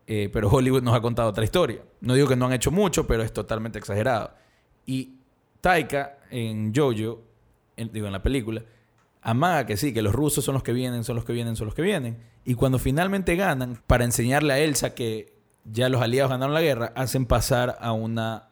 Eh, 0.07 0.31
pero 0.33 0.49
Hollywood 0.49 0.83
nos 0.83 0.95
ha 0.95 1.01
contado 1.01 1.29
otra 1.29 1.45
historia. 1.45 1.83
No 2.01 2.15
digo 2.15 2.29
que 2.29 2.37
no 2.37 2.47
han 2.47 2.53
hecho 2.53 2.71
mucho, 2.71 3.07
pero 3.07 3.23
es 3.23 3.33
totalmente 3.33 3.79
exagerado. 3.79 4.35
Y 4.85 5.17
Taika 5.61 6.19
en 6.31 6.73
Jojo, 6.75 7.23
digo 7.77 8.07
en 8.07 8.13
la 8.13 8.23
película, 8.23 8.63
amaga 9.23 9.67
que 9.67 9.77
sí, 9.77 9.93
que 9.93 10.03
los 10.03 10.15
rusos 10.15 10.45
son 10.45 10.55
los 10.55 10.63
que 10.63 10.73
vienen, 10.73 11.03
son 11.03 11.17
los 11.17 11.25
que 11.25 11.33
vienen, 11.33 11.57
son 11.57 11.67
los 11.67 11.75
que 11.75 11.83
vienen. 11.83 12.19
Y 12.45 12.55
cuando 12.55 12.79
finalmente 12.79 13.35
ganan, 13.35 13.83
para 13.87 14.05
enseñarle 14.05 14.53
a 14.53 14.59
Elsa 14.61 14.95
que 14.95 15.35
ya 15.65 15.89
los 15.89 16.01
aliados 16.01 16.31
ganaron 16.31 16.55
la 16.55 16.63
guerra, 16.63 16.93
hacen 16.95 17.27
pasar 17.27 17.77
a 17.81 17.91
una 17.93 18.51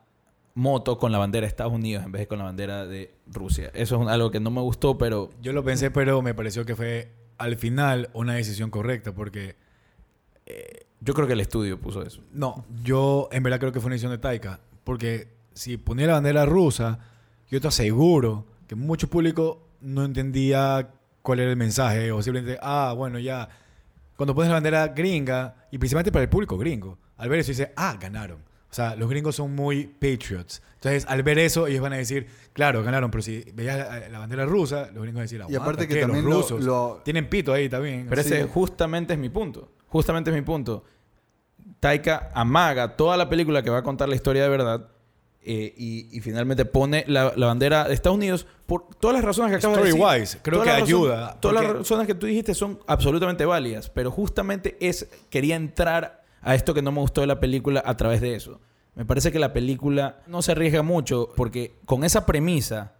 moto 0.55 0.99
con 0.99 1.13
la 1.13 1.19
bandera 1.19 1.43
de 1.45 1.49
Estados 1.49 1.73
Unidos 1.73 2.05
en 2.05 2.13
vez 2.13 2.21
de 2.21 2.27
con 2.29 2.39
la 2.39 2.45
bandera 2.45 2.87
de 2.87 3.15
Rusia. 3.27 3.71
Eso 3.75 4.03
es 4.03 4.09
algo 4.09 4.31
que 4.31 4.41
no 4.41 4.51
me 4.51 4.61
gustó, 4.61 4.99
pero 4.99 5.31
Yo 5.41 5.53
lo 5.53 5.65
pensé, 5.65 5.91
pero 5.91 6.23
me 6.23 6.35
pareció 6.35 6.65
que 6.65 6.75
fue 6.75 7.13
al 7.39 7.57
final 7.57 8.11
una 8.13 8.35
decisión 8.35 8.71
correcta 8.71 9.13
porque 9.13 9.57
yo 11.01 11.15
creo 11.15 11.27
que 11.27 11.33
el 11.35 11.41
estudio 11.41 11.79
puso 11.79 12.03
eso. 12.03 12.21
No, 12.33 12.65
yo 12.83 13.29
en 13.33 13.43
verdad 13.43 13.59
creo 13.61 13.73
que 13.73 13.81
fue 13.81 13.87
una 13.87 13.95
decisión 13.95 14.13
de 14.13 14.19
Taika. 14.19 14.61
Porque 14.85 15.29
si 15.55 15.77
ponía 15.77 16.07
la 16.07 16.15
bandera 16.15 16.45
rusa, 16.47 16.99
yo 17.51 17.61
te 17.61 17.69
aseguro 17.69 18.47
que 18.67 18.75
mucho 18.75 19.09
público 19.09 19.67
no 19.81 20.05
entendía 20.05 20.91
cuál 21.23 21.41
era 21.41 21.51
el 21.51 21.57
mensaje. 21.57 22.11
O 22.13 22.23
simplemente, 22.23 22.59
ah, 22.63 22.95
bueno, 22.97 23.19
ya. 23.19 23.49
Cuando 24.17 24.35
pones 24.35 24.49
la 24.49 24.55
bandera 24.55 24.89
gringa, 24.89 25.67
y 25.71 25.79
principalmente 25.79 26.13
para 26.13 26.23
el 26.23 26.29
público 26.29 26.57
gringo, 26.57 26.99
al 27.17 27.29
ver 27.29 27.41
eso 27.41 27.51
dice, 27.51 27.73
ah, 27.77 27.97
ganaron. 28.01 28.39
O 28.71 28.75
sea, 28.75 28.97
los 28.97 29.09
gringos 29.09 29.37
son 29.37 29.55
muy 29.55 29.87
patriots. 29.87 30.61
Entonces, 30.75 31.05
al 31.09 31.23
ver 31.23 31.39
eso, 31.39 31.67
ellos 31.69 31.81
van 31.81 31.93
a 31.93 31.97
decir, 31.97 32.27
claro, 32.53 32.83
ganaron. 32.83 33.11
Pero 33.11 33.23
si 33.23 33.45
veías 33.55 33.79
la, 33.79 34.09
la 34.09 34.19
bandera 34.19 34.45
rusa, 34.47 34.87
los 34.93 35.03
gringos 35.03 35.15
van 35.15 35.19
a 35.19 35.23
decir, 35.23 35.39
Y 35.49 35.55
aparte 35.55 35.57
"Aguanta, 35.85 35.87
que 35.87 36.01
también 36.01 36.25
los 36.25 36.33
lo- 36.35 36.41
rusos 36.41 36.65
lo- 36.65 37.01
tienen 37.05 37.29
pito 37.29 37.53
ahí 37.53 37.69
también. 37.69 38.07
Pero 38.09 38.23
Sí. 38.23 38.35
ese 38.35 38.45
justamente 38.49 39.13
es 39.15 39.19
mi 39.19 39.29
punto. 39.29 39.69
Justamente 39.95 40.31
es 40.31 40.35
mi 40.35 40.43
punto. 40.43 40.83
Taika 41.79 42.33
amaga 42.35 42.97
toda 42.97 43.17
la 43.17 43.29
película 43.29 43.63
que 43.63 43.71
va 43.71 43.79
a 43.79 43.83
contar 43.85 44.09
la 44.09 44.17
historia 44.17 44.43
de 44.43 44.49
verdad 44.49 44.89
eh, 45.41 45.73
y, 45.77 46.09
y 46.11 46.21
finalmente 46.21 46.65
pone 46.65 47.05
la, 47.07 47.33
la 47.37 47.47
bandera 47.47 47.87
de 47.87 47.95
Estados 47.95 48.17
Unidos 48.17 48.45
por 48.67 48.89
todas 48.99 49.15
las 49.15 49.25
razones 49.25 49.53
que 49.53 49.59
acabas 49.59 49.77
de 49.77 49.85
decir. 49.85 50.01
Story-wise, 50.01 50.39
creo 50.43 50.59
Todas 50.59 50.75
que 50.75 50.83
ayuda, 50.83 51.39
Todas 51.39 51.63
las 51.63 51.77
razones 51.77 52.09
que 52.09 52.17
tú 52.17 52.27
dijiste 52.27 52.55
son 52.55 52.81
absolutamente 52.89 53.45
válidas, 53.45 53.89
pero 53.89 54.11
justamente 54.11 54.77
es 54.81 55.09
quería 55.31 55.55
entrar 55.55 56.25
a 56.43 56.57
esto 56.57 56.75
que 56.75 56.83
no 56.83 56.91
me 56.91 56.99
gustó 56.99 57.21
de 57.21 57.29
la 57.29 57.39
película 57.39 57.81
a 57.87 57.97
través 57.97 58.21
de 58.21 58.35
eso. 58.35 58.59
Me 58.97 59.05
parece 59.05 59.31
que 59.31 59.39
la 59.39 59.53
película 59.53 60.23
no 60.27 60.43
se 60.43 60.51
arriesga 60.51 60.83
mucho 60.83 61.31
porque 61.37 61.77
con 61.85 62.03
esa 62.03 62.27
premisa 62.27 62.95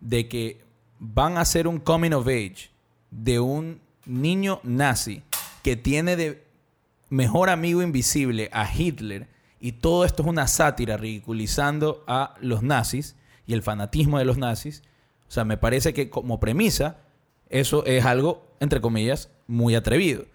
de 0.00 0.28
que 0.28 0.60
van 1.00 1.38
a 1.38 1.40
hacer 1.40 1.66
un 1.66 1.80
coming 1.80 2.12
of 2.12 2.28
age 2.28 2.70
de 3.10 3.40
un 3.40 3.80
niño 4.04 4.60
nazi 4.62 5.24
que 5.66 5.74
tiene 5.74 6.14
de 6.14 6.44
mejor 7.08 7.50
amigo 7.50 7.82
invisible 7.82 8.48
a 8.52 8.72
Hitler 8.72 9.26
y 9.58 9.72
todo 9.72 10.04
esto 10.04 10.22
es 10.22 10.28
una 10.28 10.46
sátira 10.46 10.96
ridiculizando 10.96 12.04
a 12.06 12.36
los 12.40 12.62
nazis 12.62 13.16
y 13.48 13.52
el 13.52 13.64
fanatismo 13.64 14.20
de 14.20 14.26
los 14.26 14.38
nazis. 14.38 14.84
O 15.26 15.32
sea, 15.32 15.44
me 15.44 15.56
parece 15.56 15.92
que 15.92 16.08
como 16.08 16.38
premisa 16.38 16.98
eso 17.50 17.84
es 17.84 18.04
algo, 18.04 18.46
entre 18.60 18.80
comillas, 18.80 19.28
muy 19.48 19.74
atrevido. 19.74 20.26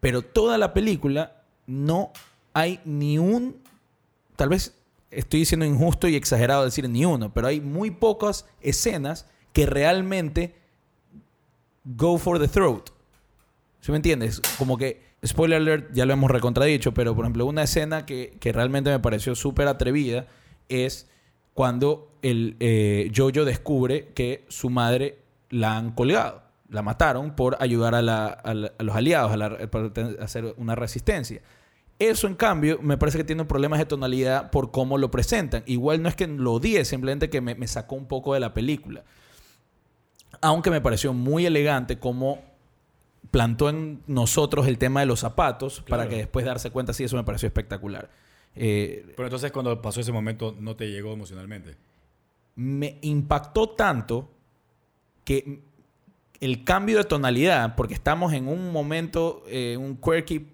Pero 0.00 0.22
toda 0.22 0.58
la 0.58 0.74
película 0.74 1.44
no 1.68 2.10
hay 2.52 2.80
ni 2.84 3.16
un, 3.16 3.62
tal 4.34 4.48
vez 4.48 4.74
estoy 5.12 5.38
diciendo 5.38 5.66
injusto 5.66 6.08
y 6.08 6.16
exagerado 6.16 6.64
decir 6.64 6.90
ni 6.90 7.04
uno, 7.04 7.32
pero 7.32 7.46
hay 7.46 7.60
muy 7.60 7.92
pocas 7.92 8.44
escenas 8.60 9.28
que 9.52 9.66
realmente 9.66 10.56
go 11.84 12.18
for 12.18 12.40
the 12.40 12.48
throat. 12.48 12.90
¿Sí 13.80 13.90
me 13.92 13.96
entiendes? 13.96 14.40
Como 14.58 14.76
que, 14.76 15.02
spoiler 15.26 15.58
alert, 15.60 15.92
ya 15.92 16.04
lo 16.06 16.12
hemos 16.12 16.30
recontradicho, 16.30 16.92
pero 16.92 17.14
por 17.14 17.24
ejemplo, 17.24 17.46
una 17.46 17.62
escena 17.62 18.04
que, 18.06 18.36
que 18.40 18.52
realmente 18.52 18.90
me 18.90 18.98
pareció 19.00 19.34
súper 19.34 19.68
atrevida 19.68 20.26
es 20.68 21.08
cuando 21.54 22.12
el 22.22 22.56
eh, 22.60 23.10
Jojo 23.14 23.44
descubre 23.44 24.08
que 24.14 24.44
su 24.48 24.70
madre 24.70 25.18
la 25.48 25.76
han 25.76 25.92
colgado. 25.92 26.42
La 26.68 26.82
mataron 26.82 27.34
por 27.34 27.56
ayudar 27.60 27.94
a, 27.96 28.02
la- 28.02 28.26
a 28.28 28.54
los 28.54 28.94
aliados, 28.94 29.32
a, 29.32 30.22
hacer 30.22 30.54
una 30.56 30.74
resistencia. 30.76 31.40
Eso, 31.98 32.26
en 32.28 32.34
cambio, 32.34 32.78
me 32.80 32.96
parece 32.96 33.18
que 33.18 33.24
tiene 33.24 33.44
problemas 33.44 33.78
de 33.78 33.86
tonalidad 33.86 34.50
por 34.50 34.70
cómo 34.70 34.96
lo 34.96 35.10
presentan. 35.10 35.64
Igual 35.66 36.00
no 36.02 36.08
es 36.08 36.14
que 36.14 36.26
lo 36.28 36.52
odie, 36.54 36.84
simplemente 36.84 37.28
que 37.28 37.40
me, 37.40 37.54
me 37.56 37.66
sacó 37.66 37.96
un 37.96 38.06
poco 38.06 38.34
de 38.34 38.40
la 38.40 38.54
película. 38.54 39.02
Aunque 40.40 40.70
me 40.70 40.80
pareció 40.80 41.12
muy 41.12 41.44
elegante 41.44 41.98
cómo 41.98 42.42
plantó 43.30 43.68
en 43.68 44.02
nosotros 44.06 44.66
el 44.66 44.78
tema 44.78 45.00
de 45.00 45.06
los 45.06 45.20
zapatos 45.20 45.82
para 45.88 46.08
que 46.08 46.16
después 46.16 46.44
darse 46.44 46.70
cuenta, 46.70 46.92
sí, 46.92 47.04
eso 47.04 47.16
me 47.16 47.24
pareció 47.24 47.46
espectacular. 47.46 48.10
Eh, 48.56 49.04
Pero 49.16 49.26
entonces 49.28 49.52
cuando 49.52 49.80
pasó 49.80 50.00
ese 50.00 50.10
momento 50.12 50.56
no 50.58 50.74
te 50.76 50.90
llegó 50.90 51.12
emocionalmente. 51.12 51.76
me 52.56 52.98
impactó 53.02 53.70
tanto 53.70 54.28
que 55.24 55.60
el 56.40 56.64
cambio 56.64 56.98
de 56.98 57.04
tonalidad, 57.04 57.76
porque 57.76 57.94
estamos 57.94 58.32
en 58.32 58.48
un 58.48 58.72
momento, 58.72 59.44
eh, 59.46 59.76
un 59.78 59.96
quirky, 59.96 60.48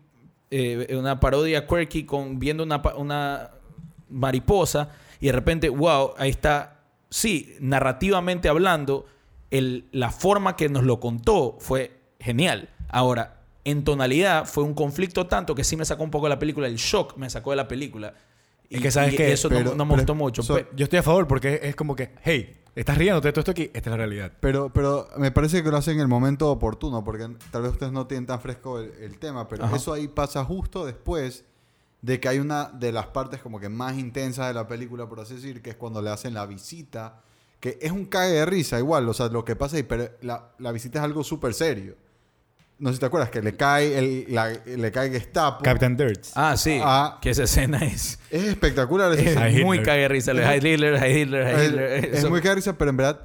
eh, 0.51 0.95
una 0.99 1.19
parodia 1.21 1.67
quirky 1.67 2.05
con 2.05 2.39
viendo 2.39 2.63
una, 2.65 2.83
una 2.97 3.51
mariposa 4.11 4.91
y 5.21 5.27
de 5.27 5.33
repente, 5.33 5.69
wow, 5.69 6.13
ahí 6.19 6.31
está, 6.31 6.81
sí, 7.09 7.55
narrativamente 7.61 8.49
hablando, 8.49 9.07
el- 9.51 9.87
la 9.93 10.11
forma 10.11 10.57
que 10.57 10.69
nos 10.69 10.85
lo 10.85 11.01
contó 11.01 11.57
fue 11.61 11.96
genial. 12.27 12.69
Ahora, 12.89 13.41
en 13.65 13.83
tonalidad 13.85 14.45
fue 14.47 14.65
un 14.65 14.75
conflicto 14.75 15.27
tanto 15.27 15.55
que 15.55 15.65
sí 15.65 15.77
me 15.77 15.85
sacó 15.85 16.03
un 16.05 16.11
poco 16.11 16.27
de 16.27 16.31
la 16.31 16.39
película, 16.39 16.67
el 16.67 16.77
shock 16.77 17.17
me 17.17 17.31
sacó 17.31 17.51
de 17.51 17.57
la 17.57 17.67
película. 17.69 18.15
Es 18.69 18.81
que, 18.83 18.91
¿sabes 18.91 19.15
qué? 19.15 19.33
Eso 19.33 19.49
no- 19.49 19.57
Pero- 19.57 19.75
no, 19.75 19.85
me 19.85 19.91
pero- 19.91 20.03
gustó 20.03 20.15
mucho. 20.15 20.43
so- 20.43 20.57
Pe- 20.57 20.67
Yo 20.75 20.85
estoy 20.85 20.99
a 20.99 21.03
favor 21.03 21.27
porque 21.29 21.61
es 21.63 21.75
como 21.77 21.95
que, 21.97 22.11
hey, 22.25 22.57
estás 22.75 22.99
riéndote 22.99 23.29
de 23.29 23.33
todo 23.33 23.41
esto 23.41 23.51
aquí, 23.53 23.63
esta 23.73 23.79
es 23.79 23.87
la 23.87 23.97
realidad. 23.97 24.33
Pero, 24.41 24.71
pero 24.73 25.09
me 25.17 25.31
parece 25.31 25.63
que 25.63 25.71
lo 25.71 25.77
hacen 25.77 25.95
en 25.95 26.01
el 26.01 26.09
momento 26.09 26.51
oportuno, 26.51 27.03
porque 27.05 27.29
tal 27.53 27.63
vez 27.63 27.73
ustedes 27.73 27.93
no 27.93 28.07
tienen 28.07 28.27
tan 28.27 28.41
fresco 28.41 28.81
el, 28.81 28.93
el 29.01 29.19
tema, 29.19 29.49
pero 29.49 29.65
Ajá. 29.65 29.77
eso 29.77 29.93
ahí 29.93 30.09
pasa 30.09 30.45
justo 30.45 30.85
después 30.85 31.45
de 32.03 32.21
que 32.21 32.29
hay 32.29 32.39
una 32.41 32.65
de 32.67 32.93
las 32.93 33.07
partes 33.07 33.41
como 33.41 33.59
que 33.61 33.69
más 33.69 33.97
intensas 33.97 34.49
de 34.49 34.55
la 34.55 34.67
película, 34.69 35.09
por 35.09 35.21
así 35.21 35.35
decir, 35.35 35.63
que 35.63 35.71
es 35.71 35.77
cuando 35.77 36.03
le 36.03 36.11
hacen 36.11 36.35
la 36.35 36.45
visita, 36.47 37.21
que 37.61 37.79
es 37.81 37.91
un 37.93 38.05
cague 38.05 38.33
de 38.35 38.47
risa 38.47 38.79
igual, 38.79 39.09
o 39.09 39.15
sea, 39.15 39.29
lo 39.29 39.45
que 39.45 39.57
pasa 39.57 39.77
ahí, 39.77 39.83
pero 39.85 40.09
la, 40.23 40.51
la 40.59 40.73
visita 40.73 40.99
es 40.99 41.05
algo 41.05 41.25
súper 41.25 41.55
serio. 41.55 41.95
No 42.79 42.91
sé 42.91 42.97
si 42.97 43.01
te 43.01 43.07
acuerdas, 43.07 43.31
que 43.31 43.41
le 43.41 43.57
cae 43.57 43.97
el, 43.99 44.27
la- 44.35 44.51
le 44.51 44.93
cae 44.93 45.11
Gestapo. 45.11 45.63
Captain 45.63 45.97
Dirt. 45.97 46.25
Ah, 46.35 46.57
sí. 46.59 46.79
Ah. 46.83 47.19
que 47.23 47.31
esa 47.31 47.45
escena 47.45 47.79
es, 47.79 48.19
Es 48.31 48.45
espectacular. 48.45 49.11
esa 49.13 49.21
es 49.23 49.27
escena. 49.29 49.49
Heil 49.49 49.65
muy 49.65 49.79
Hitler. 49.79 49.87
cague 49.95 50.09
risa. 50.09 50.33
Heil 50.33 50.67
Hitler, 50.67 50.97
Heil 51.03 51.17
Hitler, 51.23 51.47
Es, 51.47 51.69
Hitler. 51.69 52.05
es 52.15 52.29
muy 52.29 52.41
cague 52.41 52.51
de 52.51 52.55
risa, 52.57 52.77
pero 52.77 52.91
en 52.91 52.97
verdad 52.99 53.21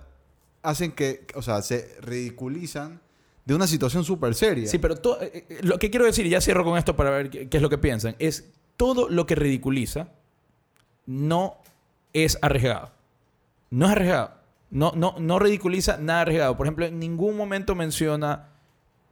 hacen 0.63 0.91
que, 0.93 1.25
o 1.35 1.41
sea, 1.41 1.61
se 1.61 1.95
ridiculizan 2.01 3.01
de 3.43 3.55
una 3.55 3.67
situación 3.67 4.05
súper 4.05 4.35
seria. 4.35 4.67
Sí, 4.69 4.77
pero 4.77 4.95
to- 4.95 5.21
eh, 5.21 5.45
eh, 5.49 5.59
lo 5.63 5.77
que 5.79 5.89
quiero 5.89 6.05
decir, 6.05 6.25
y 6.25 6.29
ya 6.29 6.39
cierro 6.39 6.63
con 6.63 6.77
esto 6.77 6.95
para 6.95 7.09
ver 7.09 7.29
qué, 7.29 7.49
qué 7.49 7.57
es 7.57 7.63
lo 7.63 7.69
que 7.69 7.77
piensan, 7.77 8.15
es 8.19 8.51
todo 8.77 9.09
lo 9.09 9.25
que 9.25 9.35
ridiculiza 9.35 10.07
no 11.05 11.57
es 12.13 12.37
arriesgado. 12.41 12.91
No 13.69 13.85
es 13.87 13.91
arriesgado. 13.91 14.31
No, 14.69 14.93
no, 14.95 15.15
no 15.19 15.39
ridiculiza 15.39 15.97
nada 15.97 16.21
arriesgado. 16.21 16.55
Por 16.55 16.67
ejemplo, 16.67 16.85
en 16.85 16.99
ningún 16.99 17.35
momento 17.35 17.75
menciona 17.75 18.47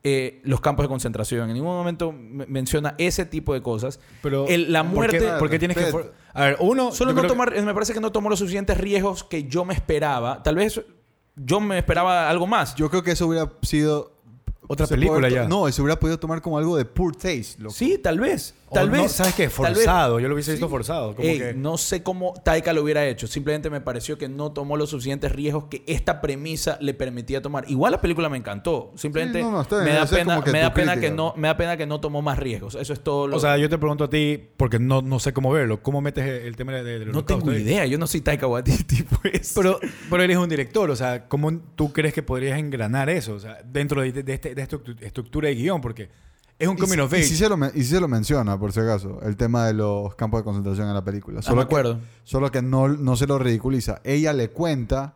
eh, 0.03 0.39
los 0.43 0.61
campos 0.61 0.83
de 0.85 0.87
concentración. 0.89 1.49
En 1.49 1.55
ningún 1.55 1.71
momento 1.75 2.11
me- 2.11 2.45
menciona 2.45 2.95
ese 2.97 3.25
tipo 3.25 3.53
de 3.53 3.61
cosas. 3.61 3.99
Pero, 4.21 4.47
El- 4.47 4.71
la 4.71 4.81
¿por 4.83 4.89
qué- 5.09 5.19
muerte- 5.19 5.39
¿Por 5.39 5.49
qué, 5.49 5.59
tienes 5.59 5.77
que.? 5.77 5.85
For- 5.85 6.13
A 6.33 6.45
ver, 6.45 6.57
uno. 6.59 6.91
Solo 6.91 7.13
no 7.13 7.21
que- 7.23 7.27
tomar, 7.27 7.51
me 7.63 7.73
parece 7.73 7.93
que 7.93 7.99
no 7.99 8.11
tomó 8.11 8.29
los 8.29 8.39
suficientes 8.39 8.77
riesgos 8.77 9.23
que 9.23 9.45
yo 9.45 9.65
me 9.65 9.73
esperaba. 9.73 10.41
Tal 10.43 10.55
vez 10.55 10.81
yo 11.35 11.59
me 11.59 11.77
esperaba 11.77 12.29
algo 12.29 12.47
más. 12.47 12.75
Yo 12.75 12.89
creo 12.89 13.03
que 13.03 13.11
eso 13.11 13.27
hubiera 13.27 13.51
sido... 13.61 14.13
Otra 14.71 14.85
película 14.85 15.29
ya. 15.29 15.47
No, 15.47 15.69
se 15.71 15.81
hubiera 15.81 15.99
podido 15.99 16.19
tomar 16.19 16.41
como 16.43 16.59
algo 16.59 16.77
de 16.77 16.85
poor 16.85 17.15
taste. 17.15 17.55
loco. 17.57 17.73
Sí, 17.73 17.97
tal 17.97 18.19
vez. 18.19 18.53
O 18.69 18.73
Tal 18.73 18.91
no, 18.91 19.01
vez. 19.01 19.11
¿Sabes 19.11 19.33
qué? 19.35 19.43
vez. 19.43 19.53
Forzado. 19.53 20.19
Yo 20.19 20.27
lo 20.27 20.33
hubiese 20.35 20.51
visto 20.51 20.69
forzado. 20.69 21.15
Como 21.15 21.27
Ey, 21.27 21.37
que. 21.39 21.53
No 21.53 21.77
sé 21.77 22.03
cómo 22.03 22.33
Taika 22.43 22.71
lo 22.73 22.83
hubiera 22.83 23.05
hecho. 23.07 23.27
Simplemente 23.27 23.69
me 23.69 23.81
pareció 23.81 24.17
que 24.17 24.29
no 24.29 24.51
tomó 24.51 24.77
los 24.77 24.89
suficientes 24.91 25.31
riesgos 25.31 25.65
que 25.65 25.83
esta 25.87 26.21
premisa 26.21 26.77
le 26.81 26.93
permitía 26.93 27.41
tomar. 27.41 27.65
Igual 27.69 27.91
la 27.91 28.01
película 28.01 28.29
me 28.29 28.37
encantó. 28.37 28.91
Simplemente 28.95 29.39
Sí, 29.39 29.43
no, 29.43 29.51
no, 29.51 29.61
está 29.61 29.75
bien. 29.77 29.85
me 29.89 29.93
da 29.93 30.03
es 30.03 30.09
pena, 30.09 30.43
que 30.43 30.51
me 30.51 30.59
da 30.59 30.69
tu 30.69 30.75
pena 30.75 30.91
crítica. 30.93 31.09
que 31.11 31.15
no, 31.15 31.33
me 31.35 31.47
da 31.47 31.57
pena 31.57 31.77
que 31.77 31.85
no 31.85 31.99
tomó 31.99 32.21
más 32.21 32.37
riesgos. 32.39 32.75
Eso 32.75 32.93
es 32.93 33.01
todo. 33.01 33.27
Lo... 33.27 33.37
O 33.37 33.39
sea, 33.39 33.57
yo 33.57 33.69
te 33.69 33.77
pregunto 33.77 34.05
a 34.05 34.09
ti, 34.09 34.39
porque 34.57 34.79
no, 34.79 35.01
no 35.01 35.19
sé 35.19 35.33
cómo 35.33 35.51
verlo. 35.51 35.81
¿Cómo 35.81 36.01
metes 36.01 36.25
el, 36.25 36.55
tema 36.55 36.73
de, 36.73 36.83
del 36.99 37.11
no 37.11 37.25
tengo 37.25 37.49
ahí? 37.51 37.61
idea. 37.61 37.85
Yo 37.85 37.97
no 37.97 38.07
soy 38.07 38.21
Taika 38.21 38.47
Waititi, 38.47 39.03
pues. 39.21 39.53
Pero, 39.55 39.79
pero 40.09 40.23
eres 40.23 40.37
un 40.37 40.47
director, 40.49 40.89
o 40.91 40.95
sea, 40.95 41.27
¿cómo 41.27 41.51
tú 41.75 41.91
crees 41.91 42.13
que 42.13 42.23
podrías 42.23 42.59
engranar 42.59 43.09
eso? 43.09 43.33
O 43.33 43.39
sea, 43.39 43.59
dentro 43.65 44.01
de, 44.01 44.11
de 44.11 44.33
este- 44.33 44.53
de 44.55 44.61
esta 44.61 44.77
estru- 44.77 45.01
estructura 45.01 45.47
de 45.49 45.55
guion, 45.55 45.81
porque 45.81 46.09
Es 46.59 46.67
un 46.67 46.75
Y 46.75 46.79
coming 46.79 46.95
si- 46.95 46.99
of 47.01 47.13
y 47.13 47.15
age. 47.15 47.23
si 47.23 47.35
se 47.37 47.47
lo 47.49 47.57
y 47.73 47.83
si 47.83 47.85
se 47.85 47.99
lo 48.01 48.07
menciona, 48.09 48.59
por 48.59 48.73
si 48.73 48.81
acaso, 48.81 49.19
el 49.23 49.37
tema 49.37 49.65
de 49.65 49.73
los 49.73 50.13
campos 50.15 50.41
de 50.41 50.43
concentración 50.43 50.87
en 50.89 50.93
la 50.93 51.03
película. 51.03 51.39
Ah, 51.39 51.41
Solo 51.41 51.55
me 51.55 51.61
que, 51.61 51.65
acuerdo. 51.65 51.99
solo 52.25 52.51
que 52.51 52.61
no, 52.61 52.87
no 52.89 53.15
se 53.15 53.25
lo 53.27 53.39
ridiculiza. 53.39 54.01
Ella 54.03 54.33
le 54.33 54.49
cuenta 54.49 55.13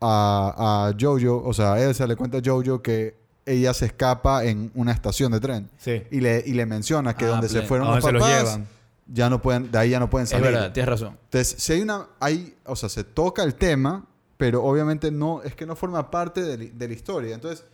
a, 0.00 0.88
a 0.88 0.94
Jojo, 0.98 1.42
o 1.44 1.52
sea, 1.52 1.78
Elsa 1.82 2.06
le 2.06 2.16
cuenta 2.16 2.38
a 2.38 2.40
Jojo 2.44 2.80
que 2.82 3.16
ella 3.44 3.74
se 3.74 3.86
escapa 3.86 4.44
en 4.44 4.70
una 4.74 4.92
estación 4.92 5.32
de 5.32 5.40
tren. 5.40 5.68
Sí. 5.78 6.02
Y 6.10 6.20
le, 6.20 6.42
y 6.46 6.52
le 6.52 6.66
menciona 6.66 7.14
que 7.16 7.24
Ah, 7.24 7.28
donde 7.28 7.48
se 7.48 7.62
fueron 7.62 7.88
¿A 7.88 7.96
los 7.96 8.04
se 8.04 8.12
los 8.12 8.22
papás, 8.22 8.42
llevan? 8.44 8.66
ya 9.06 9.30
no 9.30 9.40
pueden, 9.42 9.70
de 9.70 9.78
ahí 9.78 9.90
ya 9.90 10.00
no 10.00 10.08
pueden 10.10 10.24
Es 10.24 10.30
salir. 10.30 10.46
verdad, 10.46 10.72
tienes 10.72 10.88
razón. 10.88 11.16
Entonces, 11.24 11.54
si 11.62 11.72
hay 11.72 11.80
una, 11.82 12.06
hay, 12.20 12.54
o 12.64 12.76
sea, 12.76 12.88
se 12.88 13.04
toca 13.04 13.42
el 13.42 13.54
tema, 13.54 14.04
pero 14.36 14.62
obviamente 14.64 15.10
no, 15.10 15.42
es 15.42 15.54
que 15.54 15.66
no 15.66 15.74
forma 15.76 16.10
parte 16.10 16.42
de, 16.42 16.56
de 16.70 16.88
la 16.88 16.94
historia. 16.94 17.34
Entonces, 17.34 17.64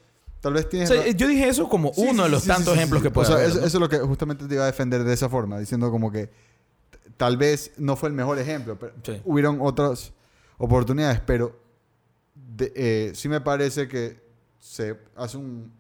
tal 0.45 0.53
vez 0.53 0.67
O 0.67 0.69
tienes... 0.69 0.89
sea, 0.91 1.03
ra- 1.03 1.11
yo 1.11 1.27
dije 1.27 1.49
eso 1.49 1.69
como 1.69 1.93
Sí, 1.95 2.03
uno 2.03 2.13
sí, 2.13 2.23
de 2.25 2.29
los 2.29 2.43
sí, 2.43 2.49
tantos 2.49 2.77
ejemplos 2.77 3.03
que 3.03 3.11
puede 3.11 3.27
O 3.27 3.31
sea, 3.31 3.37
haber, 3.37 3.49
eso, 3.49 3.61
¿no? 3.61 3.67
eso 3.67 3.77
es 3.79 3.81
lo 3.81 3.89
que 3.89 3.99
justamente 3.99 4.47
te 4.47 4.55
iba 4.55 4.63
a 4.63 4.67
defender 4.67 5.03
de 5.03 5.13
esa 5.15 5.29
forma, 5.29 5.59
diciendo 5.59 5.91
como 5.91 6.13
que 6.13 6.31
tal 7.17 7.37
vez 7.37 7.73
no 7.79 7.97
fue 7.97 8.11
el 8.11 8.15
mejor 8.15 8.39
ejemplo, 8.39 8.79
pero 8.79 8.93
hubieron 9.25 9.59
otras 9.61 10.13
oportunidades, 10.59 11.21
pero 11.21 11.59
de- 12.35 12.73
eh, 12.77 13.13
sí 13.15 13.29
me 13.29 13.41
parece 13.41 13.89
que 13.89 14.23
se 14.61 14.97
hace 15.17 15.37
un 15.39 15.73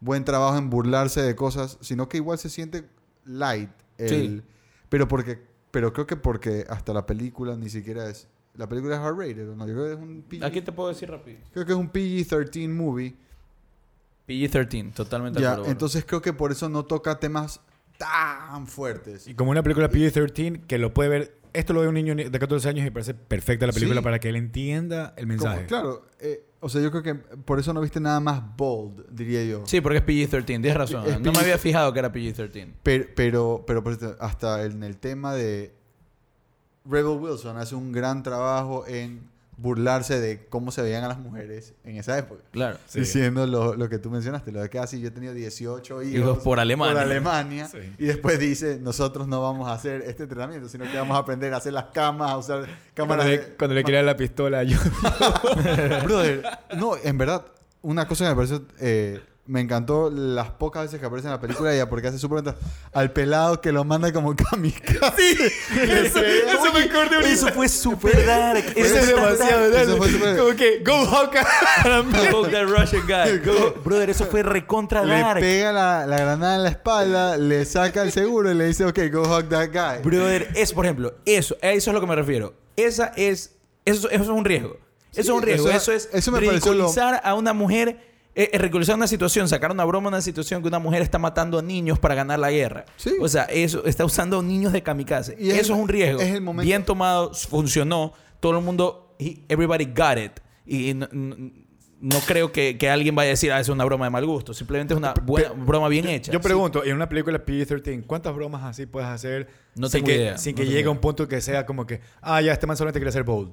buen 0.00 0.24
trabajo 0.24 0.56
en 0.58 0.70
burlarse 0.70 1.20
de 1.22 1.34
cosas, 1.36 1.78
sino 1.80 2.08
que 2.08 2.16
igual 2.18 2.38
se 2.38 2.48
siente 2.50 2.84
light. 3.24 3.70
el-. 3.98 4.42
Pero 4.88 5.08
porque, 5.08 5.38
pero 5.70 5.92
creo 5.92 6.06
que 6.06 6.16
porque 6.16 6.66
hasta 6.68 6.92
la 6.92 7.06
película 7.06 7.56
ni 7.56 7.68
siquiera 7.70 8.08
es, 8.08 8.28
la 8.54 8.68
película 8.68 8.96
es 8.96 9.00
hard 9.00 9.16
rated, 9.18 9.48
¿o 9.50 9.56
¿no? 9.56 9.66
Yo 9.66 9.72
creo 9.74 9.86
que 9.86 9.92
es 9.92 9.98
un 9.98 10.22
PG, 10.22 10.44
Aquí 10.44 10.60
te 10.60 10.70
puedo 10.72 10.88
decir 10.90 11.10
rápido. 11.10 11.38
creo 11.52 11.64
que 11.64 11.72
es 11.72 11.78
un 11.78 11.90
PG-13 11.90 12.68
movie. 12.68 13.14
PG-13, 14.28 14.92
totalmente 14.94 15.40
Ya, 15.40 15.52
acuerdo. 15.52 15.70
entonces 15.70 16.04
creo 16.06 16.22
que 16.22 16.32
por 16.32 16.52
eso 16.52 16.68
no 16.68 16.84
toca 16.84 17.18
temas 17.18 17.60
tan 17.98 18.66
fuertes. 18.66 19.26
Y 19.28 19.34
como 19.34 19.50
una 19.50 19.62
película 19.62 19.90
PG-13 19.90 20.66
que 20.66 20.78
lo 20.78 20.92
puede 20.94 21.08
ver, 21.08 21.38
esto 21.52 21.72
lo 21.72 21.80
ve 21.82 21.88
un 21.88 21.94
niño 21.94 22.14
de 22.14 22.30
14 22.38 22.68
años 22.68 22.86
y 22.86 22.90
parece 22.90 23.14
perfecta 23.14 23.66
la 23.66 23.72
película 23.72 24.00
Sí. 24.00 24.04
para 24.04 24.18
que 24.18 24.28
él 24.28 24.36
entienda 24.36 25.14
el 25.16 25.24
Como- 25.26 25.28
mensaje. 25.28 25.66
claro, 25.66 26.06
eh, 26.20 26.44
o 26.60 26.68
sea, 26.68 26.80
yo 26.80 26.90
creo 26.90 27.02
que 27.02 27.14
por 27.14 27.58
eso 27.58 27.72
no 27.74 27.80
viste 27.80 28.00
nada 28.00 28.20
más 28.20 28.40
bold, 28.56 29.04
diría 29.10 29.44
yo. 29.44 29.64
Sí, 29.66 29.80
porque 29.80 29.98
es 29.98 30.04
PG-13, 30.04 30.44
tienes 30.44 30.74
razón. 30.76 31.04
Es 31.06 31.20
no 31.20 31.32
me 31.32 31.38
PG-13. 31.38 31.40
había 31.42 31.58
fijado 31.58 31.92
que 31.92 31.98
era 31.98 32.12
PG-13. 32.12 32.72
Pero, 32.82 33.06
pero, 33.14 33.64
pero 33.66 34.16
hasta 34.20 34.64
en 34.64 34.82
el 34.82 34.96
tema 34.98 35.34
de 35.34 35.74
Rebel 36.84 37.18
Wilson 37.18 37.56
hace 37.58 37.74
un 37.74 37.92
gran 37.92 38.22
trabajo 38.22 38.84
en 38.86 39.30
burlarse 39.56 40.18
de 40.18 40.46
cómo 40.46 40.72
se 40.72 40.82
veían 40.82 41.04
a 41.04 41.08
las 41.08 41.18
mujeres 41.18 41.74
en 41.84 41.96
esa 41.96 42.18
época. 42.18 42.42
Claro. 42.50 42.78
Sí. 42.86 43.00
Diciendo 43.00 43.46
lo, 43.46 43.74
lo 43.76 43.88
que 43.88 43.98
tú 43.98 44.10
mencionaste, 44.10 44.50
lo 44.50 44.60
de 44.62 44.70
que 44.70 44.78
así 44.78 45.00
yo 45.00 45.08
he 45.08 45.10
tenido 45.10 45.34
18 45.34 46.02
hijos, 46.02 46.14
Hijos 46.20 46.38
por 46.38 46.58
Alemania. 46.58 46.94
por 46.94 47.02
Alemania. 47.02 47.68
Sí. 47.68 47.78
Y 47.98 48.06
después 48.06 48.38
dice, 48.38 48.78
nosotros 48.80 49.28
no 49.28 49.40
vamos 49.42 49.68
a 49.68 49.74
hacer 49.74 50.02
este 50.06 50.24
entrenamiento, 50.24 50.68
sino 50.68 50.84
que 50.90 50.96
vamos 50.96 51.16
a 51.16 51.20
aprender 51.20 51.52
a 51.54 51.58
hacer 51.58 51.72
las 51.74 51.84
camas, 51.92 52.30
a 52.32 52.38
usar 52.38 52.60
Cuando 52.60 52.74
cámaras 52.94 53.26
le, 53.26 53.38
de- 53.38 53.54
cuando 53.56 53.74
le 53.74 53.84
quería 53.84 54.02
la 54.02 54.16
pistola, 54.16 54.62
yo... 54.64 54.78
Brother, 56.04 56.42
no, 56.76 56.96
en 57.02 57.18
verdad, 57.18 57.44
una 57.82 58.06
cosa 58.08 58.24
que 58.24 58.30
me 58.30 58.36
pareció. 58.36 58.62
eh, 58.80 59.20
me 59.44 59.60
encantó 59.60 60.08
las 60.08 60.50
pocas 60.50 60.84
veces 60.84 61.00
que 61.00 61.06
aparece 61.06 61.26
en 61.26 61.32
la 61.32 61.40
película 61.40 61.74
ella 61.74 61.88
porque 61.88 62.06
hace 62.06 62.18
súper 62.18 62.54
al 62.92 63.10
pelado 63.12 63.60
que 63.60 63.72
lo 63.72 63.82
manda 63.84 64.12
como 64.12 64.36
kamikaze. 64.50 65.32
eso, 65.32 66.20
eso 66.20 66.72
me 66.72 66.82
acordé 66.84 67.16
ahorita. 67.16 67.28
Eso 67.28 67.48
fue 67.48 67.68
super 67.68 68.24
dark. 68.24 68.64
Eso 68.76 68.98
es 68.98 69.06
demasiado 69.08 69.66
Eso 69.66 69.72
dark. 69.86 69.96
fue 69.98 70.08
súper- 70.10 70.36
Como 70.38 70.56
que, 70.56 70.82
go 70.84 71.04
Hawkeye. 71.06 71.42
Go 72.30 72.48
that 72.48 72.64
Russian 72.66 73.02
guy. 73.06 73.38
Go. 73.44 73.74
Brother, 73.84 74.10
eso 74.10 74.26
fue 74.26 74.42
recontra 74.42 75.04
Le 75.04 75.18
dark. 75.20 75.40
pega 75.40 75.72
la, 75.72 76.06
la 76.06 76.18
granada 76.18 76.56
en 76.56 76.62
la 76.62 76.68
espalda, 76.70 77.36
le 77.36 77.64
saca 77.64 78.02
el 78.02 78.12
seguro 78.12 78.50
y 78.50 78.54
le 78.54 78.66
dice, 78.66 78.84
ok, 78.84 78.98
go 79.12 79.22
hug 79.22 79.48
that 79.48 79.70
guy. 79.72 80.02
Brother, 80.04 80.50
es, 80.54 80.72
por 80.72 80.84
ejemplo, 80.86 81.14
eso, 81.26 81.56
a 81.62 81.70
eso 81.72 81.90
es 81.90 81.94
lo 81.94 82.00
que 82.00 82.06
me 82.06 82.14
refiero. 82.16 82.54
Esa 82.76 83.12
es, 83.16 83.56
eso, 83.84 84.08
eso 84.08 84.22
es 84.22 84.28
un 84.28 84.44
riesgo. 84.44 84.76
Eso 85.10 85.20
es 85.20 85.26
Sí, 85.26 85.32
un 85.32 85.42
riesgo. 85.42 85.64
o 85.66 85.68
sea, 85.68 85.76
eso 85.76 85.92
es 85.92 86.08
eso 86.12 86.30
me 86.30 86.38
pareció 86.40 86.72
lo- 86.72 86.84
ridiculizar 86.86 87.20
a 87.24 87.34
una 87.34 87.52
mujer, 87.52 88.11
eh, 88.34 88.50
eh, 88.52 88.92
una 88.94 89.06
situación, 89.06 89.48
sacar 89.48 89.70
una 89.70 89.84
broma 89.84 90.08
a 90.08 90.12
una 90.12 90.22
situación 90.22 90.62
que 90.62 90.68
una 90.68 90.78
mujer 90.78 91.02
está 91.02 91.18
matando 91.18 91.58
a 91.58 91.62
niños 91.62 91.98
para 91.98 92.14
ganar 92.14 92.38
la 92.38 92.50
guerra. 92.50 92.84
Sí. 92.96 93.12
O 93.20 93.28
sea, 93.28 93.44
eso 93.44 93.84
está 93.84 94.04
usando 94.04 94.42
niños 94.42 94.72
de 94.72 94.82
kamikaze. 94.82 95.36
Y 95.38 95.50
es 95.50 95.58
eso 95.58 95.72
el- 95.74 95.78
es 95.78 95.82
un 95.82 95.88
riesgo. 95.88 96.20
es 96.22 96.34
el 96.34 96.40
momento- 96.40 96.66
Bien 96.66 96.84
tomado, 96.84 97.34
funcionó. 97.34 98.12
Todo 98.40 98.58
el 98.58 98.64
mundo, 98.64 99.16
everybody 99.48 99.84
got 99.84 100.18
it. 100.18 100.32
Y 100.66 100.94
no, 100.94 101.08
no- 101.12 101.50
no 102.00 102.18
creo 102.26 102.50
que, 102.50 102.76
que 102.78 102.90
alguien 102.90 103.14
vaya 103.14 103.28
a 103.28 103.30
decir, 103.30 103.52
ah, 103.52 103.60
es 103.60 103.68
una 103.68 103.84
broma 103.84 104.06
de 104.06 104.10
mal 104.10 104.26
gusto. 104.26 104.52
Simplemente 104.52 104.92
es 104.94 104.98
una 104.98 105.14
buena, 105.14 105.50
broma 105.50 105.86
bien 105.88 106.08
hecha. 106.08 106.32
Yo 106.32 106.40
pregunto, 106.40 106.82
en 106.84 106.96
una 106.96 107.08
película 107.08 107.38
PG-13, 107.44 108.04
¿cuántas 108.06 108.34
bromas 108.34 108.64
así 108.64 108.86
puedes 108.86 109.08
hacer 109.08 109.46
No 109.76 109.88
sin 109.88 110.04
que, 110.04 110.16
idea, 110.16 110.36
sin 110.38 110.56
que 110.56 110.66
llegue 110.66 110.88
a 110.88 110.90
un 110.90 110.98
punto 110.98 111.28
que 111.28 111.40
sea 111.40 111.64
como 111.64 111.86
que, 111.86 112.00
ah, 112.20 112.40
ya, 112.40 112.52
este 112.52 112.66
man 112.66 112.76
solamente 112.76 112.98
quiere 112.98 113.10
hacer 113.10 113.22
bold? 113.22 113.52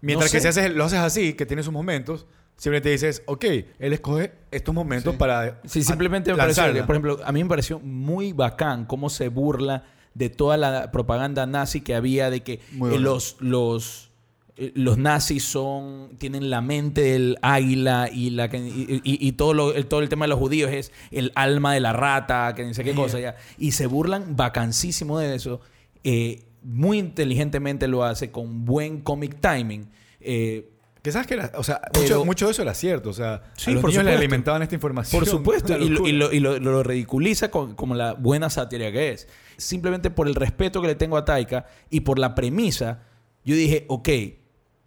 Mientras 0.00 0.30
No 0.30 0.36
que 0.36 0.40
si 0.40 0.46
haces, 0.48 0.72
lo 0.72 0.84
haces 0.84 1.00
así, 1.00 1.32
que 1.34 1.44
tiene 1.44 1.62
sus 1.64 1.72
momentos, 1.72 2.26
simplemente 2.60 2.90
dices, 2.90 3.22
ok, 3.26 3.44
él 3.78 3.92
escoge 3.94 4.32
estos 4.50 4.74
momentos 4.74 5.12
Sí. 5.14 5.18
para 5.18 5.60
Sí, 5.64 5.82
simplemente 5.82 6.30
me 6.30 6.36
pareció, 6.36 6.72
que, 6.74 6.82
por 6.82 6.94
ejemplo, 6.94 7.18
a 7.24 7.32
mí 7.32 7.42
me 7.42 7.48
pareció 7.48 7.80
muy 7.80 8.32
bacán 8.34 8.84
cómo 8.84 9.08
se 9.08 9.28
burla 9.28 9.84
de 10.12 10.28
toda 10.28 10.56
la 10.58 10.90
propaganda 10.92 11.46
nazi 11.46 11.80
que 11.80 11.94
había 11.94 12.28
de 12.28 12.42
que 12.42 12.54
eh, 12.54 12.60
los, 12.98 13.36
los, 13.40 14.10
eh, 14.56 14.72
los 14.74 14.98
nazis 14.98 15.42
son 15.44 16.10
tienen 16.18 16.50
la 16.50 16.60
mente 16.60 17.00
del 17.00 17.38
águila 17.40 18.10
y 18.12 18.28
la 18.30 18.50
que- 18.50 18.58
y, 18.58 19.00
y- 19.04 19.26
y 19.26 19.32
todo 19.32 19.54
lo, 19.54 19.72
el, 19.72 19.86
todo 19.86 20.00
el 20.00 20.08
tema 20.10 20.26
de 20.26 20.28
los 20.30 20.38
judíos 20.38 20.70
es 20.70 20.92
el 21.12 21.32
alma 21.36 21.72
de 21.72 21.80
la 21.80 21.92
rata, 21.94 22.52
que 22.54 22.64
ni 22.66 22.74
sé 22.74 22.84
qué 22.84 22.94
cosa 22.94 23.18
ya. 23.20 23.36
Y 23.56 23.72
se 23.72 23.86
burlan 23.86 24.36
bacancísimo 24.36 25.18
de 25.18 25.34
eso. 25.34 25.60
Eh, 26.04 26.42
muy 26.62 26.98
inteligentemente 26.98 27.88
lo 27.88 28.04
hace, 28.04 28.30
con 28.30 28.66
buen 28.66 29.00
comic 29.00 29.40
timing. 29.40 29.88
Eh, 30.20 30.68
Que 31.02 31.12
sabes 31.12 31.26
que, 31.26 31.38
o 31.56 31.62
sea, 31.64 31.80
Pero- 31.92 32.02
mucho, 32.02 32.24
mucho 32.26 32.46
de 32.46 32.52
eso 32.52 32.62
era 32.62 32.74
cierto. 32.74 33.08
O 33.10 33.12
sea, 33.14 33.42
Sí, 33.56 33.70
a 33.70 33.74
los 33.74 33.80
por 33.80 33.90
niños 33.90 34.02
supuesto. 34.02 34.18
alimentaban 34.18 34.62
esta 34.62 34.74
información. 34.74 35.18
Por 35.20 35.28
supuesto, 35.28 35.76
y, 35.78 35.88
lo, 35.88 35.94
locura. 35.94 36.10
y 36.10 36.12
lo- 36.12 36.32
y 36.32 36.40
lo- 36.40 36.58
lo 36.58 36.82
ridiculiza 36.82 37.50
con- 37.50 37.74
como 37.74 37.94
la 37.94 38.12
buena 38.12 38.50
sátira 38.50 38.92
que 38.92 39.10
es. 39.12 39.26
Simplemente 39.56 40.10
por 40.10 40.28
el 40.28 40.34
respeto 40.34 40.82
que 40.82 40.88
le 40.88 40.94
tengo 40.94 41.16
a 41.16 41.24
Taika 41.24 41.66
y 41.88 42.00
por 42.00 42.18
la 42.18 42.34
premisa, 42.34 43.02
yo 43.44 43.54
dije, 43.54 43.86
ok, 43.88 44.08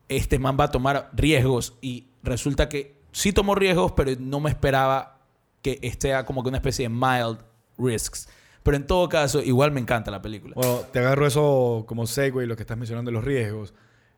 este 0.10 0.38
man 0.38 0.56
va 0.60 0.66
a 0.66 0.72
tomar 0.72 1.10
riesgos 1.14 1.74
y 1.82 2.08
resulta 2.22 2.70
que 2.70 3.02
sí 3.12 3.34
tomó 3.34 3.56
riesgos, 3.56 3.94
pero 3.94 4.12
no 4.20 4.40
me 4.40 4.50
esperaba 4.52 5.20
que 5.64 5.80
esté 5.82 6.14
como 6.26 6.44
que 6.44 6.50
una 6.50 6.58
especie 6.58 6.88
de 6.88 6.90
mild 6.90 7.40
risks. 7.80 8.30
Pero 8.62 8.78
en 8.78 8.86
todo 8.86 9.10
caso, 9.10 9.42
igual 9.42 9.72
me 9.72 9.82
encanta 9.82 10.12
la 10.12 10.22
película. 10.22 10.54
Bueno, 10.56 10.82
te 10.92 11.00
agarro 11.00 11.26
eso 11.26 11.86
como 11.88 12.06
segue, 12.06 12.46
lo 12.46 12.56
que 12.56 12.62
estás 12.64 12.78
mencionando 12.78 13.10
de 13.10 13.14
los 13.14 13.24
riesgos, 13.24 13.74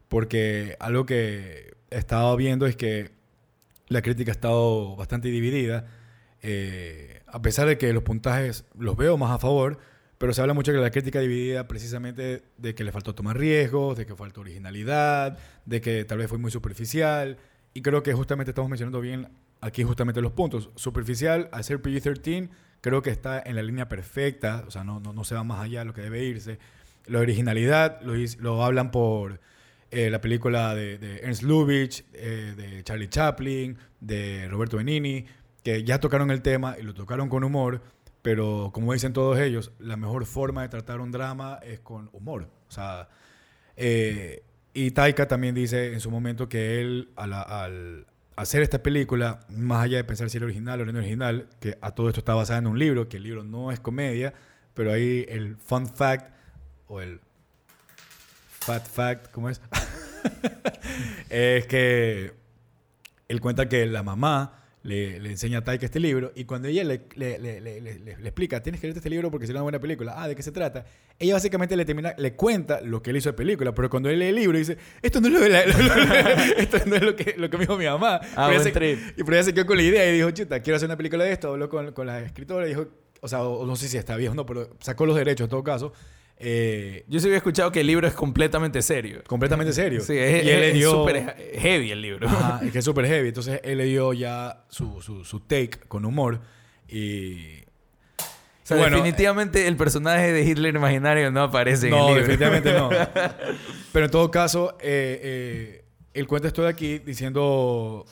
porque 0.10 0.76
algo 0.80 1.06
que 1.06 1.75
he 1.90 1.98
estado 1.98 2.36
viendo 2.36 2.66
es 2.66 2.76
que 2.76 3.12
la 3.88 4.02
crítica 4.02 4.32
ha 4.32 4.34
estado 4.34 4.96
bastante 4.96 5.28
dividida, 5.30 5.86
eh, 6.42 7.22
a 7.28 7.42
pesar 7.42 7.68
de 7.68 7.78
que 7.78 7.92
los 7.94 8.04
puntajes 8.04 8.66
los 8.78 8.96
veo 8.98 9.18
más 9.18 9.32
a 9.32 9.40
favor, 9.40 9.80
pero 10.18 10.34
se 10.34 10.42
habla 10.42 10.54
mucho 10.54 10.72
de 10.72 10.80
la 10.80 10.92
crítica 10.92 11.20
dividida 11.20 11.68
precisamente 11.68 12.44
de 12.58 12.76
que 12.76 12.84
le 12.84 12.92
faltó 12.92 13.14
tomar 13.14 13.38
riesgos, 13.38 13.98
de 13.98 14.06
que 14.06 14.16
faltó 14.16 14.42
originalidad, 14.42 15.38
de 15.66 15.82
que 15.82 16.06
tal 16.06 16.20
vez 16.20 16.30
fue 16.30 16.38
muy 16.38 16.52
superficial, 16.52 17.38
y 17.74 17.82
creo 17.82 18.02
que 18.04 18.14
justamente 18.14 18.52
estamos 18.52 18.70
mencionando 18.70 19.02
bien 19.02 19.28
aquí 19.62 19.84
justamente 19.84 20.22
los 20.22 20.32
puntos. 20.32 20.70
Superficial, 20.76 21.50
al 21.52 21.64
ser 21.64 21.82
PG-13, 21.82 22.50
creo 22.82 23.02
que 23.02 23.10
está 23.10 23.42
en 23.46 23.56
la 23.56 23.64
línea 23.64 23.90
perfecta, 23.90 24.64
o 24.68 24.72
sea, 24.72 24.84
no, 24.84 25.00
no, 25.00 25.12
no 25.12 25.24
se 25.24 25.36
va 25.36 25.44
más 25.44 25.60
allá 25.62 25.80
de 25.80 25.86
lo 25.86 25.94
que 25.94 26.02
debe 26.02 26.24
irse. 26.24 26.60
La 27.06 27.20
originalidad 27.20 28.02
lo, 28.02 28.14
lo 28.40 28.64
hablan 28.64 28.92
por 28.92 29.42
eh, 29.92 30.10
la 30.10 30.20
película 30.22 30.74
de, 30.76 30.98
de 30.98 31.18
Ernst 31.20 31.44
Lubitsch, 31.44 32.04
eh, 32.14 32.54
de 32.56 32.84
Charlie 32.84 33.10
Chaplin, 33.10 33.78
de 34.00 34.48
Roberto 34.50 34.78
Benini, 34.78 35.26
que 35.64 35.84
ya 35.84 36.00
tocaron 36.00 36.32
el 36.32 36.42
tema 36.42 36.76
y 36.80 36.84
lo 36.84 36.94
tocaron 36.94 37.30
con 37.30 37.44
humor, 37.44 37.82
pero 38.22 38.72
como 38.74 38.94
dicen 38.94 39.14
todos 39.14 39.40
ellos, 39.40 39.72
la 39.80 39.98
mejor 39.98 40.26
forma 40.26 40.64
de 40.64 40.70
tratar 40.70 41.00
un 41.00 41.12
drama 41.12 41.60
es 41.64 41.80
con 41.80 42.10
humor. 42.14 42.50
O 42.68 42.72
sea, 42.72 43.08
eh, 43.78 44.44
y 44.74 44.92
Taika 44.92 45.28
también 45.28 45.56
dice 45.56 45.94
en 45.94 46.00
su 46.00 46.12
momento 46.12 46.50
que 46.50 46.82
él, 46.82 47.10
a 47.16 47.28
la- 47.28 47.42
al 47.42 48.08
hacer 48.36 48.62
esta 48.62 48.84
película, 48.84 49.40
más 49.50 49.84
allá 49.86 49.98
de 49.98 50.04
pensar 50.04 50.30
si 50.30 50.38
era 50.38 50.46
original 50.46 50.82
o 50.82 50.86
no 50.86 50.98
original, 51.00 51.48
que 51.60 51.78
a 51.82 51.92
todo 51.92 52.10
esto 52.10 52.20
está 52.20 52.34
basado 52.34 52.60
en 52.60 52.68
un 52.68 52.78
libro, 52.80 53.08
que 53.08 53.18
el 53.18 53.24
libro 53.24 53.44
no 53.44 53.72
es 53.72 53.80
comedia, 53.80 54.34
pero 54.74 54.92
ahí 54.92 55.26
el 55.30 55.56
fun 55.56 55.88
fact 55.88 56.34
o 56.88 57.02
el 57.02 57.22
fat 58.66 58.86
fact, 58.88 59.32
¿cómo 59.32 59.49
es? 59.49 59.61
es 61.30 61.68
que 61.68 62.32
él 63.28 63.41
cuenta 63.41 63.68
que 63.70 63.86
la 63.86 64.03
mamá 64.03 64.61
le, 64.84 65.20
le 65.20 65.32
enseña 65.32 65.59
a 65.59 65.63
Taika 65.63 65.86
este 65.86 65.99
libro 65.99 66.32
y 66.36 66.45
cuando 66.45 66.68
ella 66.68 66.84
le, 66.84 67.07
le, 67.16 67.39
le- 67.39 68.11
explica, 68.24 68.61
tienes 68.61 68.80
que 68.80 68.86
leer 68.88 68.97
este 68.97 69.09
libro 69.09 69.32
porque 69.32 69.47
será 69.47 69.57
una 69.57 69.63
buena 69.63 69.80
película. 69.80 70.13
Ah, 70.16 70.28
¿de 70.28 70.36
qué 70.36 70.43
se 70.43 70.51
trata? 70.51 70.86
Ella 71.18 71.34
básicamente 71.34 71.76
le 71.76 71.86
termina, 71.86 72.13
le 72.18 72.34
cuenta 72.36 72.82
lo 72.82 73.01
que 73.01 73.09
él 73.09 73.18
hizo 73.18 73.30
de 73.30 73.34
película, 73.34 73.74
pero 73.74 73.89
cuando 73.89 74.09
él 74.11 74.20
lee 74.20 74.28
el 74.28 74.36
libro 74.36 74.57
dice, 74.57 74.78
esto 75.01 75.20
no 75.22 75.28
es 75.28 75.34
lo, 75.34 75.39
de 75.39 75.49
la- 75.49 75.61
esto 76.57 76.78
no 76.86 76.95
es 76.95 77.01
lo 77.01 77.16
que, 77.16 77.34
lo 77.38 77.49
que 77.49 77.57
me 77.57 77.63
dijo 77.63 77.78
mi 77.78 77.86
mamá. 77.86 78.20
Ah, 78.36 78.47
Pero 78.49 78.61
ella 78.61 78.63
se- 78.63 78.70
y 79.18 79.24
pero 79.24 79.34
ella 79.38 79.43
se 79.43 79.53
quedó 79.55 79.66
con 79.66 79.78
la 79.78 79.84
idea 79.84 80.07
y 80.07 80.13
dijo, 80.18 80.30
chuta, 80.32 80.59
quiero 80.61 80.78
hacer 80.78 80.88
una 80.88 80.97
película 80.97 81.24
de 81.24 81.32
esto. 81.32 81.49
Habló 81.49 81.68
con, 81.68 81.91
con 81.93 82.05
la 82.05 82.22
escritora 82.22 82.66
y 82.68 82.70
dijo, 82.70 82.88
o 83.22 83.28
sea, 83.28 83.41
o- 83.43 83.66
no 83.66 83.76
sé 83.76 83.88
si 83.88 83.97
está 83.97 84.16
bien 84.18 84.34
o 84.34 84.36
no, 84.36 84.45
pero 84.45 84.70
sacó 84.82 85.07
los 85.07 85.16
derechos 85.16 85.45
en 85.45 85.49
todo 85.49 85.63
caso. 85.63 85.93
Eh, 86.38 87.06
Yo 87.08 87.20
sí 87.20 87.28
había 87.28 87.38
escuchado 87.38 87.72
que 87.72 87.80
el 87.82 87.88
libro 87.88 88.08
es 88.08 88.14
completamente 88.14 88.82
serio. 88.82 89.24
completamente 89.26 89.72
serio. 89.74 90.02
Sí, 90.02 90.18
es, 90.18 90.44
y 90.46 90.50
él 90.50 90.60
le 90.60 90.68
es 90.70 90.74
dio... 90.76 90.92
súper 90.92 91.36
heavy 91.58 91.92
el 91.92 92.02
libro. 92.02 92.28
Ajá, 92.28 92.60
es 92.66 92.72
que 92.72 92.80
es 92.80 92.86
súper 92.86 93.06
heavy. 93.06 93.30
Entonces 93.30 93.62
él 93.64 93.78
le 93.78 93.86
dio 93.86 94.12
ya 94.14 94.66
su, 94.70 95.02
su, 95.02 95.24
su 95.24 95.40
take 95.42 95.80
con 95.88 96.04
humor. 96.06 96.42
Y. 96.90 97.62
O 98.20 98.68
sea, 98.68 98.78
bueno, 98.78 98.98
definitivamente 98.98 99.68
el 99.68 99.78
personaje 99.78 100.34
de 100.34 100.44
Hitler 100.44 100.76
imaginario 100.76 101.30
no 101.32 101.44
aparece 101.44 101.86
en 101.88 101.92
No, 101.92 102.10
el 102.10 102.16
libro. 102.16 102.22
definitivamente 102.24 102.74
no. 102.74 102.90
Pero 103.94 104.06
en 104.06 104.12
todo 104.12 104.32
caso, 104.32 104.76
eh, 104.82 105.20
eh, 105.24 105.86
el 106.16 106.26
cuento 106.28 106.48
estoy 106.48 106.66
aquí 106.66 106.98
diciendo 106.98 108.06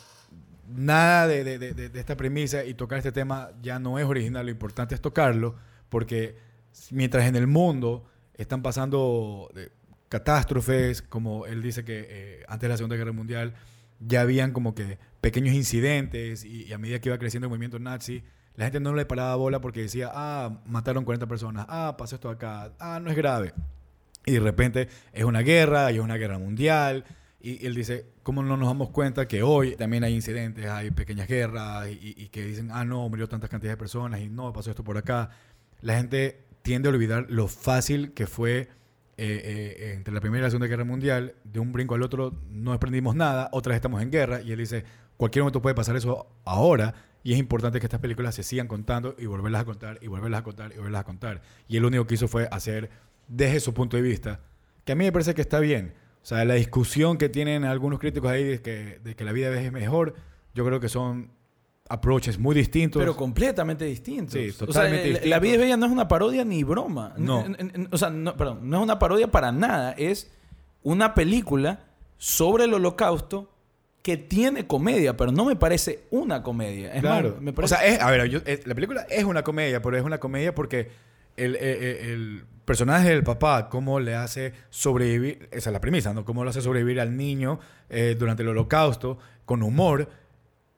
nada 0.67 1.27
de- 1.27 1.43
de- 1.43 1.57
de- 1.73 1.89
de 1.89 1.99
esta 1.99 2.15
premisa 2.15 2.63
y 2.63 2.75
tocar 2.75 2.99
este 2.99 3.11
tema 3.11 3.49
ya 3.63 3.79
no 3.79 3.97
es 3.99 4.05
original. 4.05 4.45
Lo 4.45 4.51
importante 4.51 4.93
es 4.95 5.01
tocarlo 5.01 5.55
porque 5.89 6.37
mientras 6.91 7.25
en 7.25 7.35
el 7.35 7.47
mundo 7.47 8.05
están 8.35 8.61
pasando 8.61 9.49
eh, 9.55 9.69
catástrofes, 10.09 11.01
como 11.01 11.45
él 11.45 11.61
dice 11.61 11.83
que 11.83 12.05
eh, 12.09 12.43
antes 12.47 12.61
de 12.61 12.69
la 12.69 12.77
Segunda 12.77 12.95
Guerra 12.95 13.11
Mundial 13.11 13.53
ya 13.99 14.21
habían 14.21 14.51
como 14.51 14.75
que 14.75 14.97
pequeños 15.21 15.55
incidentes 15.55 16.43
y, 16.45 16.71
a 16.73 16.77
medida 16.77 16.99
que 16.99 17.09
iba 17.09 17.17
creciendo 17.17 17.45
el 17.47 17.49
movimiento 17.49 17.79
nazi, 17.79 18.23
la 18.55 18.65
gente 18.65 18.79
no 18.79 18.93
le 18.93 19.05
paraba 19.05 19.35
bola 19.35 19.61
porque 19.61 19.81
decía, 19.81 20.11
ah, 20.13 20.61
mataron 20.65 21.05
40 21.05 21.25
personas, 21.27 21.65
ah, 21.69 21.95
pasó 21.97 22.15
esto 22.15 22.29
acá, 22.29 22.73
ah, 22.79 22.99
no 23.01 23.09
es 23.09 23.15
grave. 23.15 23.53
Y 24.25 24.33
de 24.33 24.39
repente 24.39 24.87
es 25.11 25.23
una 25.23 25.39
guerra, 25.41 25.91
y 25.91 25.95
es 25.95 26.01
una 26.01 26.15
guerra 26.17 26.37
mundial. 26.37 27.03
Y 27.41 27.65
él 27.65 27.75
dice, 27.75 28.05
¿cómo 28.23 28.41
no 28.43 28.55
nos 28.55 28.67
damos 28.69 28.89
cuenta 28.91 29.27
que 29.27 29.41
hoy 29.43 29.75
también 29.75 30.03
hay 30.03 30.13
incidentes, 30.13 30.65
hay 30.67 30.91
pequeñas 30.91 31.27
guerras 31.27 31.87
y, 31.89 31.93
y- 31.93 32.23
y 32.25 32.29
que 32.29 32.45
dicen, 32.45 32.69
ah, 32.71 32.85
no, 32.85 33.09
murió 33.09 33.27
tantas 33.27 33.49
cantidades 33.49 33.73
de 33.77 33.79
personas 33.79 34.21
y 34.21 34.29
no, 34.29 34.53
pasó 34.53 34.69
esto 34.69 34.83
por 34.83 34.97
acá? 34.97 35.29
La 35.81 35.97
gente 35.97 36.42
tiende 36.63 36.89
a 36.89 36.91
olvidar 36.91 37.27
lo 37.29 37.47
fácil 37.47 38.13
que 38.13 38.25
fue 38.25 38.69
eh, 39.15 39.41
eh, 39.77 39.93
entre 39.93 40.13
la 40.13 40.21
Primera 40.21 40.41
y 40.41 40.43
la 40.45 40.49
Segunda 40.49 40.67
Guerra 40.67 40.85
Mundial. 40.85 41.35
De 41.43 41.59
un 41.59 41.71
brinco 41.71 41.93
al 41.93 42.01
otro 42.01 42.33
no 42.49 42.73
aprendimos 42.73 43.15
nada, 43.15 43.49
otras 43.51 43.75
estamos 43.75 44.01
en 44.01 44.09
guerra. 44.09 44.41
Y 44.41 44.51
él 44.51 44.57
dice, 44.57 44.83
cualquier 45.17 45.43
momento 45.43 45.61
puede 45.61 45.75
pasar 45.75 45.95
eso 45.95 46.27
ahora. 46.45 46.95
Y 47.21 47.33
es 47.33 47.39
importante 47.39 47.79
que 47.79 47.85
estas 47.85 47.99
películas 47.99 48.33
se 48.35 48.43
sigan 48.43 48.67
contando 48.67 49.15
y 49.17 49.27
volverlas 49.27 49.61
a 49.61 49.65
contar 49.65 49.99
y 50.01 50.07
volverlas 50.07 50.41
a 50.41 50.43
contar 50.43 50.71
y 50.73 50.77
volverlas 50.77 51.01
a 51.01 51.05
contar. 51.05 51.41
Y 51.67 51.77
él 51.77 51.83
lo 51.83 51.89
único 51.89 52.07
que 52.07 52.15
hizo 52.15 52.27
fue 52.27 52.47
hacer 52.51 52.89
desde 53.27 53.59
su 53.59 53.73
punto 53.73 53.95
de 53.95 54.03
vista, 54.03 54.41
que 54.83 54.91
a 54.91 54.95
mí 54.95 55.05
me 55.05 55.11
parece 55.11 55.33
que 55.33 55.41
está 55.41 55.59
bien. 55.59 55.93
O 56.21 56.25
sea, 56.25 56.43
la 56.45 56.55
discusión 56.55 57.17
que 57.17 57.29
tienen 57.29 57.65
algunos 57.65 57.99
críticos 57.99 58.31
ahí 58.31 58.43
de 58.43 58.61
que, 58.61 58.99
de 59.03 59.15
que 59.15 59.23
la 59.23 59.31
vida 59.31 59.57
es 59.59 59.71
mejor, 59.71 60.15
yo 60.53 60.65
creo 60.65 60.79
que 60.79 60.89
son 60.89 61.31
approaches 61.89 62.39
muy 62.39 62.55
distintos. 62.55 62.99
Pero 63.01 63.15
completamente 63.15 63.85
distintos. 63.85 64.33
Sí, 64.33 64.49
O 64.49 64.51
sea, 64.53 64.67
totalmente 64.67 65.11
la- 65.21 65.25
La 65.27 65.39
vida 65.39 65.53
es 65.53 65.59
bella 65.59 65.77
no 65.77 65.85
es 65.85 65.91
una 65.91 66.07
parodia 66.07 66.43
ni 66.45 66.63
broma. 66.63 67.13
No. 67.17 67.45
O 67.91 67.97
sea, 67.97 68.09
no, 68.09 68.35
perdón, 68.35 68.59
no 68.69 68.77
es 68.77 68.83
una 68.83 68.99
parodia 68.99 69.29
para 69.29 69.51
nada. 69.51 69.91
Es 69.97 70.31
una 70.81 71.13
película 71.13 71.85
sobre 72.17 72.65
el 72.65 72.73
holocausto 72.73 73.49
que 74.01 74.17
tiene 74.17 74.67
comedia, 74.67 75.15
pero 75.15 75.31
no 75.31 75.45
me 75.45 75.55
parece 75.55 76.03
una 76.11 76.41
comedia. 76.43 76.93
Es 76.93 77.01
claro. 77.01 77.31
más, 77.31 77.41
me 77.41 77.53
O 77.55 77.67
sea, 77.67 77.85
es- 77.85 77.99
a 78.01 78.09
ver, 78.11 78.27
yo- 78.29 78.41
eh, 78.45 78.61
la 78.65 78.75
película 78.75 79.05
es 79.09 79.23
una 79.23 79.43
comedia, 79.43 79.81
pero 79.81 79.97
es 79.97 80.03
una 80.03 80.19
comedia 80.19 80.53
porque 80.55 80.89
el, 81.37 81.55
eh, 81.55 81.59
eh, 81.61 82.11
el 82.13 82.43
personaje 82.65 83.09
del 83.09 83.23
papá, 83.23 83.69
cómo 83.69 83.99
le 83.99 84.15
hace 84.15 84.53
sobrevivir, 84.69 85.47
esa 85.51 85.69
es 85.69 85.73
la 85.73 85.81
premisa, 85.81 86.13
¿no? 86.13 86.25
Cómo 86.25 86.43
lo 86.43 86.49
hace 86.49 86.61
sobrevivir 86.61 86.99
al 87.01 87.15
niño 87.17 87.59
eh, 87.89 88.15
durante 88.17 88.43
el 88.43 88.49
holocausto 88.49 89.17
con 89.45 89.63
humor, 89.63 90.09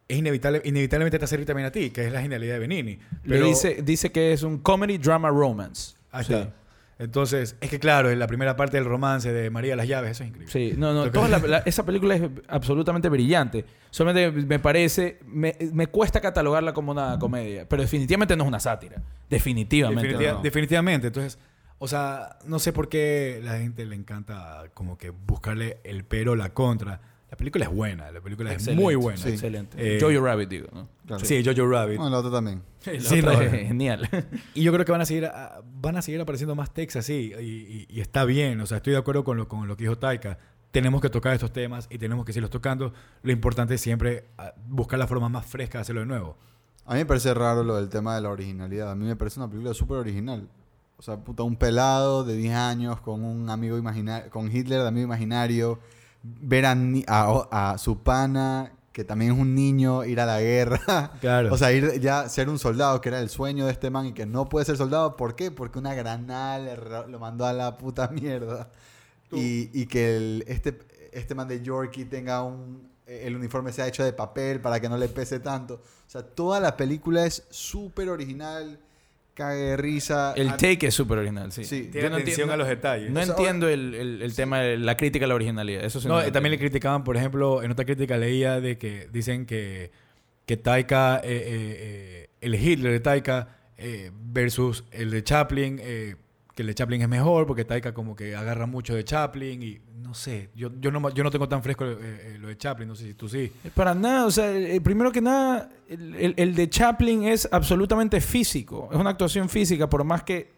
es 0.08 0.18
inevitable, 0.18 0.62
inevitablemente 0.66 1.18
te 1.20 1.26
hace 1.26 1.36
reír 1.38 1.48
también 1.48 1.68
a 1.68 1.72
ti, 1.72 1.90
que 1.90 2.06
es 2.08 2.12
la 2.14 2.22
genialidad 2.22 2.54
de 2.54 2.60
Benini. 2.60 3.00
Le 3.24 3.42
dice, 3.42 3.82
dice 3.84 4.12
que 4.12 4.34
es 4.34 4.44
un 4.44 4.60
comedy 4.60 4.98
drama 4.98 5.30
romance. 5.30 5.96
Ahí 6.12 6.24
Sí. 6.26 6.34
está. 6.34 6.54
Entonces, 6.98 7.58
es 7.60 7.70
que 7.70 7.78
claro, 7.78 8.10
en 8.10 8.20
la 8.20 8.28
primera 8.28 8.56
parte 8.56 8.78
del 8.78 8.86
romance 8.86 9.34
de 9.34 9.50
María 9.50 9.76
las 9.76 9.86
Llaves, 9.86 10.12
eso 10.12 10.24
es 10.24 10.30
increíble. 10.30 10.52
Sí, 10.54 10.76
no, 10.78 10.94
no, 10.94 11.06
Lo 11.06 11.12
que- 11.12 11.18
toda 11.18 11.28
la- 11.28 11.40
la- 11.48 11.58
esa 11.66 11.86
película 11.86 12.16
es 12.16 12.22
absolutamente 12.48 13.10
brillante. 13.10 13.66
Solamente 13.90 14.32
me 14.46 14.60
parece, 14.60 15.20
me, 15.26 15.58
me 15.74 15.88
cuesta 15.88 16.22
catalogarla 16.22 16.72
como 16.74 16.94
una 16.94 17.20
comedia, 17.20 17.68
pero 17.68 17.82
definitivamente 17.82 18.38
no 18.38 18.44
es 18.46 18.48
una 18.48 18.62
sátira. 18.62 19.02
Definitivamente. 19.30 20.04
Definitiva- 20.08 20.34
no. 20.36 20.42
Definitivamente. 20.42 21.08
Entonces, 21.08 21.38
o 21.80 21.88
sea, 21.90 22.38
no 22.46 22.60
sé 22.60 22.72
por 22.72 22.88
qué 22.88 23.42
la 23.44 23.58
gente 23.58 23.86
le 23.86 23.96
encanta 23.96 24.64
como 24.74 24.98
que 24.98 25.10
buscarle 25.10 25.80
el 25.84 26.06
pero, 26.06 26.36
la 26.38 26.54
contra. 26.54 27.02
La 27.36 27.38
película 27.38 27.66
es 27.66 27.72
buena, 27.72 28.12
la 28.12 28.22
película 28.22 28.50
es 28.52 28.56
Excelente, 28.56 28.82
muy 28.82 28.96
buena. 28.96 29.18
sí. 29.18 29.28
Excelente. 29.30 29.98
Eh, 29.98 30.00
Jojo 30.00 30.24
Rabbit, 30.26 30.48
digo, 30.50 30.68
¿no? 30.74 30.88
Claro. 31.06 31.26
Sí, 31.26 31.44
Jojo 31.44 31.68
Rabbit. 31.70 31.98
Bueno, 31.98 32.10
la 32.10 32.20
otra 32.20 32.32
también. 32.32 32.62
La 32.86 33.00
Sí, 33.02 33.20
otra 33.20 33.44
es 33.44 33.68
genial. 33.68 34.10
Y 34.54 34.64
yo 34.64 34.72
creo 34.72 34.86
que 34.86 34.92
van 34.94 35.02
a 35.02 35.06
seguir, 35.06 35.26
a- 35.26 35.62
van 35.82 35.98
a 35.98 36.02
seguir 36.02 36.22
apareciendo 36.22 36.56
más 36.56 36.74
texts 36.74 36.96
así. 36.96 37.34
Y, 37.38 37.44
y- 37.44 37.88
y 37.90 38.00
está 38.00 38.24
bien. 38.24 38.62
O 38.62 38.66
sea, 38.66 38.78
estoy 38.78 38.94
de 38.94 39.00
acuerdo 39.00 39.26
con 39.26 39.36
lo, 39.36 39.50
con 39.50 39.68
lo 39.68 39.76
que 39.76 39.84
dijo 39.84 39.98
Taika. 39.98 40.38
Tenemos 40.72 41.02
que 41.02 41.10
tocar 41.10 41.34
estos 41.34 41.52
temas 41.52 41.88
y 41.90 41.98
tenemos 41.98 42.26
que 42.26 42.32
seguirlos 42.32 42.52
tocando. 42.52 42.94
Lo 43.22 43.32
importante 43.34 43.74
es 43.76 43.82
siempre 43.82 44.28
ah, 44.38 44.54
buscar 44.70 44.98
la 44.98 45.08
forma 45.08 45.28
más 45.28 45.46
fresca 45.46 45.78
de 45.80 45.82
hacerlo 45.82 46.02
de 46.02 46.08
nuevo. 46.08 46.38
A 46.86 46.94
mí 46.94 47.00
me 47.00 47.06
parece 47.06 47.34
raro 47.34 47.64
lo 47.64 47.76
del 47.76 47.90
tema 47.90 48.16
de 48.16 48.22
la 48.22 48.30
originalidad. 48.30 48.92
A 48.92 48.96
mí 48.96 49.06
me 49.06 49.18
parece 49.18 49.42
una 49.42 49.50
película 49.50 49.74
súper 49.74 49.98
original. 49.98 50.48
O 50.98 51.02
sea, 51.02 51.18
puta, 51.18 51.44
un 51.44 51.58
pelado 51.58 52.24
de 52.24 52.38
10 52.38 52.54
años 52.56 53.02
con 53.02 53.24
un 53.26 53.50
amigo 53.50 53.78
imaginario, 53.78 54.30
con 54.30 54.48
Hitler 54.56 54.82
de 54.84 54.88
amigo 54.88 55.06
imaginario, 55.06 55.80
ver 56.42 56.66
a, 56.66 56.76
a, 57.08 57.72
a 57.74 57.78
su 57.78 58.00
pana, 58.04 58.72
que 58.92 59.04
también 59.04 59.34
es 59.34 59.38
un 59.40 59.54
niño, 59.56 60.06
ir 60.06 60.20
a 60.22 60.26
la 60.26 60.40
guerra. 60.42 61.12
Claro. 61.22 61.54
O 61.54 61.58
sea, 61.58 61.72
ir 61.74 62.00
ya 62.00 62.30
ser 62.30 62.50
un 62.50 62.58
soldado, 62.60 63.02
que 63.02 63.10
era 63.10 63.20
el 63.20 63.30
sueño 63.30 63.66
de 63.66 63.72
este 63.72 63.90
man 63.90 64.06
y 64.08 64.14
que 64.14 64.26
no 64.26 64.46
puede 64.48 64.66
ser 64.66 64.78
soldado. 64.78 65.16
¿Por 65.18 65.36
qué? 65.36 65.52
Porque 65.52 65.80
una 65.80 65.94
granada 65.94 67.06
lo 67.08 67.20
mandó 67.20 67.46
a 67.46 67.54
la 67.54 67.78
puta 67.78 68.08
mierda. 68.14 68.70
Y, 69.32 69.70
y 69.80 69.86
que 69.88 70.16
el- 70.18 70.46
este, 70.48 70.80
este 71.12 71.36
man 71.36 71.48
de 71.48 71.62
Yorkie 71.62 72.06
tenga 72.06 72.42
un... 72.44 72.90
El 73.06 73.36
uniforme 73.36 73.72
sea 73.72 73.88
hecho 73.88 74.04
de 74.04 74.14
papel 74.14 74.62
para 74.62 74.80
que 74.80 74.90
no 74.90 74.98
le 74.98 75.08
pese 75.10 75.40
tanto. 75.40 75.76
O 75.76 76.10
sea, 76.10 76.24
toda 76.24 76.60
la 76.60 76.76
película 76.76 77.26
es 77.26 77.44
súper 77.52 78.10
original, 78.10 78.80
cague 79.36 79.78
risa. 79.78 80.34
El 80.36 80.50
A- 80.50 80.58
take 80.58 80.88
es 80.88 80.94
súper 80.96 81.20
original, 81.20 81.52
sí. 81.52 81.64
Sí. 81.66 81.90
Tiene 81.92 82.10
no 82.10 82.16
atención 82.16 82.50
entiendo- 82.50 82.54
a 82.54 82.58
los 82.58 82.68
detalles. 82.68 83.12
No 83.12 83.20
O 83.20 83.24
sea, 83.24 83.36
entiendo 83.36 83.68
el, 83.70 83.94
el- 83.94 84.22
el 84.24 84.36
tema 84.36 84.62
de 84.62 84.78
la 84.78 84.98
crítica 84.98 85.26
a 85.26 85.28
la 85.28 85.36
originalidad. 85.36 85.84
Eso 85.86 86.02
sí 86.02 86.08
No, 86.08 86.20
eh, 86.22 86.32
también 86.32 86.52
le 86.52 86.58
criticaban, 86.60 87.04
por 87.04 87.18
ejemplo, 87.18 87.62
en 87.62 87.70
otra 87.72 87.86
crítica 87.86 88.18
leía 88.18 88.60
de 88.60 88.78
que 88.80 89.08
dicen 89.12 89.46
que, 89.46 89.92
que 90.48 90.58
Taika, 90.58 91.18
eh, 91.24 91.28
eh, 91.28 91.46
eh, 91.48 92.30
el 92.42 92.56
Hitler 92.56 92.92
de 92.94 93.00
Taika 93.00 93.50
eh, 93.78 94.10
versus 94.14 94.86
el 94.92 95.12
de 95.12 95.24
Chaplin, 95.24 95.80
eh, 95.84 96.16
que 96.56 96.62
el 96.64 96.68
de 96.68 96.76
Chaplin 96.76 97.02
es 97.02 97.10
mejor 97.10 97.46
porque 97.46 97.66
Taika 97.66 97.94
como 97.94 98.16
que 98.16 98.36
agarra 98.36 98.66
mucho 98.66 98.96
de 98.96 99.04
Chaplin 99.04 99.62
y 99.62 99.80
no 100.06 100.14
sé, 100.14 100.50
yo, 100.56 100.70
yo, 100.80 100.92
no, 100.92 101.10
yo 101.14 101.24
no 101.24 101.32
tengo 101.32 101.50
tan 101.50 101.64
fresco 101.64 101.84
eh, 101.86 101.98
eh, 102.00 102.38
lo 102.40 102.48
de 102.48 102.58
Chaplin, 102.58 102.88
no 102.88 102.96
sé 102.96 103.06
si 103.08 103.14
tú 103.16 103.28
sí. 103.28 103.52
Para 103.74 103.96
nada, 103.96 104.26
o 104.28 104.32
sea, 104.32 104.52
eh, 104.56 104.80
primero 104.80 105.12
que 105.12 105.20
nada, 105.20 105.70
el, 105.90 106.16
el- 106.16 106.34
el 106.38 106.54
de 106.56 106.70
Chaplin 106.70 107.24
es 107.24 107.50
absolutamente 107.52 108.22
físico. 108.22 108.88
Es 108.92 108.98
una 109.00 109.10
actuación 109.10 109.50
física, 109.50 109.90
por 109.90 110.04
más 110.04 110.24
que 110.24 110.52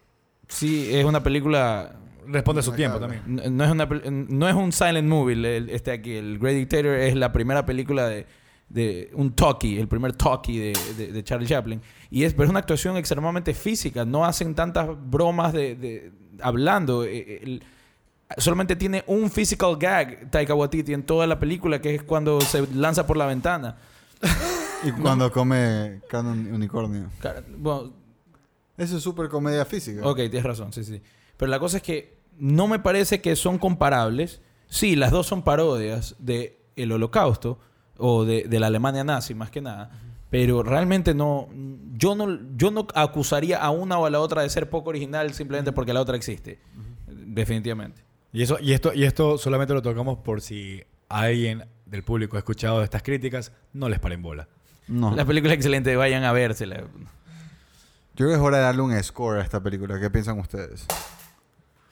sí 0.50 0.89
es 0.93 1.06
una 1.06 1.24
película. 1.24 1.95
Responde 2.28 2.60
a 2.60 2.64
su 2.64 2.74
tiempo 2.74 3.00
también. 3.00 3.22
No 3.56 3.64
es, 3.64 3.72
una, 3.72 3.86
no 3.86 4.50
es 4.50 4.54
un 4.56 4.72
silent 4.74 5.08
movie. 5.08 5.34
el- 5.34 5.70
este 5.70 5.91
aquí, 5.91 6.12
el 6.16 6.38
Great 6.39 6.58
Dictator, 6.58 6.95
es 6.98 7.16
la 7.16 7.32
primera 7.32 7.66
película 7.66 8.06
de, 8.10 8.26
de 8.68 9.10
un 9.14 9.34
talkie, 9.34 9.80
el 9.80 9.88
primer 9.88 10.12
talkie 10.12 10.60
de, 10.60 10.74
de- 10.98 11.12
de 11.14 11.24
Charlie 11.24 11.48
Chaplin. 11.48 11.82
Y 12.12 12.26
es, 12.26 12.34
pero 12.34 12.43
es 12.43 12.50
una 12.50 12.60
actuación 12.60 12.98
extremadamente 12.98 13.54
física. 13.54 14.04
No 14.04 14.26
hacen 14.26 14.54
tantas 14.56 14.89
bromas 15.10 15.54
de, 15.54 15.76
de- 15.76 16.12
hablando. 16.41 17.06
Eh, 17.06 17.39
el- 17.43 17.64
solamente 18.38 18.76
tiene 18.76 19.04
un 19.08 19.30
physical 19.32 19.78
gag, 19.78 20.30
Taika 20.30 20.54
Waititi, 20.54 20.94
en 20.94 21.04
toda 21.04 21.26
la 21.28 21.40
película, 21.40 21.80
que 21.82 21.96
es 21.96 22.04
cuando 22.04 22.42
se 22.42 22.68
lanza 22.74 23.06
por 23.08 23.18
la 23.18 23.26
ventana. 23.26 23.78
Y 24.84 24.92
cuando 24.92 25.32
come 25.32 26.02
carne 26.10 26.32
uni- 26.32 26.50
unicornio. 26.52 27.10
Bueno, 27.58 27.94
Eso 28.78 28.98
es 28.98 29.04
súper 29.04 29.28
comedia 29.30 29.66
física. 29.66 30.02
ok, 30.08 30.18
tienes 30.18 30.44
razón, 30.44 30.72
sí, 30.74 30.84
sí. 30.84 31.02
Pero 31.38 31.50
la 31.50 31.60
cosa 31.60 31.78
es 31.78 31.84
que 31.84 32.18
no 32.38 32.68
me 32.68 32.80
parece 32.80 33.22
que 33.22 33.36
son 33.36 33.58
comparables. 33.58 34.42
Sí, 34.68 34.96
las 34.96 35.12
dos 35.12 35.26
son 35.28 35.42
parodias 35.44 36.16
de 36.20 36.60
el 36.76 36.92
holocausto 36.92 37.58
o 37.98 38.26
de, 38.26 38.44
de 38.44 38.60
la 38.60 38.68
Alemania 38.68 39.04
nazi, 39.04 39.34
más 39.34 39.50
que 39.50 39.62
nada. 39.62 39.90
Pero 40.30 40.62
realmente 40.62 41.14
no 41.16 41.48
yo, 41.96 42.14
no... 42.16 42.38
yo 42.58 42.70
no 42.70 42.86
acusaría 42.94 43.58
a 43.58 43.72
una 43.72 43.98
o 43.98 44.06
a 44.06 44.10
la 44.10 44.20
otra 44.20 44.42
de 44.44 44.50
ser 44.50 44.70
poco 44.70 44.90
original 44.90 45.34
simplemente 45.34 45.72
porque 45.72 45.94
la 45.94 46.02
otra 46.02 46.18
existe. 46.18 46.60
Definitivamente. 47.08 48.04
Y, 48.38 48.44
eso, 48.44 48.60
y, 48.62 48.74
esto, 48.74 48.94
y 48.94 49.04
esto 49.04 49.40
solamente 49.40 49.74
lo 49.74 49.82
tocamos 49.82 50.20
por 50.20 50.42
si 50.42 50.84
alguien 51.10 51.66
del 51.88 52.04
público 52.04 52.36
ha 52.36 52.40
escuchado 52.40 52.84
estas 52.84 53.02
críticas, 53.02 53.52
no 53.74 53.90
les 53.90 54.00
paren 54.00 54.22
bola. 54.22 54.48
No. 54.88 55.16
La 55.16 55.26
película 55.26 55.54
es 55.54 55.58
excelente, 55.58 55.96
vayan 55.96 56.24
a 56.24 56.32
vérsela. 56.34 56.82
Yo 56.82 56.86
creo 58.16 58.30
que 58.30 58.36
es 58.36 58.40
hora 58.40 58.58
de 58.58 58.64
darle 58.64 58.84
un 58.84 59.04
score 59.04 59.40
a 59.40 59.42
esta 59.44 59.60
película. 59.64 60.00
¿Qué 60.00 60.12
piensan 60.12 60.38
ustedes? 60.38 60.86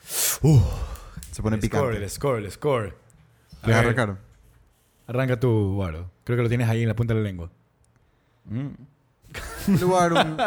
Se 0.04 1.42
pone 1.42 1.56
el 1.56 1.62
picante. 1.62 1.68
score, 1.88 1.96
el 1.96 2.10
score, 2.12 2.38
el 2.46 2.52
score. 2.52 2.96
A 3.64 3.68
¿Les 3.68 3.76
ver, 3.76 3.86
arrancaron? 3.86 4.20
Arranca 5.08 5.40
tú, 5.40 5.74
Guaro. 5.74 6.12
Creo 6.26 6.38
que 6.38 6.44
lo 6.44 6.50
tienes 6.50 6.70
ahí 6.70 6.84
en 6.84 6.88
la 6.90 6.96
punta 6.96 7.16
de 7.16 7.22
la 7.22 7.24
lengua. 7.26 7.50
Mm. 8.46 8.68
Le 9.80 9.84
voy 9.84 9.98
a 10.00 10.10
dar 10.10 10.14
un- 10.14 10.38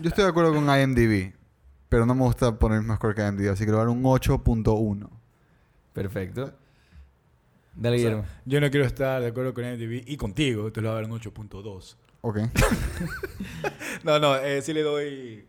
Yo 0.00 0.08
estoy 0.10 0.24
de 0.24 0.30
acuerdo 0.30 0.52
con 0.52 0.64
IMDb. 0.68 1.32
Pero 1.88 2.04
no 2.04 2.14
me 2.14 2.24
gusta 2.24 2.58
poner 2.58 2.76
el 2.76 2.82
mismo 2.82 2.96
score 2.96 3.14
que 3.14 3.26
IMDb. 3.26 3.50
Así 3.50 3.64
que 3.64 3.70
le 3.70 3.76
voy 3.78 3.82
a 3.82 3.86
dar 3.86 3.88
un 3.88 4.02
8.1. 4.04 5.08
Perfecto. 5.92 6.52
Dale, 7.74 7.96
O 7.96 7.98
sea, 8.00 8.08
Guillermo. 8.10 8.28
yo 8.44 8.60
no 8.60 8.70
quiero 8.70 8.84
estar 8.86 9.22
de 9.22 9.28
acuerdo 9.28 9.54
con 9.54 9.64
MTV 9.64 10.02
y 10.06 10.16
contigo, 10.16 10.72
te 10.72 10.80
lo 10.80 10.88
voy 10.88 10.98
a 10.98 11.00
dar 11.02 11.10
un 11.10 11.18
8.2. 11.18 11.96
Ok. 12.22 12.38
No, 14.04 14.18
no, 14.18 14.34
eh, 14.36 14.62
sí 14.62 14.72
le 14.72 14.82
doy. 14.82 15.44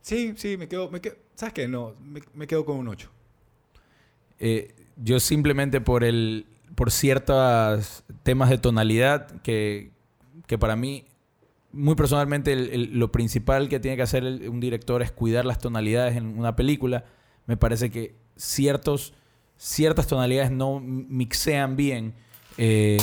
Sí, 0.00 0.34
sí, 0.36 0.56
me 0.56 0.68
quedo, 0.68 0.90
me 0.90 1.00
quedo- 1.00 1.16
¿Sabes 1.34 1.54
qué? 1.54 1.66
No, 1.68 1.94
me, 2.00 2.20
me 2.34 2.46
quedo 2.46 2.64
con 2.64 2.76
un 2.76 2.88
8. 2.88 3.10
Eh, 4.38 4.74
yo 4.96 5.18
simplemente 5.20 5.80
por 5.80 6.04
el 6.04 6.46
por 6.74 6.90
ciertos 6.90 8.02
temas 8.22 8.48
de 8.48 8.58
tonalidad 8.58 9.40
que, 9.42 9.90
que 10.46 10.56
para 10.58 10.74
mí 10.76 11.04
muy 11.72 11.94
personalmente 11.94 12.52
el- 12.52 12.70
el- 12.70 12.98
lo 12.98 13.10
principal 13.12 13.68
que 13.68 13.78
tiene 13.80 13.96
que 13.96 14.02
hacer 14.02 14.24
el- 14.24 14.48
un 14.48 14.58
director 14.60 15.02
es 15.02 15.12
cuidar 15.12 15.44
las 15.44 15.58
tonalidades 15.58 16.16
en 16.16 16.38
una 16.38 16.56
película 16.56 17.04
me 17.46 17.56
parece 17.56 17.90
que 17.90 18.14
ciertos 18.36 19.14
ciertas 19.56 20.06
tonalidades 20.06 20.50
no 20.50 20.80
mixean 20.80 21.76
bien 21.76 22.14
eh, 22.58 22.98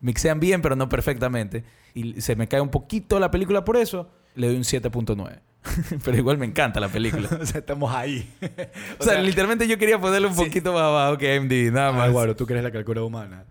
mixean 0.00 0.40
bien 0.40 0.62
pero 0.62 0.74
no 0.76 0.88
perfectamente 0.88 1.64
y 1.94 2.20
se 2.20 2.36
me 2.36 2.48
cae 2.48 2.60
un 2.60 2.70
poquito 2.70 3.18
la 3.20 3.30
película 3.30 3.64
por 3.64 3.76
eso 3.76 4.10
le 4.34 4.46
doy 4.46 4.56
un 4.56 4.62
7.9 4.62 5.40
pero 6.04 6.16
igual 6.16 6.38
me 6.38 6.46
encanta 6.46 6.80
la 6.80 6.88
película 6.88 7.28
o 7.42 7.44
sea, 7.44 7.58
estamos 7.58 7.92
ahí. 7.92 8.32
o 8.98 9.04
sea, 9.04 9.20
literalmente 9.20 9.66
yo 9.68 9.76
quería 9.76 10.00
ponerle 10.00 10.28
un 10.28 10.34
Sí. 10.34 10.44
poquito 10.44 10.72
más 10.72 10.82
abajo 10.82 11.18
que 11.18 11.36
AMD, 11.36 11.72
nada 11.72 11.88
Ah, 11.88 11.92
más. 11.92 12.12
Guaro, 12.12 12.36
tú 12.36 12.46
que 12.46 12.52
eres 12.54 12.62
la 12.64 12.70
calculadora 12.70 13.06
humana. 13.06 13.44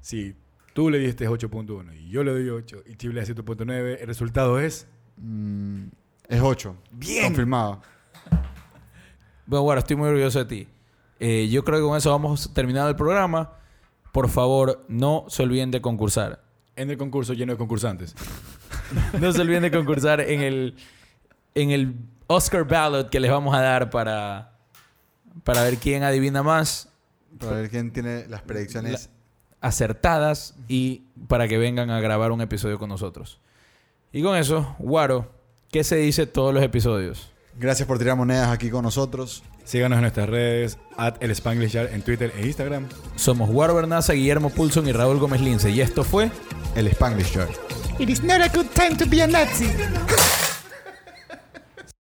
Si 0.00 0.34
tú 0.74 0.90
le 0.90 0.98
diste 0.98 1.28
8.1 1.28 1.94
y 1.96 2.10
yo 2.10 2.24
le 2.24 2.32
doy 2.32 2.48
8 2.50 2.82
y 2.86 2.96
Chip 2.96 3.12
le 3.12 3.20
da 3.20 3.26
7.9, 3.26 3.98
el 4.00 4.06
resultado 4.06 4.58
es... 4.58 4.88
Mm, 5.18 5.84
es 6.28 6.40
8. 6.40 6.76
Bien. 6.90 7.24
Confirmado. 7.26 7.80
Bueno, 9.46 9.62
bueno, 9.64 9.78
estoy 9.80 9.96
muy 9.96 10.08
orgulloso 10.08 10.38
de 10.40 10.44
ti. 10.44 10.68
Eh, 11.20 11.48
yo 11.50 11.64
creo 11.64 11.78
que 11.78 11.84
con 11.86 11.96
eso 11.96 12.10
vamos 12.10 12.52
terminando 12.54 12.88
el 12.88 12.96
programa. 12.96 13.52
Por 14.12 14.28
favor, 14.28 14.84
no 14.88 15.24
se 15.28 15.42
olviden 15.42 15.70
de 15.70 15.80
concursar. 15.80 16.42
En 16.76 16.90
el 16.90 16.96
concurso 16.98 17.32
lleno 17.34 17.52
de 17.52 17.58
concursantes. 17.58 18.14
No 19.18 19.32
se 19.32 19.40
olviden 19.40 19.62
de 19.62 19.70
concursar 19.70 20.20
en 20.20 20.40
el, 20.40 20.76
en 21.54 21.70
el 21.70 21.94
Oscar 22.26 22.64
ballot 22.66 23.08
que 23.08 23.20
les 23.20 23.30
vamos 23.30 23.54
a 23.54 23.60
dar 23.60 23.88
para, 23.88 24.52
para 25.44 25.62
ver 25.62 25.78
quién 25.78 26.02
adivina 26.02 26.42
más 26.42 26.90
Para 27.38 27.52
ver 27.52 27.70
quién 27.70 27.90
tiene 27.90 28.26
las 28.28 28.42
predicciones. 28.42 29.08
acertadas 29.62 30.54
y 30.68 31.04
para 31.26 31.48
que 31.48 31.56
vengan 31.56 31.88
a 31.90 32.00
grabar 32.00 32.32
un 32.32 32.42
episodio 32.42 32.78
con 32.78 32.90
nosotros. 32.90 33.40
Y 34.12 34.22
con 34.22 34.36
eso, 34.36 34.74
Guaro, 34.78 35.30
¿qué 35.70 35.84
se 35.84 35.96
dice 35.96 36.26
todos 36.26 36.52
los 36.52 36.62
episodios? 36.62 37.31
Gracias 37.58 37.86
por 37.86 37.98
tirar 37.98 38.16
monedas 38.16 38.48
aquí 38.48 38.70
con 38.70 38.82
nosotros. 38.82 39.42
Síganos 39.64 39.96
en 39.96 40.02
nuestras 40.02 40.28
redes, 40.28 40.78
at 40.96 41.14
el 41.20 41.30
Spanglish 41.30 41.72
Yard 41.72 41.92
en 41.92 42.02
Twitter 42.02 42.32
e 42.36 42.46
Instagram. 42.46 42.88
Somos 43.16 43.50
Guaro 43.50 43.74
Bernaza, 43.74 44.14
Guillermo 44.14 44.50
Pulson 44.50 44.88
y 44.88 44.92
Raúl 44.92 45.18
Gómez 45.18 45.40
Lince. 45.40 45.70
Y 45.70 45.80
esto 45.80 46.04
fue... 46.04 46.30
El 46.74 46.86
Spanglish 46.88 47.34
Jar. 47.34 47.48
It 47.98 48.08
is 48.08 48.22
not 48.22 48.40
a 48.40 48.48
good 48.48 48.66
time 48.74 48.96
to 48.96 49.04
be 49.06 49.22
a 49.22 49.26
Nazi. 49.26 49.68